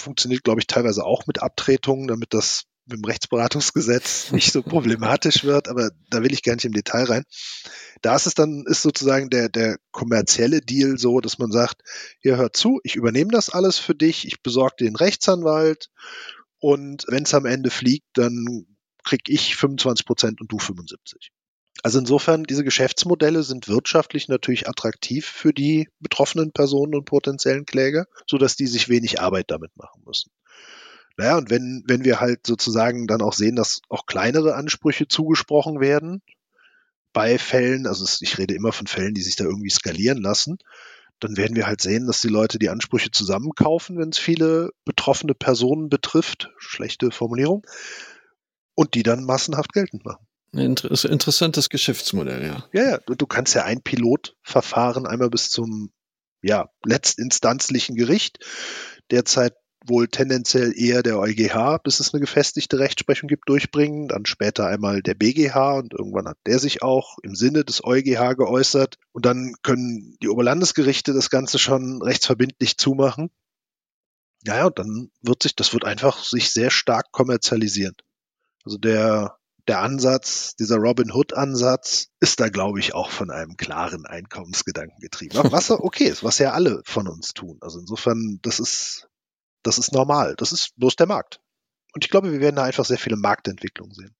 funktioniert, 0.00 0.44
glaube 0.44 0.60
ich, 0.60 0.66
teilweise 0.66 1.04
auch 1.04 1.26
mit 1.26 1.42
Abtretungen, 1.42 2.08
damit 2.08 2.32
das 2.32 2.64
mit 2.90 2.98
dem 2.98 3.04
Rechtsberatungsgesetz 3.04 4.32
nicht 4.32 4.52
so 4.52 4.62
problematisch 4.62 5.44
wird, 5.44 5.68
aber 5.68 5.90
da 6.10 6.22
will 6.22 6.32
ich 6.32 6.42
gar 6.42 6.54
nicht 6.54 6.64
im 6.64 6.72
Detail 6.72 7.04
rein. 7.04 7.24
Da 8.02 8.16
ist 8.16 8.26
es 8.26 8.34
dann, 8.34 8.64
ist 8.66 8.82
sozusagen 8.82 9.30
der, 9.30 9.48
der 9.48 9.78
kommerzielle 9.90 10.60
Deal 10.60 10.98
so, 10.98 11.20
dass 11.20 11.38
man 11.38 11.52
sagt, 11.52 11.82
hier 12.20 12.36
hört 12.36 12.56
zu, 12.56 12.80
ich 12.84 12.96
übernehme 12.96 13.30
das 13.30 13.50
alles 13.50 13.78
für 13.78 13.94
dich, 13.94 14.26
ich 14.26 14.42
besorge 14.42 14.76
dir 14.80 14.84
den 14.84 14.96
Rechtsanwalt 14.96 15.90
und 16.58 17.04
wenn 17.08 17.24
es 17.24 17.34
am 17.34 17.46
Ende 17.46 17.70
fliegt, 17.70 18.06
dann 18.14 18.66
krieg 19.04 19.28
ich 19.28 19.56
25 19.56 20.06
Prozent 20.06 20.40
und 20.40 20.52
du 20.52 20.58
75. 20.58 21.32
Also 21.82 21.98
insofern, 21.98 22.44
diese 22.44 22.64
Geschäftsmodelle 22.64 23.42
sind 23.42 23.68
wirtschaftlich 23.68 24.28
natürlich 24.28 24.68
attraktiv 24.68 25.26
für 25.26 25.52
die 25.52 25.88
betroffenen 25.98 26.52
Personen 26.52 26.94
und 26.94 27.06
potenziellen 27.06 27.64
Kläger, 27.64 28.06
so 28.26 28.36
dass 28.36 28.56
die 28.56 28.66
sich 28.66 28.88
wenig 28.88 29.20
Arbeit 29.20 29.50
damit 29.50 29.74
machen 29.76 30.02
müssen. 30.04 30.30
Naja, 31.20 31.36
und 31.36 31.50
wenn, 31.50 31.84
wenn 31.86 32.02
wir 32.02 32.18
halt 32.18 32.46
sozusagen 32.46 33.06
dann 33.06 33.20
auch 33.20 33.34
sehen, 33.34 33.54
dass 33.54 33.82
auch 33.90 34.06
kleinere 34.06 34.54
Ansprüche 34.54 35.06
zugesprochen 35.06 35.78
werden, 35.78 36.22
bei 37.12 37.36
Fällen, 37.36 37.86
also 37.86 38.06
ich 38.22 38.38
rede 38.38 38.54
immer 38.54 38.72
von 38.72 38.86
Fällen, 38.86 39.12
die 39.12 39.20
sich 39.20 39.36
da 39.36 39.44
irgendwie 39.44 39.68
skalieren 39.68 40.22
lassen, 40.22 40.56
dann 41.18 41.36
werden 41.36 41.56
wir 41.56 41.66
halt 41.66 41.82
sehen, 41.82 42.06
dass 42.06 42.22
die 42.22 42.28
Leute 42.28 42.58
die 42.58 42.70
Ansprüche 42.70 43.10
zusammenkaufen, 43.10 43.98
wenn 43.98 44.08
es 44.08 44.18
viele 44.18 44.70
betroffene 44.86 45.34
Personen 45.34 45.90
betrifft, 45.90 46.54
schlechte 46.56 47.10
Formulierung, 47.10 47.66
und 48.74 48.94
die 48.94 49.02
dann 49.02 49.24
massenhaft 49.24 49.74
geltend 49.74 50.06
machen. 50.06 50.26
Ein 50.54 50.74
interessantes 50.74 51.68
Geschäftsmodell, 51.68 52.46
ja. 52.46 52.64
Ja, 52.72 52.92
ja, 52.92 52.98
du 52.98 53.26
kannst 53.26 53.54
ja 53.54 53.64
ein 53.64 53.82
Pilotverfahren 53.82 55.06
einmal 55.06 55.28
bis 55.28 55.50
zum 55.50 55.92
ja, 56.40 56.70
letztinstanzlichen 56.82 57.94
Gericht. 57.94 58.38
Derzeit 59.10 59.52
wohl 59.86 60.08
tendenziell 60.08 60.72
eher 60.76 61.02
der 61.02 61.18
EuGH, 61.18 61.78
bis 61.82 62.00
es 62.00 62.12
eine 62.12 62.20
gefestigte 62.20 62.78
Rechtsprechung 62.78 63.28
gibt, 63.28 63.48
durchbringen. 63.48 64.08
Dann 64.08 64.26
später 64.26 64.66
einmal 64.66 65.02
der 65.02 65.14
BGH 65.14 65.78
und 65.78 65.94
irgendwann 65.94 66.28
hat 66.28 66.38
der 66.46 66.58
sich 66.58 66.82
auch 66.82 67.18
im 67.22 67.34
Sinne 67.34 67.64
des 67.64 67.82
EuGH 67.84 68.34
geäußert. 68.36 68.96
Und 69.12 69.26
dann 69.26 69.54
können 69.62 70.16
die 70.22 70.28
Oberlandesgerichte 70.28 71.12
das 71.12 71.30
Ganze 71.30 71.58
schon 71.58 72.02
rechtsverbindlich 72.02 72.76
zumachen. 72.76 73.30
Ja, 74.44 74.66
und 74.66 74.78
dann 74.78 75.10
wird 75.20 75.42
sich, 75.42 75.54
das 75.54 75.72
wird 75.72 75.84
einfach 75.84 76.24
sich 76.24 76.50
sehr 76.50 76.70
stark 76.70 77.12
kommerzialisieren. 77.12 77.94
Also 78.64 78.78
der, 78.78 79.36
der 79.68 79.80
Ansatz, 79.80 80.56
dieser 80.56 80.76
Robin 80.76 81.12
Hood 81.12 81.34
Ansatz, 81.34 82.08
ist 82.20 82.40
da, 82.40 82.48
glaube 82.48 82.80
ich, 82.80 82.94
auch 82.94 83.10
von 83.10 83.30
einem 83.30 83.56
klaren 83.56 84.06
Einkommensgedanken 84.06 84.98
getrieben. 85.00 85.34
Was 85.52 85.70
okay 85.70 86.04
ist, 86.04 86.24
was 86.24 86.38
ja 86.38 86.52
alle 86.52 86.82
von 86.84 87.06
uns 87.08 87.34
tun. 87.34 87.58
Also 87.60 87.80
insofern, 87.80 88.38
das 88.42 88.60
ist, 88.60 89.09
das 89.62 89.78
ist 89.78 89.92
normal. 89.92 90.34
Das 90.38 90.52
ist 90.52 90.72
bloß 90.76 90.96
der 90.96 91.06
Markt. 91.06 91.40
Und 91.92 92.04
ich 92.04 92.10
glaube, 92.10 92.32
wir 92.32 92.40
werden 92.40 92.56
da 92.56 92.64
einfach 92.64 92.84
sehr 92.84 92.98
viele 92.98 93.16
Marktentwicklungen 93.16 93.94
sehen. 93.94 94.14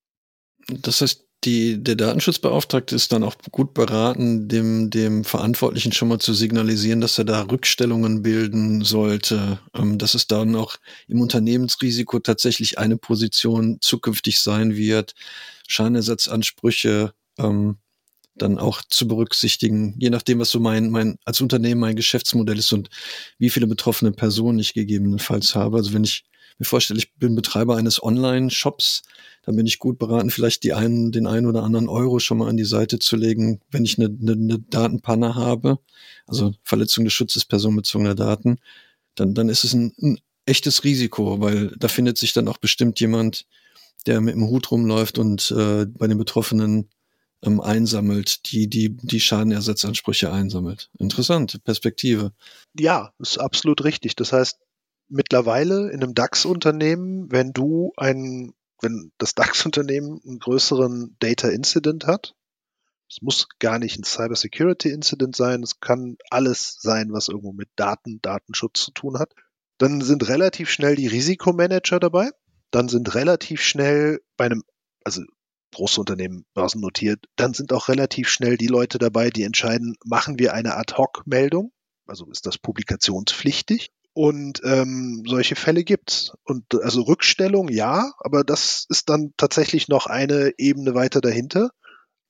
Das 0.67 1.01
heißt, 1.01 1.25
die, 1.43 1.83
der 1.83 1.95
Datenschutzbeauftragte 1.95 2.95
ist 2.95 3.11
dann 3.11 3.23
auch 3.23 3.35
gut 3.51 3.73
beraten, 3.73 4.47
dem, 4.47 4.91
dem 4.91 5.23
Verantwortlichen 5.23 5.91
schon 5.91 6.09
mal 6.09 6.19
zu 6.19 6.33
signalisieren, 6.35 7.01
dass 7.01 7.17
er 7.17 7.25
da 7.25 7.41
Rückstellungen 7.41 8.21
bilden 8.21 8.83
sollte, 8.83 9.59
ähm, 9.73 9.97
dass 9.97 10.13
es 10.13 10.27
dann 10.27 10.55
auch 10.55 10.77
im 11.07 11.19
Unternehmensrisiko 11.19 12.19
tatsächlich 12.19 12.77
eine 12.77 12.97
Position 12.97 13.79
zukünftig 13.81 14.39
sein 14.39 14.75
wird, 14.75 15.15
Schadenersatzansprüche 15.67 17.13
ähm, 17.39 17.77
dann 18.35 18.57
auch 18.57 18.81
zu 18.89 19.07
berücksichtigen, 19.07 19.95
je 19.99 20.09
nachdem, 20.09 20.39
was 20.39 20.49
so 20.49 20.59
mein, 20.59 20.89
mein, 20.89 21.17
als 21.25 21.41
Unternehmen 21.41 21.81
mein 21.81 21.95
Geschäftsmodell 21.95 22.57
ist 22.57 22.71
und 22.73 22.89
wie 23.37 23.49
viele 23.49 23.67
betroffene 23.67 24.11
Personen 24.11 24.59
ich 24.59 24.73
gegebenenfalls 24.73 25.55
habe. 25.55 25.77
Also 25.77 25.93
wenn 25.93 26.03
ich 26.03 26.23
mir 26.57 26.65
vorstelle, 26.65 26.99
ich 26.99 27.13
bin 27.15 27.35
Betreiber 27.35 27.75
eines 27.75 28.01
Online-Shops, 28.01 29.03
dann 29.43 29.55
bin 29.55 29.65
ich 29.65 29.79
gut 29.79 29.97
beraten, 29.97 30.29
vielleicht 30.29 30.63
die 30.63 30.73
einen, 30.73 31.11
den 31.11 31.27
einen 31.27 31.47
oder 31.47 31.63
anderen 31.63 31.89
Euro 31.89 32.19
schon 32.19 32.37
mal 32.37 32.49
an 32.49 32.57
die 32.57 32.63
Seite 32.63 32.99
zu 32.99 33.15
legen, 33.15 33.59
wenn 33.71 33.83
ich 33.83 33.97
eine, 33.97 34.15
eine, 34.21 34.33
eine 34.33 34.59
Datenpanne 34.59 35.35
habe, 35.35 35.79
also 36.27 36.53
Verletzung 36.63 37.03
des 37.03 37.13
Schutzes 37.13 37.45
personenbezogener 37.45 38.15
Daten, 38.15 38.57
dann, 39.15 39.33
dann 39.33 39.49
ist 39.49 39.63
es 39.63 39.73
ein, 39.73 39.93
ein 40.01 40.19
echtes 40.45 40.83
Risiko, 40.83 41.41
weil 41.41 41.73
da 41.77 41.87
findet 41.87 42.17
sich 42.17 42.33
dann 42.33 42.47
auch 42.47 42.57
bestimmt 42.57 42.99
jemand, 42.99 43.45
der 44.05 44.21
mit 44.21 44.35
dem 44.35 44.47
Hut 44.47 44.71
rumläuft 44.71 45.17
und 45.17 45.51
äh, 45.51 45.85
bei 45.85 46.07
den 46.07 46.17
Betroffenen 46.17 46.89
ähm, 47.43 47.59
einsammelt, 47.59 48.51
die, 48.51 48.67
die, 48.67 48.95
die 48.97 49.19
Schadenersatzansprüche 49.19 50.31
einsammelt. 50.31 50.89
Interessante 50.97 51.59
Perspektive. 51.59 52.33
Ja, 52.77 53.13
ist 53.19 53.39
absolut 53.39 53.83
richtig. 53.83 54.15
Das 54.15 54.33
heißt, 54.33 54.59
mittlerweile 55.09 55.89
in 55.91 56.03
einem 56.03 56.13
DAX-Unternehmen, 56.13 57.31
wenn 57.31 57.53
du 57.53 57.93
ein, 57.97 58.53
wenn 58.81 59.11
das 59.17 59.35
DAX-Unternehmen 59.35 60.21
einen 60.25 60.39
größeren 60.39 61.15
Data 61.19 61.49
Incident 61.49 62.07
hat, 62.07 62.33
es 63.09 63.21
muss 63.21 63.49
gar 63.59 63.77
nicht 63.77 63.99
ein 63.99 64.05
Cyber 64.05 64.37
Security 64.37 64.89
Incident 64.89 65.35
sein, 65.35 65.63
es 65.63 65.81
kann 65.81 66.15
alles 66.29 66.77
sein, 66.79 67.11
was 67.11 67.27
irgendwo 67.27 67.51
mit 67.51 67.69
Daten, 67.75 68.21
Datenschutz 68.21 68.85
zu 68.85 68.91
tun 68.91 69.19
hat. 69.19 69.33
Dann 69.77 69.99
sind 69.99 70.29
relativ 70.29 70.69
schnell 70.69 70.95
die 70.95 71.07
Risikomanager 71.07 71.99
dabei. 71.99 72.29
Dann 72.71 72.87
sind 72.87 73.13
relativ 73.13 73.61
schnell 73.61 74.21
bei 74.37 74.45
einem, 74.45 74.63
also 75.03 75.23
große 75.71 75.99
Unternehmen 75.99 76.45
börsennotiert, 76.53 77.25
dann 77.35 77.53
sind 77.53 77.73
auch 77.73 77.87
relativ 77.89 78.29
schnell 78.29 78.57
die 78.57 78.67
Leute 78.67 78.97
dabei, 78.97 79.29
die 79.29 79.43
entscheiden, 79.43 79.95
machen 80.05 80.39
wir 80.39 80.53
eine 80.53 80.75
Ad-Hoc-Meldung, 80.75 81.71
also 82.05 82.29
ist 82.29 82.45
das 82.45 82.57
publikationspflichtig 82.57 83.91
und 84.13 84.61
ähm, 84.63 85.23
solche 85.25 85.55
Fälle 85.55 85.83
gibt's. 85.83 86.33
Und 86.43 86.65
also 86.81 87.03
Rückstellung, 87.03 87.69
ja, 87.69 88.11
aber 88.19 88.43
das 88.43 88.85
ist 88.89 89.09
dann 89.09 89.33
tatsächlich 89.37 89.87
noch 89.87 90.07
eine 90.07 90.51
Ebene 90.57 90.93
weiter 90.95 91.21
dahinter. 91.21 91.71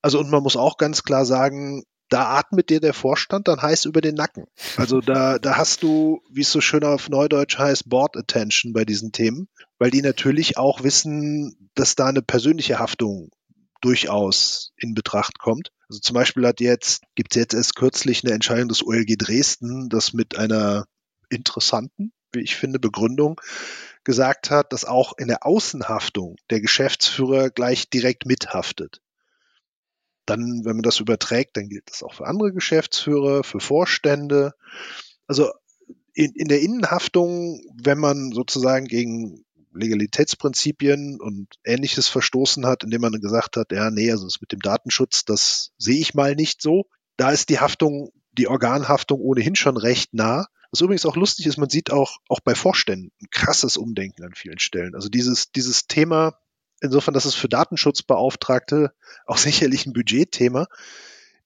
Also 0.02 0.20
und 0.20 0.30
man 0.30 0.44
muss 0.44 0.56
auch 0.56 0.78
ganz 0.78 1.04
klar 1.04 1.26
sagen, 1.26 1.84
da 2.10 2.26
atmet 2.38 2.70
dir 2.70 2.82
der 2.82 2.94
Vorstand 2.94 3.48
dann 3.48 3.62
heiß 3.62 3.86
über 3.86 4.02
den 4.02 4.16
Nacken. 4.16 4.46
Also 4.76 5.00
da, 5.00 5.40
da 5.40 5.56
hast 5.58 5.82
du, 5.82 6.22
wie 6.30 6.42
es 6.42 6.52
so 6.52 6.60
schön 6.60 6.84
auf 6.84 7.10
Neudeutsch 7.10 7.58
heißt, 7.58 7.90
Board 7.90 8.18
Attention 8.18 8.74
bei 8.74 8.84
diesen 8.84 9.12
Themen, 9.12 9.48
weil 9.82 9.90
die 9.90 10.04
natürlich 10.04 10.60
auch 10.60 10.84
wissen, 10.84 11.72
dass 11.74 11.96
da 11.96 12.06
eine 12.06 12.22
persönliche 12.22 12.78
Haftung 12.78 13.32
durchaus 13.82 14.74
in 14.78 14.94
Betracht 14.94 15.40
kommt. 15.40 15.72
Also 15.90 16.00
zum 16.02 16.14
Beispiel 16.14 16.46
hat 16.46 16.60
jetzt, 16.60 17.02
gibt 17.16 17.32
es 17.32 17.40
jetzt 17.40 17.56
erst 17.56 17.76
kürzlich 17.76 18.24
eine 18.24 18.32
Entscheidung 18.32 18.68
des 18.68 18.86
OLG 18.86 19.18
Dresden, 19.18 19.90
das 19.90 20.14
mit 20.14 20.38
einer 20.38 20.86
interessanten, 21.30 22.14
wie 22.32 22.42
ich 22.42 22.58
finde, 22.58 22.78
Begründung 22.78 23.42
gesagt 24.04 24.52
hat, 24.52 24.72
dass 24.72 24.86
auch 24.86 25.14
in 25.18 25.30
der 25.30 25.48
Außenhaftung 25.48 26.36
der 26.52 26.62
Geschäftsführer 26.62 27.50
gleich 27.50 27.90
direkt 27.90 28.28
mithaftet. 28.28 29.02
Dann, 30.28 30.62
wenn 30.64 30.76
man 30.76 30.84
das 30.84 31.00
überträgt, 31.00 31.58
dann 31.58 31.70
gilt 31.70 31.90
das 31.90 32.04
auch 32.04 32.14
für 32.14 32.28
andere 32.28 32.54
Geschäftsführer, 32.54 33.44
für 33.44 33.60
Vorstände. 33.60 34.54
Also 35.26 35.50
in, 36.14 36.34
in 36.36 36.50
der 36.50 36.62
Innenhaftung, 36.62 37.64
wenn 37.82 37.98
man 37.98 38.32
sozusagen 38.32 38.86
gegen 38.86 39.44
Legalitätsprinzipien 39.74 41.20
und 41.20 41.48
ähnliches 41.64 42.08
verstoßen 42.08 42.66
hat, 42.66 42.84
indem 42.84 43.02
man 43.02 43.14
gesagt 43.14 43.58
hat, 43.58 43.72
ja, 43.72 43.90
nee, 43.90 44.12
also 44.12 44.26
das 44.26 44.42
mit 44.42 44.52
dem 44.52 44.60
Datenschutz, 44.60 45.26
das 45.26 45.72
sehe 45.78 46.00
ich 46.00 46.14
mal 46.14 46.36
nicht 46.36 46.62
so. 46.62 46.86
Da 47.18 47.32
ist 47.32 47.50
die 47.50 47.60
Haftung, 47.60 48.12
die 48.34 48.48
Organhaftung 48.48 49.20
ohnehin 49.20 49.56
schon 49.56 49.78
recht 49.78 50.14
nah. 50.14 50.48
Was 50.72 50.82
übrigens 50.82 51.06
auch 51.06 51.16
lustig 51.16 51.46
ist, 51.48 51.58
man 51.58 51.70
sieht 51.70 51.92
auch, 51.92 52.18
auch 52.30 52.40
bei 52.40 52.56
Vorständen 52.56 53.12
ein 53.22 53.28
krasses 53.30 53.78
Umdenken 53.78 54.24
an 54.24 54.34
vielen 54.34 54.60
Stellen. 54.60 54.96
Also 54.96 55.10
dieses, 55.10 55.52
dieses 55.52 55.88
Thema, 55.88 56.38
insofern, 56.82 57.14
dass 57.14 57.26
es 57.26 57.36
für 57.36 57.50
Datenschutzbeauftragte 57.50 58.94
auch 59.26 59.38
sicherlich 59.38 59.86
ein 59.86 59.94
Budgetthema, 59.94 60.68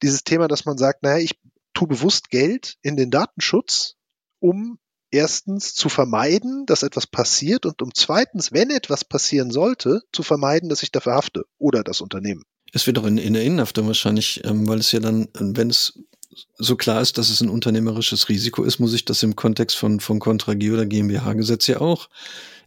dieses 0.01 0.23
Thema, 0.23 0.47
dass 0.47 0.65
man 0.65 0.77
sagt, 0.77 1.03
naja, 1.03 1.17
ich 1.17 1.39
tue 1.73 1.87
bewusst 1.87 2.29
Geld 2.29 2.77
in 2.81 2.95
den 2.95 3.11
Datenschutz, 3.11 3.95
um 4.39 4.77
erstens 5.11 5.73
zu 5.73 5.89
vermeiden, 5.89 6.65
dass 6.65 6.83
etwas 6.83 7.07
passiert 7.07 7.65
und 7.65 7.81
um 7.81 7.91
zweitens, 7.93 8.51
wenn 8.51 8.69
etwas 8.69 9.05
passieren 9.05 9.51
sollte, 9.51 10.01
zu 10.11 10.23
vermeiden, 10.23 10.69
dass 10.69 10.83
ich 10.83 10.91
dafür 10.91 11.13
hafte 11.13 11.45
oder 11.57 11.83
das 11.83 12.01
Unternehmen. 12.01 12.43
Es 12.73 12.87
wird 12.87 12.99
auch 12.99 13.05
in, 13.05 13.17
in 13.17 13.33
der 13.33 13.43
Innenhaftung 13.43 13.87
wahrscheinlich, 13.87 14.43
ähm, 14.43 14.67
weil 14.67 14.79
es 14.79 14.91
ja 14.91 14.99
dann, 14.99 15.29
wenn 15.33 15.69
es 15.69 15.99
so 16.57 16.75
klar 16.75 17.01
ist, 17.01 17.17
dass 17.17 17.29
es 17.29 17.41
ein 17.41 17.49
unternehmerisches 17.49 18.29
Risiko 18.29 18.63
ist, 18.63 18.79
muss 18.79 18.93
ich 18.93 19.05
das 19.05 19.23
im 19.23 19.35
Kontext 19.35 19.77
von, 19.77 19.99
von 19.99 20.19
Contra 20.19 20.53
G 20.53 20.71
oder 20.71 20.85
GmbH-Gesetz 20.85 21.67
ja 21.67 21.79
auch 21.79 22.09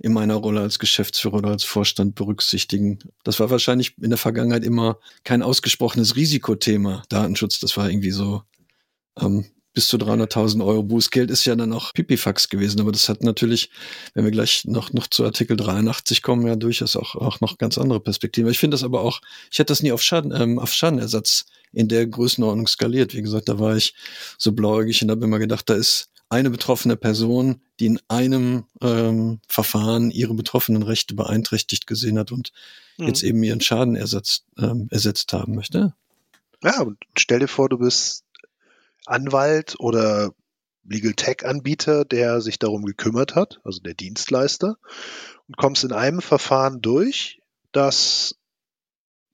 in 0.00 0.12
meiner 0.12 0.36
Rolle 0.36 0.60
als 0.60 0.78
Geschäftsführer 0.78 1.38
oder 1.38 1.50
als 1.50 1.64
Vorstand 1.64 2.14
berücksichtigen. 2.14 2.98
Das 3.24 3.40
war 3.40 3.50
wahrscheinlich 3.50 3.98
in 3.98 4.10
der 4.10 4.18
Vergangenheit 4.18 4.64
immer 4.64 4.98
kein 5.24 5.42
ausgesprochenes 5.42 6.16
Risikothema, 6.16 7.02
Datenschutz. 7.08 7.60
Das 7.60 7.76
war 7.76 7.90
irgendwie 7.90 8.12
so 8.12 8.42
ähm, 9.20 9.46
bis 9.78 9.86
zu 9.86 9.96
300.000 9.96 10.66
Euro 10.66 10.82
Bußgeld 10.82 11.30
ist 11.30 11.44
ja 11.44 11.54
dann 11.54 11.72
auch 11.72 11.94
Pipifax 11.94 12.48
gewesen. 12.48 12.80
Aber 12.80 12.90
das 12.90 13.08
hat 13.08 13.22
natürlich, 13.22 13.70
wenn 14.12 14.24
wir 14.24 14.32
gleich 14.32 14.64
noch, 14.64 14.92
noch 14.92 15.06
zu 15.06 15.24
Artikel 15.24 15.56
83 15.56 16.20
kommen, 16.20 16.48
ja 16.48 16.56
durchaus 16.56 16.96
auch, 16.96 17.14
auch 17.14 17.40
noch 17.40 17.58
ganz 17.58 17.78
andere 17.78 18.00
Perspektiven. 18.00 18.50
Ich 18.50 18.58
finde 18.58 18.74
das 18.74 18.82
aber 18.82 19.02
auch, 19.02 19.20
ich 19.52 19.60
hätte 19.60 19.70
das 19.70 19.80
nie 19.80 19.92
auf 19.92 20.02
Schaden, 20.02 20.32
ähm, 20.34 20.58
auf 20.58 20.72
Schadenersatz 20.72 21.46
in 21.72 21.86
der 21.86 22.08
Größenordnung 22.08 22.66
skaliert. 22.66 23.14
Wie 23.14 23.22
gesagt, 23.22 23.48
da 23.48 23.60
war 23.60 23.76
ich 23.76 23.94
so 24.36 24.50
blauäugig 24.50 25.00
und 25.00 25.12
habe 25.12 25.24
immer 25.24 25.38
gedacht, 25.38 25.70
da 25.70 25.74
ist 25.74 26.08
eine 26.28 26.50
betroffene 26.50 26.96
Person, 26.96 27.60
die 27.78 27.86
in 27.86 28.00
einem 28.08 28.64
ähm, 28.82 29.38
Verfahren 29.46 30.10
ihre 30.10 30.34
betroffenen 30.34 30.82
Rechte 30.82 31.14
beeinträchtigt 31.14 31.86
gesehen 31.86 32.18
hat 32.18 32.32
und 32.32 32.50
mhm. 32.96 33.06
jetzt 33.06 33.22
eben 33.22 33.40
ihren 33.44 33.60
Schaden 33.60 33.94
ersetzt, 33.94 34.44
ähm, 34.58 34.88
ersetzt 34.90 35.32
haben 35.32 35.54
möchte. 35.54 35.94
Ja, 36.64 36.82
und 36.82 36.98
stell 37.16 37.38
dir 37.38 37.46
vor, 37.46 37.68
du 37.68 37.78
bist 37.78 38.24
Anwalt 39.08 39.76
oder 39.78 40.32
Legal 40.84 41.14
Tech 41.14 41.44
Anbieter, 41.44 42.04
der 42.04 42.40
sich 42.40 42.58
darum 42.58 42.84
gekümmert 42.84 43.34
hat, 43.34 43.60
also 43.64 43.80
der 43.80 43.94
Dienstleister, 43.94 44.76
und 45.46 45.56
kommst 45.56 45.84
in 45.84 45.92
einem 45.92 46.22
Verfahren 46.22 46.80
durch, 46.80 47.42
das 47.72 48.36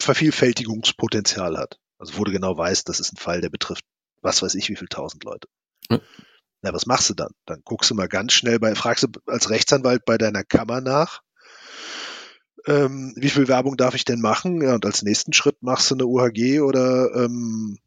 Vervielfältigungspotenzial 0.00 1.56
hat. 1.56 1.78
Also 1.98 2.18
wo 2.18 2.24
du 2.24 2.32
genau 2.32 2.56
weißt, 2.56 2.88
das 2.88 3.00
ist 3.00 3.12
ein 3.12 3.18
Fall, 3.18 3.40
der 3.40 3.50
betrifft, 3.50 3.84
was 4.20 4.42
weiß 4.42 4.54
ich, 4.56 4.68
wie 4.68 4.76
viel 4.76 4.88
tausend 4.88 5.24
Leute. 5.24 5.48
Ja. 5.88 6.00
Na, 6.62 6.72
was 6.72 6.86
machst 6.86 7.10
du 7.10 7.14
dann? 7.14 7.32
Dann 7.46 7.60
guckst 7.64 7.90
du 7.90 7.94
mal 7.94 8.08
ganz 8.08 8.32
schnell 8.32 8.58
bei, 8.58 8.74
fragst 8.74 9.04
du 9.04 9.08
als 9.26 9.50
Rechtsanwalt 9.50 10.04
bei 10.04 10.18
deiner 10.18 10.42
Kammer 10.42 10.80
nach, 10.80 11.22
ähm, 12.66 13.12
wie 13.16 13.28
viel 13.28 13.48
Werbung 13.48 13.76
darf 13.76 13.94
ich 13.94 14.04
denn 14.04 14.20
machen? 14.20 14.62
Ja, 14.62 14.74
und 14.74 14.86
als 14.86 15.02
nächsten 15.02 15.32
Schritt 15.32 15.62
machst 15.62 15.90
du 15.90 15.94
eine 15.94 16.06
UHG 16.06 16.60
oder 16.60 17.14
ähm, 17.14 17.78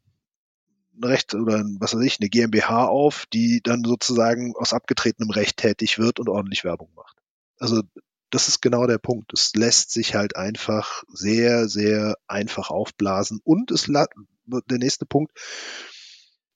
Recht 1.02 1.34
oder 1.34 1.64
was 1.78 1.94
weiß 1.94 2.02
ich, 2.02 2.20
eine 2.20 2.28
GmbH 2.28 2.86
auf, 2.86 3.26
die 3.32 3.60
dann 3.62 3.82
sozusagen 3.84 4.54
aus 4.56 4.72
abgetretenem 4.72 5.30
Recht 5.30 5.56
tätig 5.56 5.98
wird 5.98 6.20
und 6.20 6.28
ordentlich 6.28 6.64
Werbung 6.64 6.90
macht. 6.94 7.16
Also 7.58 7.82
das 8.30 8.48
ist 8.48 8.60
genau 8.60 8.86
der 8.86 8.98
Punkt. 8.98 9.32
Es 9.32 9.54
lässt 9.54 9.90
sich 9.90 10.14
halt 10.14 10.36
einfach 10.36 11.04
sehr, 11.08 11.68
sehr 11.68 12.16
einfach 12.26 12.70
aufblasen. 12.70 13.40
Und 13.42 13.70
es 13.70 13.86
der 13.86 14.78
nächste 14.78 15.06
Punkt, 15.06 15.32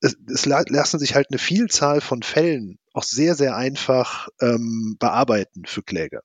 es, 0.01 0.16
es 0.28 0.47
lassen 0.47 0.99
sich 0.99 1.14
halt 1.14 1.28
eine 1.30 1.38
Vielzahl 1.38 2.01
von 2.01 2.22
Fällen 2.22 2.78
auch 2.93 3.05
sehr, 3.05 3.34
sehr 3.34 3.57
einfach 3.57 4.28
ähm, 4.40 4.97
bearbeiten 4.99 5.64
für 5.64 5.82
Kläger. 5.82 6.22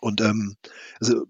Und 0.00 0.20
ähm, 0.20 0.56
also 1.00 1.26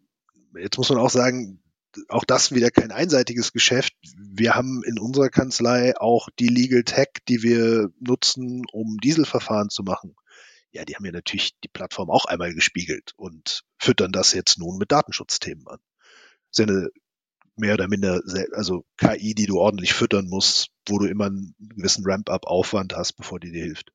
jetzt 0.58 0.78
muss 0.78 0.90
man 0.90 0.98
auch 0.98 1.10
sagen, 1.10 1.62
auch 2.08 2.24
das 2.24 2.52
wieder 2.52 2.70
kein 2.70 2.92
einseitiges 2.92 3.52
Geschäft. 3.52 3.92
Wir 4.16 4.54
haben 4.54 4.82
in 4.84 4.98
unserer 4.98 5.28
Kanzlei 5.28 5.96
auch 5.96 6.28
die 6.38 6.48
Legal 6.48 6.84
Tech, 6.84 7.08
die 7.28 7.42
wir 7.42 7.90
nutzen, 8.00 8.64
um 8.72 8.98
Dieselverfahren 8.98 9.70
zu 9.70 9.82
machen. 9.82 10.14
Ja, 10.72 10.84
die 10.84 10.94
haben 10.94 11.04
ja 11.04 11.12
natürlich 11.12 11.58
die 11.64 11.68
Plattform 11.68 12.10
auch 12.10 12.26
einmal 12.26 12.54
gespiegelt 12.54 13.12
und 13.16 13.62
füttern 13.78 14.12
das 14.12 14.32
jetzt 14.32 14.58
nun 14.58 14.78
mit 14.78 14.92
Datenschutzthemen 14.92 15.66
an. 15.66 15.78
Das 16.50 16.58
ist 16.58 16.58
ja 16.58 16.66
eine 16.66 16.90
mehr 17.56 17.74
oder 17.74 17.88
minder, 17.88 18.20
also 18.52 18.84
KI, 18.96 19.34
die 19.34 19.46
du 19.46 19.58
ordentlich 19.58 19.92
füttern 19.92 20.28
musst, 20.28 20.68
wo 20.88 20.98
du 20.98 21.06
immer 21.06 21.26
einen 21.26 21.54
gewissen 21.58 22.04
Ramp-up-Aufwand 22.06 22.94
hast, 22.94 23.14
bevor 23.14 23.40
die 23.40 23.52
dir 23.52 23.64
hilft. 23.64 23.92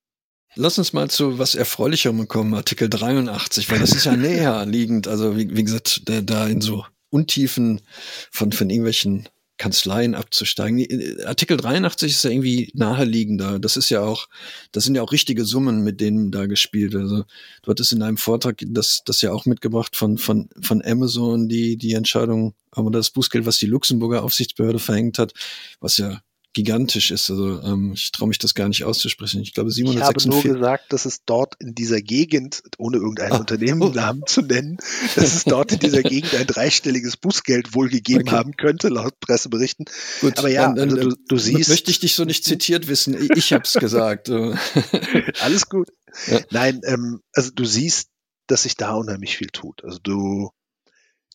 Lass 0.55 0.77
uns 0.77 0.93
mal 0.93 1.09
zu 1.09 1.37
was 1.37 1.55
Erfreulicherem 1.55 2.27
kommen, 2.27 2.53
Artikel 2.53 2.89
83, 2.89 3.69
weil 3.69 3.79
das 3.79 3.91
ist 3.91 4.05
ja 4.05 4.15
näher 4.15 4.65
liegend, 4.65 5.07
also 5.07 5.35
wie, 5.35 5.55
wie 5.55 5.63
gesagt, 5.63 6.07
der, 6.07 6.21
da 6.21 6.47
in 6.47 6.61
so 6.61 6.85
Untiefen 7.09 7.81
von, 8.31 8.51
von 8.51 8.69
irgendwelchen 8.69 9.27
Kanzleien 9.57 10.15
abzusteigen. 10.15 10.79
Äh, 10.79 11.23
Artikel 11.23 11.57
83 11.57 12.11
ist 12.11 12.23
ja 12.23 12.31
irgendwie 12.31 12.71
naheliegender. 12.73 13.59
Das 13.59 13.77
ist 13.77 13.89
ja 13.89 14.01
auch, 14.01 14.27
das 14.71 14.83
sind 14.83 14.95
ja 14.95 15.01
auch 15.01 15.11
richtige 15.11 15.45
Summen, 15.45 15.81
mit 15.81 16.01
denen 16.01 16.31
da 16.31 16.45
gespielt. 16.45 16.95
Also 16.95 17.23
du 17.61 17.71
hattest 17.71 17.93
in 17.93 18.01
einem 18.01 18.17
Vortrag 18.17 18.61
das, 18.67 19.03
das 19.05 19.21
ja 19.21 19.31
auch 19.31 19.45
mitgebracht 19.45 19.95
von, 19.95 20.17
von, 20.17 20.49
von 20.61 20.83
Amazon, 20.83 21.47
die, 21.47 21.77
die 21.77 21.93
Entscheidung, 21.93 22.53
aber 22.71 22.91
das 22.91 23.11
Bußgeld, 23.11 23.45
was 23.45 23.57
die 23.57 23.67
Luxemburger 23.67 24.23
Aufsichtsbehörde 24.23 24.79
verhängt 24.79 25.19
hat, 25.19 25.33
was 25.79 25.97
ja 25.97 26.21
gigantisch 26.55 27.11
ist. 27.11 27.29
Also 27.29 27.61
ähm, 27.61 27.91
ich 27.93 28.11
traue 28.11 28.29
mich 28.29 28.39
das 28.39 28.55
gar 28.55 28.69
nicht 28.69 28.85
auszusprechen. 28.85 29.41
Ich 29.41 29.53
glaube 29.53 29.69
746. 29.69 30.25
Ich 30.25 30.33
habe 30.33 30.47
nur 30.47 30.55
gesagt, 30.55 30.93
dass 30.93 31.05
es 31.05 31.25
dort 31.25 31.55
in 31.59 31.75
dieser 31.75 32.01
Gegend, 32.01 32.63
ohne 32.77 32.97
irgendeinen 32.97 33.33
ah. 33.33 33.39
Unternehmensnamen 33.39 34.23
zu 34.25 34.41
nennen, 34.41 34.77
dass 35.15 35.35
es 35.35 35.43
dort 35.43 35.73
in 35.73 35.79
dieser 35.79 36.01
Gegend 36.01 36.33
ein 36.33 36.47
dreistelliges 36.47 37.17
Bußgeld 37.17 37.75
wohl 37.75 37.89
gegeben 37.89 38.21
okay. 38.21 38.35
haben 38.37 38.55
könnte, 38.55 38.87
laut 38.87 39.19
Presseberichten. 39.19 39.85
Gut, 40.21 40.39
Aber 40.39 40.49
ja, 40.49 40.73
dann, 40.73 40.89
also 40.89 41.09
du, 41.09 41.15
du 41.27 41.37
siehst. 41.37 41.69
Möchte 41.69 41.91
ich 41.91 41.99
dich 41.99 42.15
so 42.15 42.23
nicht 42.23 42.45
zitiert 42.45 42.87
wissen. 42.87 43.15
Ich 43.35 43.51
habe 43.51 43.63
es 43.65 43.73
gesagt. 43.73 44.29
Alles 45.41 45.69
gut. 45.69 45.89
Ja. 46.27 46.39
Nein, 46.51 46.81
ähm, 46.85 47.19
also 47.33 47.51
du 47.51 47.65
siehst, 47.65 48.07
dass 48.47 48.63
sich 48.63 48.77
da 48.77 48.93
unheimlich 48.93 49.37
viel 49.37 49.49
tut. 49.49 49.83
Also 49.83 49.99
du, 50.01 50.51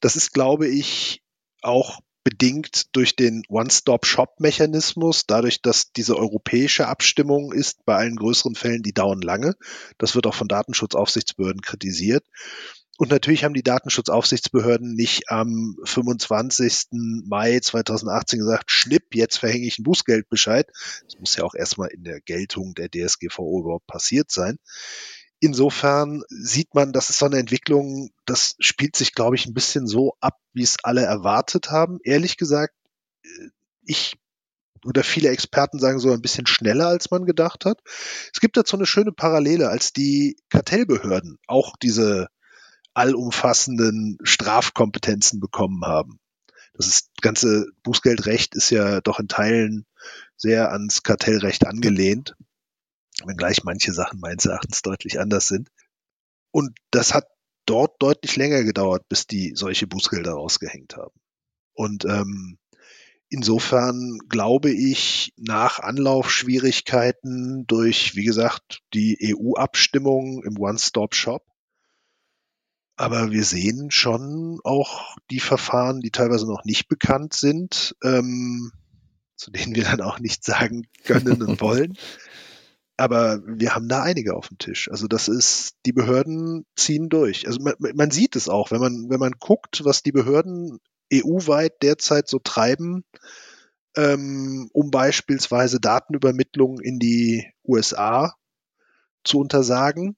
das 0.01 0.17
ist, 0.17 0.33
glaube 0.33 0.67
ich, 0.67 1.23
auch 1.61 2.01
bedingt 2.25 2.95
durch 2.95 3.17
den 3.17 3.43
One-Stop-Shop-Mechanismus, 3.49 5.27
dadurch, 5.27 5.63
dass 5.63 5.93
diese 5.93 6.17
europäische 6.17 6.89
Abstimmung 6.89 7.53
ist 7.53 7.85
bei 7.85 7.97
allen 7.97 8.17
größeren 8.17 8.55
Fällen, 8.55 8.83
die 8.83 8.93
dauern 8.93 9.23
lange. 9.23 9.57
Das 9.99 10.15
wird 10.15 10.27
auch 10.27 10.35
von 10.35 10.49
Datenschutzaufsichtsbehörden 10.49 11.63
kritisiert. 11.63 12.25
Und 13.01 13.11
natürlich 13.11 13.45
haben 13.45 13.55
die 13.55 13.63
Datenschutzaufsichtsbehörden 13.63 14.95
nicht 14.95 15.31
am 15.31 15.75
25. 15.85 16.89
Mai 17.25 17.59
2018 17.59 18.41
gesagt, 18.41 18.71
schnipp, 18.71 19.15
jetzt 19.15 19.39
verhänge 19.39 19.67
ich 19.67 19.79
einen 19.79 19.85
Bußgeldbescheid. 19.85 20.71
Das 21.05 21.19
muss 21.19 21.35
ja 21.35 21.45
auch 21.45 21.55
erstmal 21.55 21.89
in 21.89 22.05
der 22.05 22.21
Geltung 22.21 22.75
der 22.75 22.91
DSGVO 22.91 23.61
überhaupt 23.61 23.87
passiert 23.87 24.31
sein. 24.31 24.59
Insofern 25.41 26.23
sieht 26.29 26.75
man, 26.75 26.93
das 26.93 27.09
ist 27.09 27.19
so 27.19 27.27
eine 27.27 27.39
Entwicklung, 27.39 28.11
das 28.27 28.57
spielt 28.61 28.95
sich, 28.95 29.15
glaube 29.15 29.37
ich, 29.37 29.47
ein 29.47 29.55
bisschen 29.55 29.87
so 29.87 30.15
ab, 30.21 30.39
wie 30.53 30.63
es 30.63 30.77
alle 30.83 31.03
erwartet 31.03 31.71
haben. 31.71 31.99
Ehrlich 32.05 32.37
gesagt, 32.37 32.75
äh, 33.25 33.49
ich 33.83 34.19
oder 34.85 35.03
viele 35.03 35.31
Experten 35.31 35.79
sagen 35.79 35.99
so 35.99 36.13
ein 36.13 36.23
bisschen 36.23 36.47
schneller, 36.47 36.89
als 36.89 37.11
man 37.11 37.27
gedacht 37.27 37.65
hat. 37.65 37.81
Es 38.33 38.41
gibt 38.41 38.57
dazu 38.57 38.77
eine 38.77 38.87
schöne 38.87 39.13
Parallele, 39.13 39.69
als 39.69 39.93
die 39.93 40.37
Kartellbehörden 40.49 41.39
auch 41.47 41.77
diese 41.77 42.29
allumfassenden 42.95 44.19
Strafkompetenzen 44.23 45.41
bekommen 45.41 45.85
haben. 45.85 46.19
Das 46.75 46.87
ist, 46.87 47.11
ganze 47.21 47.67
Bußgeldrecht 47.83 48.55
ist 48.55 48.71
ja 48.71 49.01
doch 49.01 49.21
in 49.21 49.29
Teilen 49.29 49.87
sehr 50.37 50.73
ans 50.73 51.03
Kartellrecht 51.03 51.67
angelehnt 51.67 52.35
wenngleich 53.27 53.65
manche 53.65 53.93
Sachen 53.93 54.21
meines 54.21 54.47
Erachtens 54.47 54.83
deutlich 54.83 55.21
anders 55.21 55.49
sind. 55.49 55.69
Und 56.51 56.77
das 56.91 57.15
hat 57.15 57.27
dort 57.67 58.03
deutlich 58.03 58.37
länger 58.37 58.65
gedauert, 58.65 59.09
bis 59.09 59.27
die 59.27 59.53
solche 59.55 59.87
Bußgelder 59.87 60.33
rausgehängt 60.33 60.97
haben. 60.97 61.15
Und 61.73 62.05
ähm, 62.05 62.59
insofern 63.29 64.19
glaube 64.29 64.71
ich, 64.71 65.33
nach 65.37 65.79
Anlaufschwierigkeiten 65.79 67.67
durch, 67.67 68.17
wie 68.17 68.25
gesagt, 68.25 68.81
die 68.93 69.35
EU-Abstimmung 69.35 70.43
im 70.43 70.59
One-Stop-Shop, 70.59 71.45
aber 72.97 73.31
wir 73.31 73.45
sehen 73.45 73.91
schon 73.91 74.61
auch 74.63 75.17
die 75.31 75.41
Verfahren, 75.41 76.03
die 76.03 76.11
teilweise 76.11 76.47
noch 76.47 76.67
nicht 76.67 76.87
bekannt 76.87 77.33
sind, 77.33 77.97
ähm, 78.05 78.73
zu 79.37 79.51
denen 79.51 79.75
wir 79.75 79.85
dann 79.85 80.03
auch 80.03 80.19
nicht 80.19 80.45
sagen 80.45 80.87
können 81.05 81.43
und 81.43 81.61
wollen, 81.63 81.97
aber 83.01 83.41
wir 83.47 83.75
haben 83.75 83.89
da 83.89 84.03
einige 84.03 84.37
auf 84.37 84.49
dem 84.49 84.59
Tisch. 84.59 84.91
Also 84.91 85.07
das 85.07 85.29
ist, 85.29 85.73
die 85.87 85.93
Behörden 85.93 86.67
ziehen 86.77 87.09
durch. 87.09 87.47
Also 87.47 87.61
man, 87.61 87.75
man 87.79 88.11
sieht 88.11 88.37
es 88.37 88.49
auch, 88.49 88.71
wenn 88.71 88.81
man, 88.81 89.09
wenn 89.09 89.19
man 89.19 89.33
guckt, 89.39 89.85
was 89.85 90.03
die 90.03 90.13
Behörden 90.13 90.79
EU-weit 91.13 91.83
derzeit 91.83 92.29
so 92.29 92.39
treiben, 92.39 93.05
ähm, 93.97 94.69
um 94.75 94.91
beispielsweise 94.91 95.81
Datenübermittlung 95.81 96.79
in 96.79 96.99
die 96.99 97.47
USA 97.67 98.35
zu 99.25 99.39
untersagen. 99.39 100.17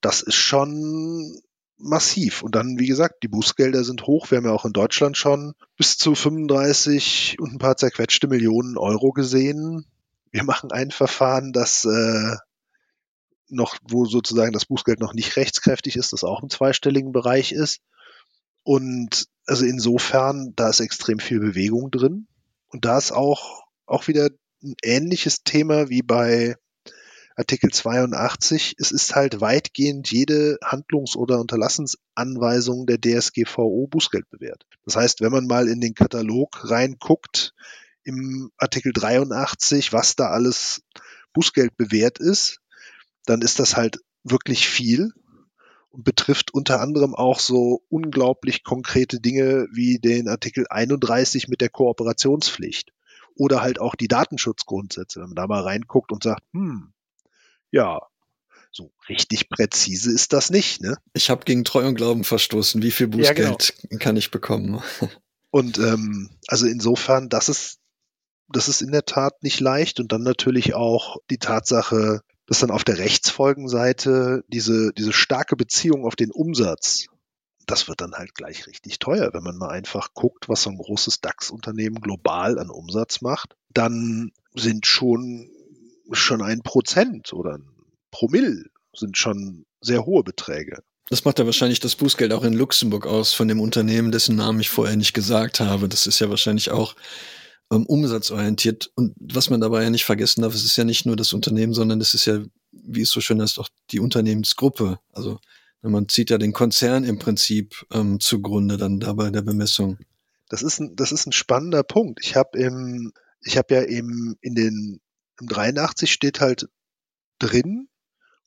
Das 0.00 0.22
ist 0.22 0.36
schon 0.36 1.36
massiv. 1.78 2.42
Und 2.42 2.54
dann, 2.54 2.78
wie 2.78 2.86
gesagt, 2.86 3.24
die 3.24 3.28
Bußgelder 3.28 3.82
sind 3.82 4.06
hoch. 4.06 4.30
Wir 4.30 4.38
haben 4.38 4.46
ja 4.46 4.52
auch 4.52 4.64
in 4.64 4.72
Deutschland 4.72 5.16
schon 5.16 5.54
bis 5.76 5.98
zu 5.98 6.14
35 6.14 7.38
und 7.40 7.54
ein 7.54 7.58
paar 7.58 7.76
zerquetschte 7.76 8.28
Millionen 8.28 8.78
Euro 8.78 9.10
gesehen 9.10 9.84
wir 10.30 10.44
machen 10.44 10.72
ein 10.72 10.90
Verfahren, 10.90 11.52
das 11.52 11.84
äh, 11.84 12.36
noch, 13.48 13.76
wo 13.88 14.04
sozusagen 14.04 14.52
das 14.52 14.66
Bußgeld 14.66 15.00
noch 15.00 15.14
nicht 15.14 15.36
rechtskräftig 15.36 15.96
ist, 15.96 16.12
das 16.12 16.24
auch 16.24 16.42
im 16.42 16.50
zweistelligen 16.50 17.12
Bereich 17.12 17.52
ist. 17.52 17.80
Und 18.62 19.26
also 19.46 19.64
insofern, 19.64 20.52
da 20.56 20.68
ist 20.68 20.80
extrem 20.80 21.18
viel 21.18 21.40
Bewegung 21.40 21.90
drin. 21.90 22.26
Und 22.68 22.84
da 22.84 22.98
ist 22.98 23.12
auch, 23.12 23.64
auch 23.86 24.08
wieder 24.08 24.28
ein 24.62 24.74
ähnliches 24.82 25.42
Thema 25.42 25.88
wie 25.88 26.02
bei 26.02 26.56
Artikel 27.36 27.70
82. 27.70 28.74
Es 28.78 28.90
ist 28.90 29.14
halt 29.14 29.40
weitgehend 29.40 30.10
jede 30.10 30.58
Handlungs- 30.62 31.16
oder 31.16 31.40
Unterlassensanweisung 31.40 32.86
der 32.86 33.00
DSGVO 33.00 33.86
Bußgeld 33.86 34.28
bewährt. 34.28 34.66
Das 34.84 34.96
heißt, 34.96 35.20
wenn 35.20 35.32
man 35.32 35.46
mal 35.46 35.68
in 35.68 35.80
den 35.80 35.94
Katalog 35.94 36.68
reinguckt, 36.68 37.54
im 38.08 38.50
Artikel 38.56 38.92
83, 38.92 39.92
was 39.92 40.16
da 40.16 40.30
alles 40.30 40.82
Bußgeld 41.34 41.76
bewährt 41.76 42.18
ist, 42.18 42.60
dann 43.26 43.42
ist 43.42 43.58
das 43.58 43.76
halt 43.76 43.98
wirklich 44.24 44.66
viel 44.66 45.12
und 45.90 46.04
betrifft 46.04 46.52
unter 46.54 46.80
anderem 46.80 47.14
auch 47.14 47.38
so 47.38 47.84
unglaublich 47.90 48.64
konkrete 48.64 49.20
Dinge 49.20 49.68
wie 49.72 49.98
den 49.98 50.28
Artikel 50.28 50.66
31 50.68 51.48
mit 51.48 51.60
der 51.60 51.68
Kooperationspflicht 51.68 52.92
oder 53.34 53.60
halt 53.60 53.78
auch 53.78 53.94
die 53.94 54.08
Datenschutzgrundsätze. 54.08 55.20
Wenn 55.20 55.28
man 55.28 55.36
da 55.36 55.46
mal 55.46 55.62
reinguckt 55.62 56.10
und 56.10 56.22
sagt, 56.22 56.42
hm, 56.52 56.92
ja, 57.70 58.00
so 58.70 58.90
richtig 59.08 59.50
präzise 59.50 60.12
ist 60.12 60.32
das 60.32 60.50
nicht, 60.50 60.80
ne? 60.80 60.96
Ich 61.12 61.30
habe 61.30 61.44
gegen 61.44 61.64
Treu 61.64 61.86
und 61.86 61.94
Glauben 61.94 62.24
verstoßen. 62.24 62.82
Wie 62.82 62.90
viel 62.90 63.08
Bußgeld 63.08 63.38
ja, 63.38 63.88
genau. 63.88 63.98
kann 63.98 64.16
ich 64.16 64.30
bekommen? 64.30 64.82
Und 65.50 65.78
ähm, 65.78 66.28
also 66.46 66.66
insofern, 66.66 67.30
das 67.30 67.48
ist 67.48 67.78
das 68.48 68.68
ist 68.68 68.82
in 68.82 68.92
der 68.92 69.04
Tat 69.04 69.42
nicht 69.42 69.60
leicht. 69.60 70.00
Und 70.00 70.12
dann 70.12 70.22
natürlich 70.22 70.74
auch 70.74 71.18
die 71.30 71.38
Tatsache, 71.38 72.22
dass 72.46 72.60
dann 72.60 72.70
auf 72.70 72.84
der 72.84 72.98
Rechtsfolgenseite 72.98 74.44
diese, 74.48 74.92
diese 74.92 75.12
starke 75.12 75.56
Beziehung 75.56 76.04
auf 76.04 76.16
den 76.16 76.30
Umsatz, 76.30 77.06
das 77.66 77.88
wird 77.88 78.00
dann 78.00 78.14
halt 78.14 78.34
gleich 78.34 78.66
richtig 78.66 78.98
teuer, 78.98 79.30
wenn 79.34 79.42
man 79.42 79.58
mal 79.58 79.68
einfach 79.68 80.14
guckt, 80.14 80.48
was 80.48 80.62
so 80.62 80.70
ein 80.70 80.78
großes 80.78 81.20
DAX-Unternehmen 81.20 82.00
global 82.00 82.58
an 82.58 82.70
Umsatz 82.70 83.20
macht. 83.20 83.56
Dann 83.68 84.32
sind 84.54 84.86
schon, 84.86 85.50
schon 86.12 86.42
ein 86.42 86.62
Prozent 86.62 87.34
oder 87.34 87.54
ein 87.54 87.68
Promille 88.10 88.64
sind 88.94 89.18
schon 89.18 89.66
sehr 89.82 90.06
hohe 90.06 90.24
Beträge. 90.24 90.82
Das 91.10 91.24
macht 91.24 91.38
ja 91.38 91.46
wahrscheinlich 91.46 91.80
das 91.80 91.96
Bußgeld 91.96 92.32
auch 92.32 92.44
in 92.44 92.52
Luxemburg 92.52 93.06
aus 93.06 93.32
von 93.32 93.48
dem 93.48 93.60
Unternehmen, 93.60 94.12
dessen 94.12 94.36
Namen 94.36 94.60
ich 94.60 94.70
vorher 94.70 94.96
nicht 94.96 95.14
gesagt 95.14 95.60
habe. 95.60 95.88
Das 95.88 96.06
ist 96.06 96.18
ja 96.18 96.28
wahrscheinlich 96.28 96.70
auch 96.70 96.96
ähm, 97.72 97.86
umsatzorientiert. 97.86 98.90
Und 98.94 99.14
was 99.18 99.50
man 99.50 99.60
dabei 99.60 99.82
ja 99.82 99.90
nicht 99.90 100.04
vergessen 100.04 100.42
darf, 100.42 100.54
es 100.54 100.64
ist 100.64 100.76
ja 100.76 100.84
nicht 100.84 101.06
nur 101.06 101.16
das 101.16 101.32
Unternehmen, 101.32 101.74
sondern 101.74 102.00
es 102.00 102.14
ist 102.14 102.26
ja, 102.26 102.40
wie 102.72 103.02
es 103.02 103.10
so 103.10 103.20
schön 103.20 103.40
heißt, 103.40 103.58
auch 103.58 103.68
die 103.90 104.00
Unternehmensgruppe. 104.00 104.98
Also 105.12 105.38
man 105.82 106.08
zieht 106.08 106.30
ja 106.30 106.38
den 106.38 106.52
Konzern 106.52 107.04
im 107.04 107.18
Prinzip 107.18 107.86
ähm, 107.92 108.20
zugrunde 108.20 108.76
dann 108.76 109.00
dabei 109.00 109.30
der 109.30 109.42
Bemessung. 109.42 109.98
Das 110.48 110.62
ist 110.62 110.80
ein, 110.80 110.96
das 110.96 111.12
ist 111.12 111.26
ein 111.26 111.32
spannender 111.32 111.82
Punkt. 111.82 112.20
Ich 112.22 112.36
habe 112.36 112.58
im, 112.58 113.12
ich 113.42 113.56
habe 113.58 113.74
ja 113.74 113.84
eben 113.84 114.36
in 114.40 114.54
den 114.54 115.00
im 115.40 115.46
83 115.46 116.10
steht 116.10 116.40
halt 116.40 116.68
drin, 117.38 117.88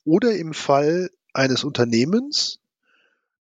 oder 0.04 0.36
im 0.36 0.54
Fall 0.54 1.12
eines 1.34 1.64
Unternehmens 1.64 2.60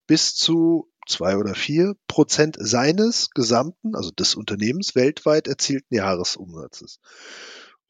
bis 0.07 0.35
zu 0.35 0.90
zwei 1.07 1.37
oder 1.37 1.55
vier 1.55 1.95
Prozent 2.07 2.57
seines 2.59 3.29
gesamten, 3.31 3.95
also 3.95 4.11
des 4.11 4.35
Unternehmens 4.35 4.95
weltweit 4.95 5.47
erzielten 5.47 5.95
Jahresumsatzes. 5.95 6.99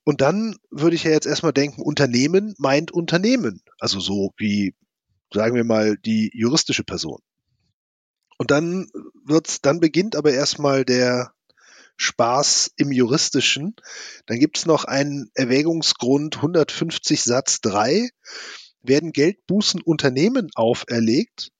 Und 0.03 0.21
dann 0.21 0.57
würde 0.71 0.95
ich 0.95 1.03
ja 1.03 1.11
jetzt 1.11 1.27
erstmal 1.27 1.53
denken, 1.53 1.81
Unternehmen 1.81 2.55
meint 2.57 2.91
Unternehmen. 2.91 3.61
Also 3.79 3.99
so 3.99 4.33
wie, 4.37 4.75
sagen 5.33 5.55
wir 5.55 5.63
mal, 5.63 5.97
die 5.97 6.31
juristische 6.33 6.83
Person. 6.83 7.19
Und 8.37 8.49
dann 8.49 8.87
wird's, 9.23 9.61
dann 9.61 9.79
beginnt 9.79 10.15
aber 10.15 10.33
erstmal 10.33 10.83
der 10.83 11.33
Spaß 11.97 12.71
im 12.77 12.91
Juristischen. 12.91 13.75
Dann 14.25 14.39
gibt's 14.39 14.65
noch 14.65 14.85
einen 14.85 15.29
Erwägungsgrund 15.35 16.37
150 16.37 17.21
Satz 17.21 17.61
3. 17.61 18.09
Werden 18.81 19.11
Geldbußen 19.11 19.81
Unternehmen 19.83 20.49
auferlegt, 20.55 21.51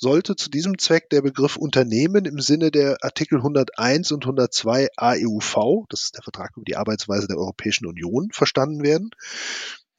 sollte 0.00 0.34
zu 0.34 0.48
diesem 0.48 0.78
Zweck 0.78 1.10
der 1.10 1.20
Begriff 1.20 1.56
Unternehmen 1.56 2.24
im 2.24 2.40
Sinne 2.40 2.70
der 2.70 2.96
Artikel 3.02 3.36
101 3.38 4.12
und 4.12 4.24
102 4.24 4.88
AEUV, 4.96 5.84
das 5.90 6.04
ist 6.04 6.16
der 6.16 6.22
Vertrag 6.22 6.56
über 6.56 6.64
die 6.64 6.76
Arbeitsweise 6.76 7.28
der 7.28 7.36
Europäischen 7.36 7.86
Union, 7.86 8.30
verstanden 8.32 8.82
werden. 8.82 9.10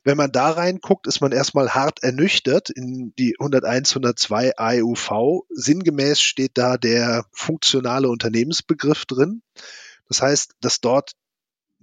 Wenn 0.04 0.18
man 0.18 0.32
da 0.32 0.50
reinguckt, 0.50 1.06
ist 1.06 1.22
man 1.22 1.32
erstmal 1.32 1.76
hart 1.76 2.02
ernüchtert 2.02 2.72
in 2.72 3.14
die 3.20 3.36
101, 3.40 3.92
102 3.92 4.58
AEUV. 4.58 5.44
Sinngemäß 5.50 6.20
steht 6.20 6.58
da 6.58 6.78
der 6.78 7.26
funktionale 7.32 8.10
Unternehmensbegriff 8.10 9.06
drin. 9.06 9.44
Das 10.08 10.24
heißt, 10.24 10.56
dass 10.60 10.82
dort 10.82 11.12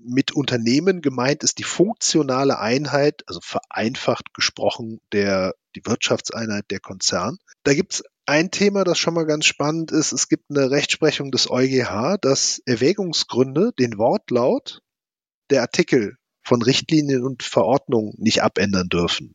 mit 0.01 0.33
Unternehmen 0.33 1.03
gemeint 1.03 1.43
ist 1.43 1.59
die 1.59 1.65
funktionale 1.65 2.59
Einheit, 2.59 3.23
also 3.27 3.41
vereinfacht 3.41 4.33
gesprochen, 4.35 5.01
der, 5.13 5.55
die 5.75 5.85
Wirtschaftseinheit 5.85 6.71
der 6.71 6.81
Konzern. 6.81 7.39
Da 7.65 7.75
gibt's 7.75 8.03
ein 8.27 8.51
Thema, 8.51 8.85
das 8.85 8.99
schon 8.99 9.15
mal 9.15 9.27
ganz 9.27 9.47
spannend 9.47 9.91
ist. 9.91 10.13
Es 10.13 10.29
gibt 10.29 10.51
eine 10.51 10.71
Rechtsprechung 10.71 11.31
des 11.31 11.51
EuGH, 11.51 12.19
dass 12.21 12.61
Erwägungsgründe 12.67 13.73
den 13.79 13.99
Wortlaut 13.99 14.83
der 15.51 15.63
Artikel 15.63 16.17
von 16.45 16.63
Richtlinien 16.63 17.25
und 17.25 17.43
Verordnungen 17.43 18.15
nicht 18.19 18.43
abändern 18.43 18.89
dürfen. 18.89 19.35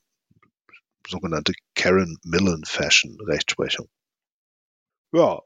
Sogenannte 1.08 1.54
Karen 1.76 2.18
Millen 2.24 2.64
Fashion 2.66 3.18
Rechtsprechung. 3.20 3.88
Ja. 5.12 5.42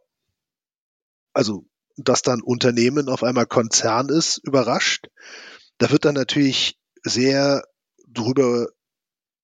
Also 1.33 1.65
dass 1.97 2.21
dann 2.21 2.41
Unternehmen 2.41 3.09
auf 3.09 3.23
einmal 3.23 3.47
Konzern 3.47 4.09
ist, 4.09 4.37
überrascht. 4.37 5.07
Da 5.79 5.91
wird 5.91 6.05
dann 6.05 6.15
natürlich 6.15 6.77
sehr 7.03 7.63
drüber 8.07 8.67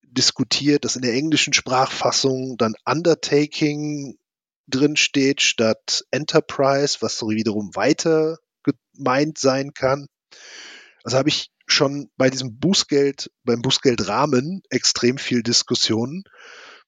diskutiert, 0.02 0.84
dass 0.84 0.96
in 0.96 1.02
der 1.02 1.14
englischen 1.14 1.52
Sprachfassung 1.52 2.56
dann 2.56 2.74
Undertaking 2.84 4.16
drin 4.68 4.96
steht 4.96 5.42
statt 5.42 6.04
Enterprise, 6.10 6.98
was 7.00 7.18
so 7.18 7.28
wiederum 7.30 7.74
weiter 7.74 8.38
gemeint 8.62 9.38
sein 9.38 9.74
kann. 9.74 10.06
Also 11.02 11.18
habe 11.18 11.28
ich 11.28 11.50
schon 11.66 12.10
bei 12.16 12.30
diesem 12.30 12.58
Bußgeld, 12.58 13.30
beim 13.42 13.62
Bußgeldrahmen 13.62 14.62
extrem 14.70 15.18
viel 15.18 15.42
Diskussionen. 15.42 16.24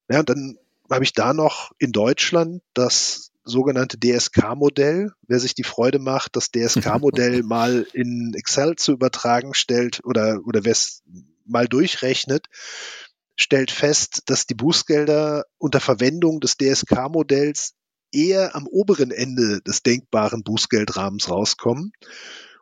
Ja, 0.08 0.20
und 0.20 0.28
dann 0.30 0.58
habe 0.90 1.04
ich 1.04 1.12
da 1.12 1.32
noch 1.32 1.72
in 1.78 1.92
Deutschland 1.92 2.62
das 2.74 3.25
sogenannte 3.46 3.98
DSK-Modell. 3.98 5.12
Wer 5.26 5.40
sich 5.40 5.54
die 5.54 5.64
Freude 5.64 5.98
macht, 5.98 6.36
das 6.36 6.50
DSK-Modell 6.50 7.42
mal 7.44 7.86
in 7.94 8.34
Excel 8.34 8.76
zu 8.76 8.92
übertragen, 8.92 9.54
stellt 9.54 10.04
oder, 10.04 10.40
oder 10.44 10.64
wer 10.64 10.72
es 10.72 11.02
mal 11.46 11.66
durchrechnet, 11.66 12.46
stellt 13.36 13.70
fest, 13.70 14.24
dass 14.26 14.46
die 14.46 14.54
Bußgelder 14.54 15.44
unter 15.58 15.80
Verwendung 15.80 16.40
des 16.40 16.56
DSK-Modells 16.56 17.74
eher 18.12 18.54
am 18.54 18.66
oberen 18.66 19.10
Ende 19.10 19.60
des 19.62 19.82
denkbaren 19.82 20.42
Bußgeldrahmens 20.42 21.30
rauskommen. 21.30 21.92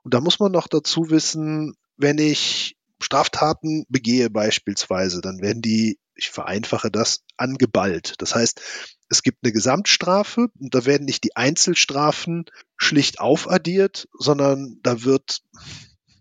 Und 0.03 0.15
da 0.15 0.21
muss 0.21 0.39
man 0.39 0.53
noch 0.53 0.69
dazu 0.69 1.11
wissen, 1.11 1.75
wenn 1.97 2.19
ich 2.19 2.77
Straftaten 3.01 3.85
begehe 3.89 4.31
beispielsweise, 4.31 5.21
dann 5.21 5.41
werden 5.41 5.63
die, 5.63 5.99
ich 6.15 6.31
vereinfache 6.31 6.91
das, 6.91 7.25
angeballt. 7.37 8.15
Das 8.19 8.35
heißt, 8.35 8.61
es 9.09 9.23
gibt 9.23 9.39
eine 9.43 9.53
Gesamtstrafe 9.53 10.49
und 10.59 10.75
da 10.75 10.85
werden 10.87 11.05
nicht 11.05 11.25
die 11.25 11.37
Einzelstrafen 11.37 12.47
schlicht 12.77 13.21
aufaddiert, 13.21 14.09
sondern 14.19 14.79
da 14.83 15.03
wird, 15.03 15.43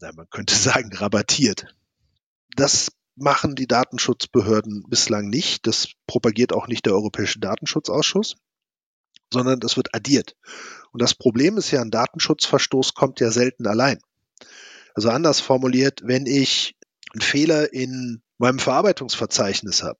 na, 0.01 0.11
man 0.13 0.29
könnte 0.29 0.55
sagen, 0.55 0.93
rabattiert. 0.93 1.75
Das 2.55 2.91
machen 3.15 3.55
die 3.55 3.67
Datenschutzbehörden 3.67 4.83
bislang 4.89 5.29
nicht. 5.29 5.67
Das 5.67 5.89
propagiert 6.07 6.53
auch 6.53 6.67
nicht 6.67 6.85
der 6.85 6.93
Europäische 6.93 7.39
Datenschutzausschuss, 7.39 8.35
sondern 9.31 9.59
das 9.59 9.77
wird 9.77 9.93
addiert. 9.93 10.35
Und 10.91 11.01
das 11.01 11.13
Problem 11.13 11.57
ist 11.57 11.71
ja, 11.71 11.81
ein 11.81 11.91
Datenschutzverstoß 11.91 12.93
kommt 12.93 13.19
ja 13.19 13.31
selten 13.31 13.67
allein. 13.67 13.99
Also 14.95 15.09
anders 15.09 15.39
formuliert, 15.39 16.01
wenn 16.03 16.25
ich 16.25 16.75
einen 17.13 17.21
Fehler 17.21 17.73
in 17.73 18.22
meinem 18.37 18.59
Verarbeitungsverzeichnis 18.59 19.83
habe, 19.83 19.99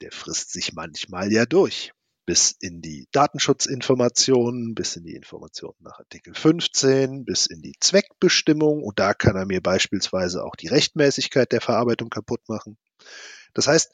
der 0.00 0.12
frisst 0.12 0.52
sich 0.52 0.72
manchmal 0.72 1.32
ja 1.32 1.46
durch. 1.46 1.92
Bis 2.26 2.52
in 2.52 2.82
die 2.82 3.08
Datenschutzinformationen, 3.12 4.74
bis 4.74 4.96
in 4.96 5.04
die 5.04 5.14
Informationen 5.14 5.78
nach 5.80 5.98
Artikel 5.98 6.34
15, 6.34 7.24
bis 7.24 7.46
in 7.46 7.62
die 7.62 7.74
Zweckbestimmung. 7.80 8.82
Und 8.82 8.98
da 8.98 9.14
kann 9.14 9.34
er 9.34 9.46
mir 9.46 9.62
beispielsweise 9.62 10.44
auch 10.44 10.54
die 10.54 10.68
Rechtmäßigkeit 10.68 11.50
der 11.52 11.62
Verarbeitung 11.62 12.10
kaputt 12.10 12.46
machen. 12.46 12.76
Das 13.54 13.66
heißt, 13.66 13.90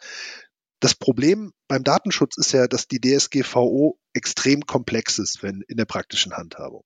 das 0.80 0.96
Problem 0.96 1.52
beim 1.68 1.84
Datenschutz 1.84 2.36
ist 2.36 2.50
ja, 2.52 2.66
dass 2.66 2.88
die 2.88 3.00
DSGVO 3.00 3.98
extrem 4.12 4.66
komplex 4.66 5.18
ist, 5.18 5.42
wenn 5.44 5.62
in 5.68 5.76
der 5.76 5.86
praktischen 5.86 6.36
Handhabung. 6.36 6.84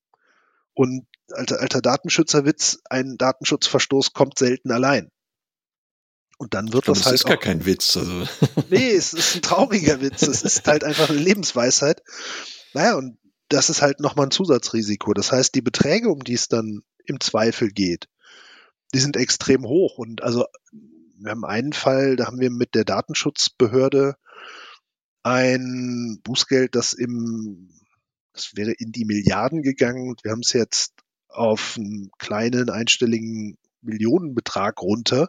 Und 0.74 1.07
alter, 1.33 1.61
alter 1.61 1.81
Datenschützerwitz, 1.81 2.79
ein 2.89 3.16
Datenschutzverstoß 3.16 4.12
kommt 4.12 4.39
selten 4.39 4.70
allein. 4.70 5.11
Und 6.39 6.55
dann 6.55 6.72
wird 6.72 6.84
glaub, 6.84 6.97
das, 6.97 7.05
das 7.05 7.07
halt. 7.07 7.14
Das 7.14 7.20
ist 7.20 7.26
gar 7.26 7.36
kein 7.36 7.66
Witz. 7.66 7.97
Also. 7.97 8.26
Nee, 8.70 8.93
es 8.93 9.12
ist 9.12 9.36
ein 9.36 9.43
trauriger 9.43 10.01
Witz. 10.01 10.22
Es 10.22 10.43
ist 10.43 10.66
halt 10.66 10.84
einfach 10.84 11.11
eine 11.11 11.18
Lebensweisheit. 11.18 12.03
Naja, 12.72 12.97
und 12.97 13.18
das 13.49 13.70
ist 13.70 13.82
halt 13.82 14.01
nochmal 14.01 14.26
ein 14.26 14.30
Zusatzrisiko. 14.30 15.14
Das 15.14 15.32
heißt, 15.32 15.55
die 15.55 15.62
Beträge, 15.62 16.11
um 16.11 16.22
die 16.22 16.34
es 16.34 16.49
dann 16.49 16.82
im 17.07 17.20
Zweifel 17.20 17.70
geht, 17.70 18.09
die 18.95 19.01
sind 19.01 19.16
extrem 19.16 19.64
hoch. 19.66 19.99
Und 19.99 20.22
also, 20.22 20.47
wir 21.18 21.30
haben 21.32 21.45
einen 21.45 21.72
Fall, 21.72 22.16
da 22.16 22.26
haben 22.26 22.41
wir 22.41 22.51
mit 22.51 22.74
der 22.74 22.84
Datenschutzbehörde 22.84 24.16
ein 25.24 26.20
Bußgeld, 26.22 26.74
das 26.74 26.93
im, 26.93 27.70
das 28.32 28.53
wäre 28.55 28.70
in 28.70 28.93
die 28.93 29.05
Milliarden 29.05 29.62
gegangen. 29.62 30.09
Und 30.09 30.22
wir 30.22 30.30
haben 30.30 30.43
es 30.45 30.53
jetzt 30.53 30.93
auf 31.28 31.74
einen 31.76 32.11
kleinen 32.18 32.70
einstelligen 32.70 33.59
Millionenbetrag 33.82 34.80
runter. 34.80 35.28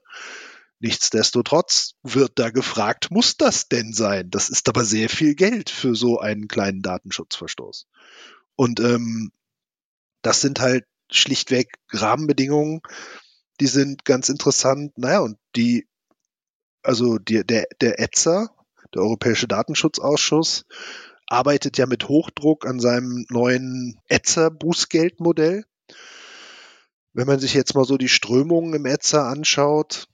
Nichtsdestotrotz 0.80 1.96
wird 2.04 2.40
da 2.40 2.52
gefragt, 2.52 3.12
muss 3.12 3.36
das 3.36 3.68
denn 3.68 3.92
sein? 3.92 4.30
Das 4.30 4.50
ist 4.50 4.70
aber 4.70 4.86
sehr 4.86 5.10
viel 5.10 5.36
Geld 5.36 5.70
für 5.70 5.94
so 5.94 6.20
einen 6.20 6.48
kleinen 6.48 6.82
Datenschutzverstoß. 6.82 7.86
Und 8.56 8.80
ähm, 8.80 9.32
das 10.22 10.40
sind 10.42 10.62
halt 10.62 10.86
schlichtweg 11.12 11.78
Rahmenbedingungen, 11.92 12.82
die 13.60 13.68
sind 13.68 14.06
ganz 14.06 14.30
interessant. 14.30 14.98
Naja, 14.98 15.20
und 15.20 15.38
die, 15.56 15.88
also 16.82 17.18
die, 17.18 17.46
der, 17.46 17.68
der 17.82 18.00
ETSA, 18.00 18.50
der 18.94 19.02
Europäische 19.02 19.48
Datenschutzausschuss, 19.48 20.66
arbeitet 21.28 21.78
ja 21.78 21.86
mit 21.86 22.08
Hochdruck 22.08 22.66
an 22.66 22.80
seinem 22.80 23.26
neuen 23.30 24.00
ETSA-Bußgeldmodell. 24.08 25.64
Wenn 27.14 27.28
man 27.28 27.40
sich 27.40 27.54
jetzt 27.54 27.76
mal 27.76 27.86
so 27.86 27.98
die 27.98 28.10
Strömungen 28.10 28.74
im 28.74 28.86
ETSA 28.86 29.30
anschaut, 29.30 30.08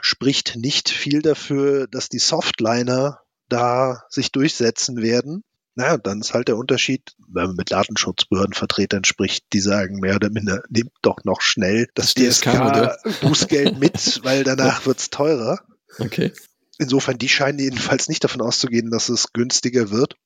spricht 0.00 0.56
nicht 0.56 0.88
viel 0.88 1.22
dafür, 1.22 1.86
dass 1.88 2.08
die 2.08 2.18
Softliner 2.18 3.20
da 3.48 4.02
sich 4.10 4.32
durchsetzen 4.32 4.96
werden. 5.02 5.42
Naja, 5.74 5.98
dann 5.98 6.20
ist 6.20 6.32
halt 6.32 6.48
der 6.48 6.56
Unterschied, 6.56 7.14
wenn 7.28 7.48
man 7.48 7.56
mit 7.56 7.70
Datenschutzbehördenvertretern 7.70 9.04
spricht, 9.04 9.44
die 9.52 9.60
sagen 9.60 10.00
mehr 10.00 10.16
oder 10.16 10.30
minder, 10.30 10.62
nehmt 10.70 10.92
doch 11.02 11.18
noch 11.24 11.42
schnell 11.42 11.88
das, 11.94 12.14
das 12.14 12.40
DSK-Bußgeld 12.40 13.78
mit, 13.78 14.20
weil 14.24 14.42
danach 14.42 14.86
wird's 14.86 15.10
teurer. 15.10 15.60
Okay. 15.98 16.32
Insofern, 16.78 17.18
die 17.18 17.28
scheinen 17.28 17.58
jedenfalls 17.58 18.08
nicht 18.08 18.24
davon 18.24 18.40
auszugehen, 18.40 18.90
dass 18.90 19.10
es 19.10 19.32
günstiger 19.32 19.90
wird. 19.90 20.16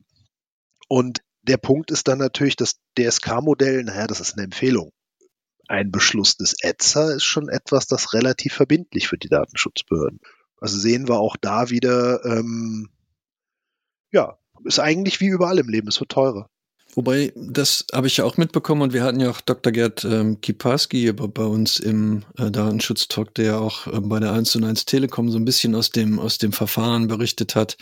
Und 0.88 1.20
der 1.42 1.56
Punkt 1.56 1.90
ist 1.90 2.06
dann 2.06 2.18
natürlich, 2.18 2.56
das 2.56 2.76
DSK-Modell, 2.98 3.82
naja, 3.82 4.06
das 4.06 4.20
ist 4.20 4.34
eine 4.34 4.44
Empfehlung 4.44 4.92
ein 5.70 5.92
Beschluss 5.92 6.36
des 6.36 6.56
ETSA 6.60 7.12
ist 7.12 7.24
schon 7.24 7.48
etwas, 7.48 7.86
das 7.86 8.12
relativ 8.12 8.54
verbindlich 8.54 9.06
für 9.06 9.18
die 9.18 9.28
Datenschutzbehörden. 9.28 10.20
Also 10.60 10.78
sehen 10.78 11.08
wir 11.08 11.20
auch 11.20 11.36
da 11.40 11.70
wieder, 11.70 12.24
ähm, 12.24 12.90
ja, 14.10 14.36
ist 14.64 14.80
eigentlich 14.80 15.20
wie 15.20 15.28
überall 15.28 15.58
im 15.58 15.68
Leben, 15.68 15.88
es 15.88 16.00
wird 16.00 16.10
teurer. 16.10 16.50
Wobei, 16.96 17.32
das 17.36 17.86
habe 17.94 18.08
ich 18.08 18.16
ja 18.16 18.24
auch 18.24 18.36
mitbekommen 18.36 18.82
und 18.82 18.92
wir 18.92 19.04
hatten 19.04 19.20
ja 19.20 19.30
auch 19.30 19.40
Dr. 19.40 19.72
Gerd 19.72 20.04
ähm, 20.04 20.40
Kiparski 20.40 21.12
bei 21.12 21.44
uns 21.44 21.78
im 21.78 22.24
äh, 22.36 22.50
Datenschutztalk, 22.50 23.32
der 23.36 23.44
ja 23.44 23.58
auch 23.58 23.86
äh, 23.86 24.00
bei 24.00 24.18
der 24.18 24.32
1 24.32 24.56
und 24.56 24.64
1 24.64 24.86
Telekom 24.86 25.30
so 25.30 25.38
ein 25.38 25.44
bisschen 25.44 25.76
aus 25.76 25.90
dem, 25.90 26.18
aus 26.18 26.38
dem 26.38 26.52
Verfahren 26.52 27.06
berichtet 27.06 27.54
hat. 27.54 27.76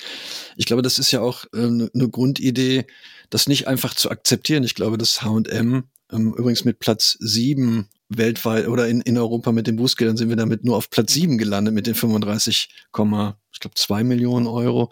Ich 0.57 0.67
glaube, 0.67 0.83
das 0.83 0.99
ist 0.99 1.11
ja 1.11 1.23
auch 1.23 1.47
eine 1.55 1.65
ähm, 1.85 1.91
ne 1.95 2.09
Grundidee, 2.11 2.87
das 3.31 3.49
nicht 3.49 3.67
einfach 3.67 3.95
zu 3.95 4.11
akzeptieren. 4.11 4.63
Ich 4.63 4.75
glaube, 4.75 4.99
das 4.99 5.23
H&M 5.23 5.85
übrigens 6.11 6.65
mit 6.65 6.79
Platz 6.79 7.17
sieben 7.21 7.89
weltweit 8.09 8.69
oder 8.69 8.89
in, 8.89 9.03
in 9.03 9.19
Europa 9.19 9.53
mit 9.53 9.67
den 9.67 9.77
Bußgeldern 9.77 10.17
sind 10.17 10.31
wir 10.31 10.37
damit 10.37 10.65
nur 10.65 10.77
auf 10.77 10.89
Platz 10.91 11.13
sieben 11.13 11.37
gelandet 11.37 11.75
mit 11.75 11.87
den 11.87 11.95
35, 11.95 12.69
ich 12.71 13.61
glaube 13.61 13.75
zwei 13.75 14.03
Millionen 14.03 14.47
Euro. 14.47 14.91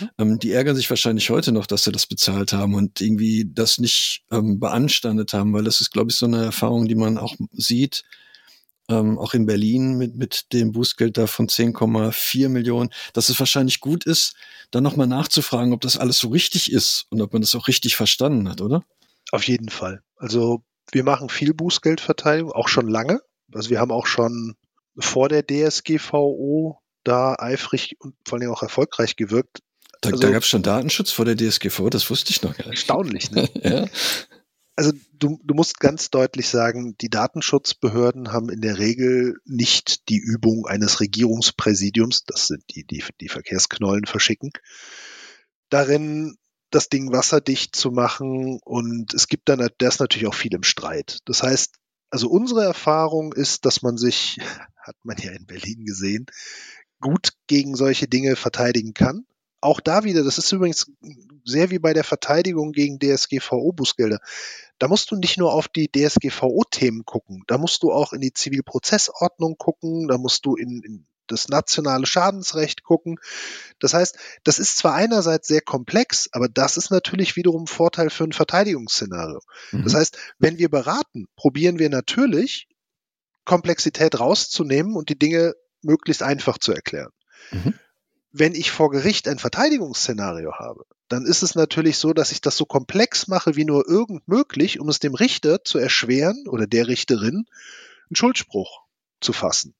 Mhm. 0.00 0.10
Ähm, 0.18 0.38
die 0.38 0.52
ärgern 0.52 0.76
sich 0.76 0.88
wahrscheinlich 0.88 1.28
heute 1.30 1.52
noch, 1.52 1.66
dass 1.66 1.84
sie 1.84 1.92
das 1.92 2.06
bezahlt 2.06 2.52
haben 2.52 2.74
und 2.74 3.00
irgendwie 3.00 3.46
das 3.52 3.78
nicht 3.78 4.24
ähm, 4.30 4.60
beanstandet 4.60 5.34
haben, 5.34 5.52
weil 5.52 5.64
das 5.64 5.80
ist, 5.80 5.90
glaube 5.90 6.10
ich, 6.10 6.16
so 6.16 6.26
eine 6.26 6.44
Erfahrung, 6.44 6.88
die 6.88 6.94
man 6.94 7.18
auch 7.18 7.34
sieht. 7.52 8.04
Ähm, 8.88 9.18
auch 9.18 9.32
in 9.32 9.46
Berlin 9.46 9.96
mit, 9.96 10.14
mit 10.14 10.52
dem 10.52 10.72
Bußgeld 10.72 11.16
da 11.16 11.26
von 11.26 11.48
10,4 11.48 12.50
Millionen, 12.50 12.90
dass 13.14 13.30
es 13.30 13.38
wahrscheinlich 13.38 13.80
gut 13.80 14.04
ist, 14.04 14.34
dann 14.70 14.84
nochmal 14.84 15.06
nachzufragen, 15.06 15.72
ob 15.72 15.80
das 15.80 15.96
alles 15.96 16.18
so 16.18 16.28
richtig 16.28 16.70
ist 16.70 17.06
und 17.08 17.22
ob 17.22 17.32
man 17.32 17.40
das 17.40 17.54
auch 17.54 17.66
richtig 17.66 17.96
verstanden 17.96 18.46
hat, 18.46 18.60
oder? 18.60 18.84
Auf 19.34 19.48
jeden 19.48 19.68
Fall. 19.68 20.00
Also 20.14 20.62
wir 20.92 21.02
machen 21.02 21.28
viel 21.28 21.54
Bußgeldverteilung, 21.54 22.52
auch 22.52 22.68
schon 22.68 22.86
lange. 22.86 23.20
Also 23.52 23.68
wir 23.68 23.80
haben 23.80 23.90
auch 23.90 24.06
schon 24.06 24.54
vor 24.96 25.28
der 25.28 25.44
DSGVO 25.44 26.78
da 27.02 27.34
eifrig 27.36 27.96
und 27.98 28.14
vor 28.24 28.38
allem 28.38 28.52
auch 28.52 28.62
erfolgreich 28.62 29.16
gewirkt. 29.16 29.58
Da, 30.02 30.10
also, 30.10 30.20
da 30.20 30.30
gab 30.30 30.42
es 30.42 30.48
schon 30.48 30.62
Datenschutz 30.62 31.10
vor 31.10 31.24
der 31.24 31.36
DSGVO, 31.36 31.90
das 31.90 32.08
wusste 32.10 32.30
ich 32.30 32.42
noch 32.42 32.56
gar 32.56 32.68
nicht. 32.68 32.78
Erstaunlich, 32.78 33.32
ne? 33.32 33.48
ja. 33.60 33.88
Also 34.76 34.92
du, 35.12 35.40
du 35.42 35.54
musst 35.54 35.80
ganz 35.80 36.10
deutlich 36.10 36.48
sagen, 36.48 36.96
die 37.00 37.10
Datenschutzbehörden 37.10 38.30
haben 38.30 38.50
in 38.50 38.60
der 38.60 38.78
Regel 38.78 39.34
nicht 39.44 40.08
die 40.08 40.18
Übung 40.18 40.66
eines 40.68 41.00
Regierungspräsidiums, 41.00 42.22
das 42.22 42.46
sind 42.46 42.62
die, 42.70 42.84
die 42.84 43.02
die 43.20 43.28
Verkehrsknollen 43.28 44.04
verschicken, 44.04 44.52
darin 45.70 46.36
das 46.74 46.88
Ding 46.88 47.12
wasserdicht 47.12 47.76
zu 47.76 47.90
machen. 47.90 48.58
Und 48.64 49.14
es 49.14 49.28
gibt 49.28 49.48
dann 49.48 49.66
das 49.78 49.98
natürlich 49.98 50.26
auch 50.26 50.34
viel 50.34 50.54
im 50.54 50.62
Streit. 50.62 51.20
Das 51.24 51.42
heißt, 51.42 51.76
also 52.10 52.28
unsere 52.28 52.64
Erfahrung 52.64 53.32
ist, 53.32 53.64
dass 53.64 53.82
man 53.82 53.96
sich, 53.96 54.38
hat 54.76 54.96
man 55.02 55.16
ja 55.18 55.32
in 55.32 55.46
Berlin 55.46 55.84
gesehen, 55.84 56.26
gut 57.00 57.30
gegen 57.46 57.74
solche 57.74 58.08
Dinge 58.08 58.36
verteidigen 58.36 58.94
kann. 58.94 59.26
Auch 59.60 59.80
da 59.80 60.04
wieder, 60.04 60.22
das 60.22 60.36
ist 60.36 60.52
übrigens 60.52 60.90
sehr 61.44 61.70
wie 61.70 61.78
bei 61.78 61.94
der 61.94 62.04
Verteidigung 62.04 62.72
gegen 62.72 62.98
DSGVO-Bußgelder. 62.98 64.18
Da 64.78 64.88
musst 64.88 65.10
du 65.10 65.16
nicht 65.16 65.38
nur 65.38 65.52
auf 65.52 65.68
die 65.68 65.90
DSGVO-Themen 65.90 67.04
gucken, 67.04 67.44
da 67.46 67.56
musst 67.56 67.82
du 67.82 67.90
auch 67.90 68.12
in 68.12 68.20
die 68.20 68.32
Zivilprozessordnung 68.32 69.56
gucken, 69.56 70.06
da 70.08 70.18
musst 70.18 70.44
du 70.44 70.54
in, 70.54 70.82
in 70.82 71.06
das 71.26 71.48
nationale 71.48 72.06
Schadensrecht 72.06 72.82
gucken. 72.82 73.18
Das 73.78 73.94
heißt, 73.94 74.18
das 74.44 74.58
ist 74.58 74.76
zwar 74.76 74.94
einerseits 74.94 75.48
sehr 75.48 75.60
komplex, 75.60 76.28
aber 76.32 76.48
das 76.48 76.76
ist 76.76 76.90
natürlich 76.90 77.36
wiederum 77.36 77.64
ein 77.64 77.68
Vorteil 77.68 78.10
für 78.10 78.24
ein 78.24 78.32
Verteidigungsszenario. 78.32 79.40
Mhm. 79.72 79.84
Das 79.84 79.94
heißt, 79.94 80.18
wenn 80.38 80.58
wir 80.58 80.68
beraten, 80.68 81.26
probieren 81.36 81.78
wir 81.78 81.90
natürlich, 81.90 82.68
Komplexität 83.44 84.18
rauszunehmen 84.18 84.96
und 84.96 85.08
die 85.08 85.18
Dinge 85.18 85.54
möglichst 85.82 86.22
einfach 86.22 86.58
zu 86.58 86.72
erklären. 86.72 87.10
Mhm. 87.50 87.74
Wenn 88.32 88.54
ich 88.54 88.70
vor 88.70 88.90
Gericht 88.90 89.28
ein 89.28 89.38
Verteidigungsszenario 89.38 90.54
habe, 90.54 90.84
dann 91.08 91.26
ist 91.26 91.42
es 91.42 91.54
natürlich 91.54 91.98
so, 91.98 92.12
dass 92.12 92.32
ich 92.32 92.40
das 92.40 92.56
so 92.56 92.64
komplex 92.64 93.28
mache 93.28 93.54
wie 93.54 93.64
nur 93.64 93.86
irgend 93.86 94.26
möglich, 94.26 94.80
um 94.80 94.88
es 94.88 94.98
dem 94.98 95.14
Richter 95.14 95.62
zu 95.62 95.78
erschweren 95.78 96.48
oder 96.48 96.66
der 96.66 96.88
Richterin, 96.88 97.44
einen 98.08 98.16
Schuldspruch 98.16 98.82
zu 99.20 99.32
fassen. 99.32 99.74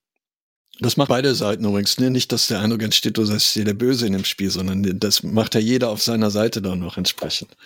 Das 0.80 0.96
macht 0.96 1.08
beide 1.08 1.34
Seiten 1.34 1.64
übrigens. 1.64 1.98
Ne? 1.98 2.10
Nicht, 2.10 2.32
dass 2.32 2.48
der 2.48 2.60
Eindruck 2.60 2.82
entsteht, 2.82 3.16
du 3.16 3.24
seist 3.24 3.46
hier 3.46 3.64
der 3.64 3.74
Böse 3.74 4.06
in 4.06 4.12
dem 4.12 4.24
Spiel, 4.24 4.50
sondern 4.50 4.98
das 4.98 5.22
macht 5.22 5.54
ja 5.54 5.60
jeder 5.60 5.90
auf 5.90 6.02
seiner 6.02 6.30
Seite 6.30 6.60
dann 6.62 6.80
noch 6.80 6.96
entsprechend. 6.96 7.56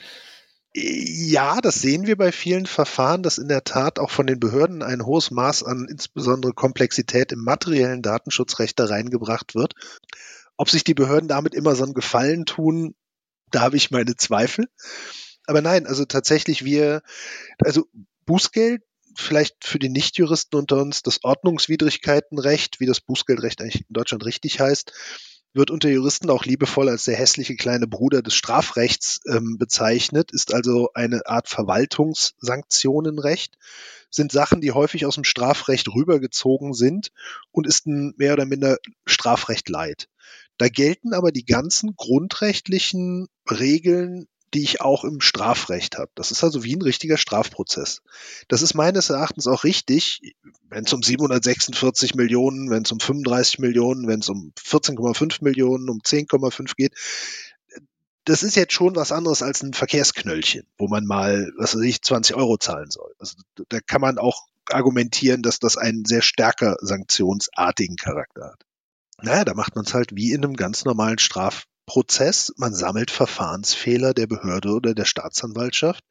Ja, 0.75 1.61
das 1.61 1.81
sehen 1.81 2.07
wir 2.07 2.17
bei 2.17 2.31
vielen 2.31 2.67
Verfahren, 2.67 3.23
dass 3.23 3.39
in 3.39 3.49
der 3.49 3.65
Tat 3.65 3.99
auch 3.99 4.11
von 4.11 4.27
den 4.27 4.39
Behörden 4.39 4.83
ein 4.83 5.05
hohes 5.05 5.31
Maß 5.31 5.65
an 5.65 5.87
insbesondere 5.91 6.53
Komplexität 6.53 7.33
im 7.33 7.43
materiellen 7.43 8.03
Datenschutzrecht 8.03 8.79
da 8.79 8.85
reingebracht 8.85 9.55
wird. 9.55 9.73
Ob 10.57 10.69
sich 10.69 10.85
die 10.85 10.95
Behörden 10.95 11.29
damit 11.29 11.55
immer 11.55 11.75
so 11.75 11.85
einen 11.85 11.95
Gefallen 11.95 12.45
tun, 12.45 12.95
da 13.51 13.61
habe 13.61 13.77
ich 13.77 13.91
meine 13.91 14.17
Zweifel. 14.17 14.69
Aber 15.47 15.63
nein, 15.63 15.87
also 15.87 16.05
tatsächlich 16.05 16.65
wir, 16.65 17.01
also 17.65 17.87
Bußgeld 18.27 18.83
vielleicht 19.21 19.65
für 19.65 19.79
die 19.79 19.89
Nichtjuristen 19.89 20.59
unter 20.59 20.77
uns 20.77 21.03
das 21.03 21.25
Ordnungswidrigkeitenrecht, 21.25 22.81
wie 22.81 22.87
das 22.87 23.01
Bußgeldrecht 23.01 23.61
eigentlich 23.61 23.85
in 23.89 23.93
Deutschland 23.93 24.25
richtig 24.25 24.61
heißt, 24.61 24.93
wird 25.55 25.71
unter 25.71 25.89
Juristen 25.89 26.29
auch 26.31 26.45
liebevoll 26.45 26.89
als 26.89 27.05
der 27.05 27.17
hässliche 27.17 27.57
kleine 27.57 27.87
Bruder 27.87 28.23
des 28.23 28.35
Strafrechts 28.35 29.21
ähm, 29.29 29.59
bezeichnet, 29.59 30.31
ist 30.31 30.55
also 30.55 30.91
eine 30.95 31.27
Art 31.27 31.49
Verwaltungssanktionenrecht, 31.49 33.59
sind 34.11 34.31
Sachen, 34.31 34.61
die 34.61 34.73
häufig 34.73 35.07
aus 35.07 35.15
dem 35.17 35.25
Strafrecht 35.25 35.89
rübergezogen 35.89 36.75
sind 36.75 37.11
und 37.51 37.67
ist 37.67 37.87
ein 37.87 38.15
mehr 38.17 38.35
oder 38.35 38.47
minder 38.47 38.77
Strafrecht 39.07 39.69
leid. 39.69 40.09
Da 40.59 40.69
gelten 40.69 41.15
aber 41.15 41.33
die 41.33 41.45
ganzen 41.45 41.97
grundrechtlichen 41.97 43.27
Regeln 43.51 44.29
die 44.55 44.63
ich 44.63 44.81
auch 44.81 45.05
im 45.05 45.21
Strafrecht 45.21 45.99
habe. 45.99 46.11
Das 46.15 46.31
ist 46.31 46.43
also 46.43 46.65
wie 46.65 46.75
ein 46.75 46.83
richtiger 46.83 47.17
Strafprozess. 47.17 48.03
Das 48.49 48.63
ist 48.63 48.75
meines 48.75 49.11
Erachtens 49.11 49.47
auch 49.47 49.65
richtig, 49.65 50.35
wenn 50.69 50.85
es 50.85 50.93
um 50.93 51.03
746 51.03 52.15
Millionen, 52.15 52.71
wenn 52.71 52.83
es 52.83 52.93
um 52.93 53.01
35 53.01 53.59
Millionen, 53.59 54.07
wenn 54.09 54.21
es 54.21 54.29
um 54.29 54.53
14,5 54.59 55.45
Millionen, 55.45 55.89
um 55.89 55.99
10,5 55.99 56.75
geht. 56.77 56.95
Das 58.25 58.43
ist 58.43 58.57
jetzt 58.57 58.75
schon 58.75 58.97
was 58.97 59.13
anderes 59.13 59.43
als 59.43 59.63
ein 59.63 59.73
Verkehrsknöllchen, 59.73 60.67
wo 60.77 60.89
man 60.89 61.07
mal, 61.07 61.51
was 61.57 61.75
weiß 61.75 61.83
ich, 61.83 62.03
20 62.03 62.37
Euro 62.37 62.59
zahlen 62.59 62.91
soll. 62.91 63.15
Also 63.19 63.37
da 63.69 63.81
kann 63.81 64.03
man 64.03 64.19
auch 64.19 64.47
argumentieren, 64.71 65.43
dass 65.43 65.59
das 65.59 65.77
einen 65.77 66.05
sehr 66.05 66.23
stärker 66.23 66.77
sanktionsartigen 66.81 67.97
Charakter 67.97 68.53
hat. 68.53 68.65
Naja, 69.23 69.45
da 69.45 69.55
macht 69.55 69.75
man 69.75 69.85
es 69.85 69.95
halt 69.95 70.15
wie 70.15 70.33
in 70.33 70.45
einem 70.45 70.55
ganz 70.55 70.85
normalen 70.85 71.19
Straf 71.19 71.65
Prozess, 71.89 72.53
man 72.57 72.75
sammelt 72.75 73.11
Verfahrensfehler 73.11 74.15
der 74.15 74.29
Behörde 74.29 74.71
oder 74.71 74.95
der 74.95 75.07
Staatsanwaltschaft. 75.07 76.05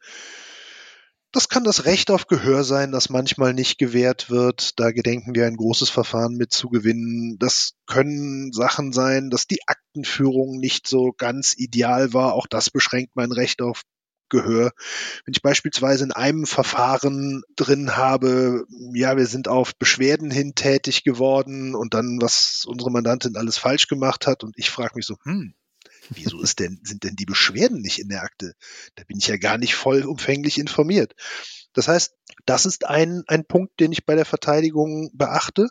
Das 1.31 1.49
kann 1.49 1.63
das 1.63 1.85
Recht 1.85 2.09
auf 2.09 2.27
Gehör 2.27 2.63
sein, 2.63 2.91
das 2.91 3.09
manchmal 3.09 3.53
nicht 3.53 3.77
gewährt 3.77 4.29
wird. 4.31 4.79
Da 4.79 4.91
gedenken 4.91 5.35
wir 5.35 5.45
ein 5.45 5.55
großes 5.55 5.89
Verfahren 5.89 6.35
mit 6.35 6.51
zu 6.51 6.69
gewinnen. 6.69 7.37
Das 7.37 7.73
können 7.85 8.51
Sachen 8.53 8.91
sein, 8.91 9.29
dass 9.29 9.45
die 9.45 9.67
Aktenführung 9.67 10.57
nicht 10.57 10.87
so 10.87 11.13
ganz 11.15 11.53
ideal 11.55 12.11
war. 12.13 12.33
Auch 12.33 12.47
das 12.47 12.69
beschränkt 12.71 13.15
mein 13.15 13.31
Recht 13.31 13.61
auf 13.61 13.83
Gehör. 14.29 14.71
Wenn 15.25 15.33
ich 15.33 15.41
beispielsweise 15.41 16.05
in 16.05 16.11
einem 16.11 16.45
Verfahren 16.45 17.43
drin 17.55 17.95
habe, 17.95 18.65
ja, 18.93 19.15
wir 19.15 19.27
sind 19.27 19.47
auf 19.47 19.75
Beschwerden 19.75 20.31
hin 20.31 20.55
tätig 20.55 21.03
geworden 21.03 21.75
und 21.75 21.93
dann, 21.93 22.19
was 22.21 22.65
unsere 22.65 22.91
Mandantin 22.91 23.37
alles 23.37 23.57
falsch 23.57 23.87
gemacht 23.87 24.27
hat 24.27 24.43
und 24.43 24.57
ich 24.57 24.69
frage 24.69 24.93
mich 24.95 25.05
so, 25.05 25.15
hm, 25.23 25.53
Wieso 26.09 26.41
ist 26.41 26.59
denn, 26.59 26.79
sind 26.83 27.03
denn 27.03 27.15
die 27.15 27.25
Beschwerden 27.25 27.81
nicht 27.81 27.99
in 27.99 28.09
der 28.09 28.23
Akte? 28.23 28.53
Da 28.95 29.03
bin 29.03 29.17
ich 29.17 29.27
ja 29.27 29.37
gar 29.37 29.57
nicht 29.57 29.75
vollumfänglich 29.75 30.57
informiert. 30.57 31.15
Das 31.73 31.87
heißt, 31.87 32.15
das 32.45 32.65
ist 32.65 32.87
ein, 32.87 33.23
ein 33.27 33.45
Punkt, 33.45 33.79
den 33.79 33.91
ich 33.91 34.05
bei 34.05 34.15
der 34.15 34.25
Verteidigung 34.25 35.11
beachte. 35.13 35.67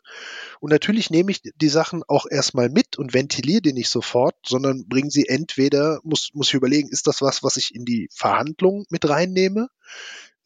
Und 0.60 0.70
natürlich 0.70 1.10
nehme 1.10 1.32
ich 1.32 1.42
die 1.42 1.68
Sachen 1.68 2.02
auch 2.06 2.26
erstmal 2.30 2.68
mit 2.68 2.96
und 2.96 3.12
ventiliere 3.12 3.62
die 3.62 3.72
nicht 3.72 3.88
sofort, 3.88 4.36
sondern 4.46 4.86
bringe 4.86 5.10
sie 5.10 5.26
entweder, 5.26 5.98
muss, 6.04 6.30
muss 6.32 6.48
ich 6.48 6.54
überlegen, 6.54 6.88
ist 6.90 7.06
das 7.06 7.22
was, 7.22 7.42
was 7.42 7.56
ich 7.56 7.74
in 7.74 7.84
die 7.84 8.08
Verhandlung 8.12 8.84
mit 8.88 9.08
reinnehme? 9.08 9.68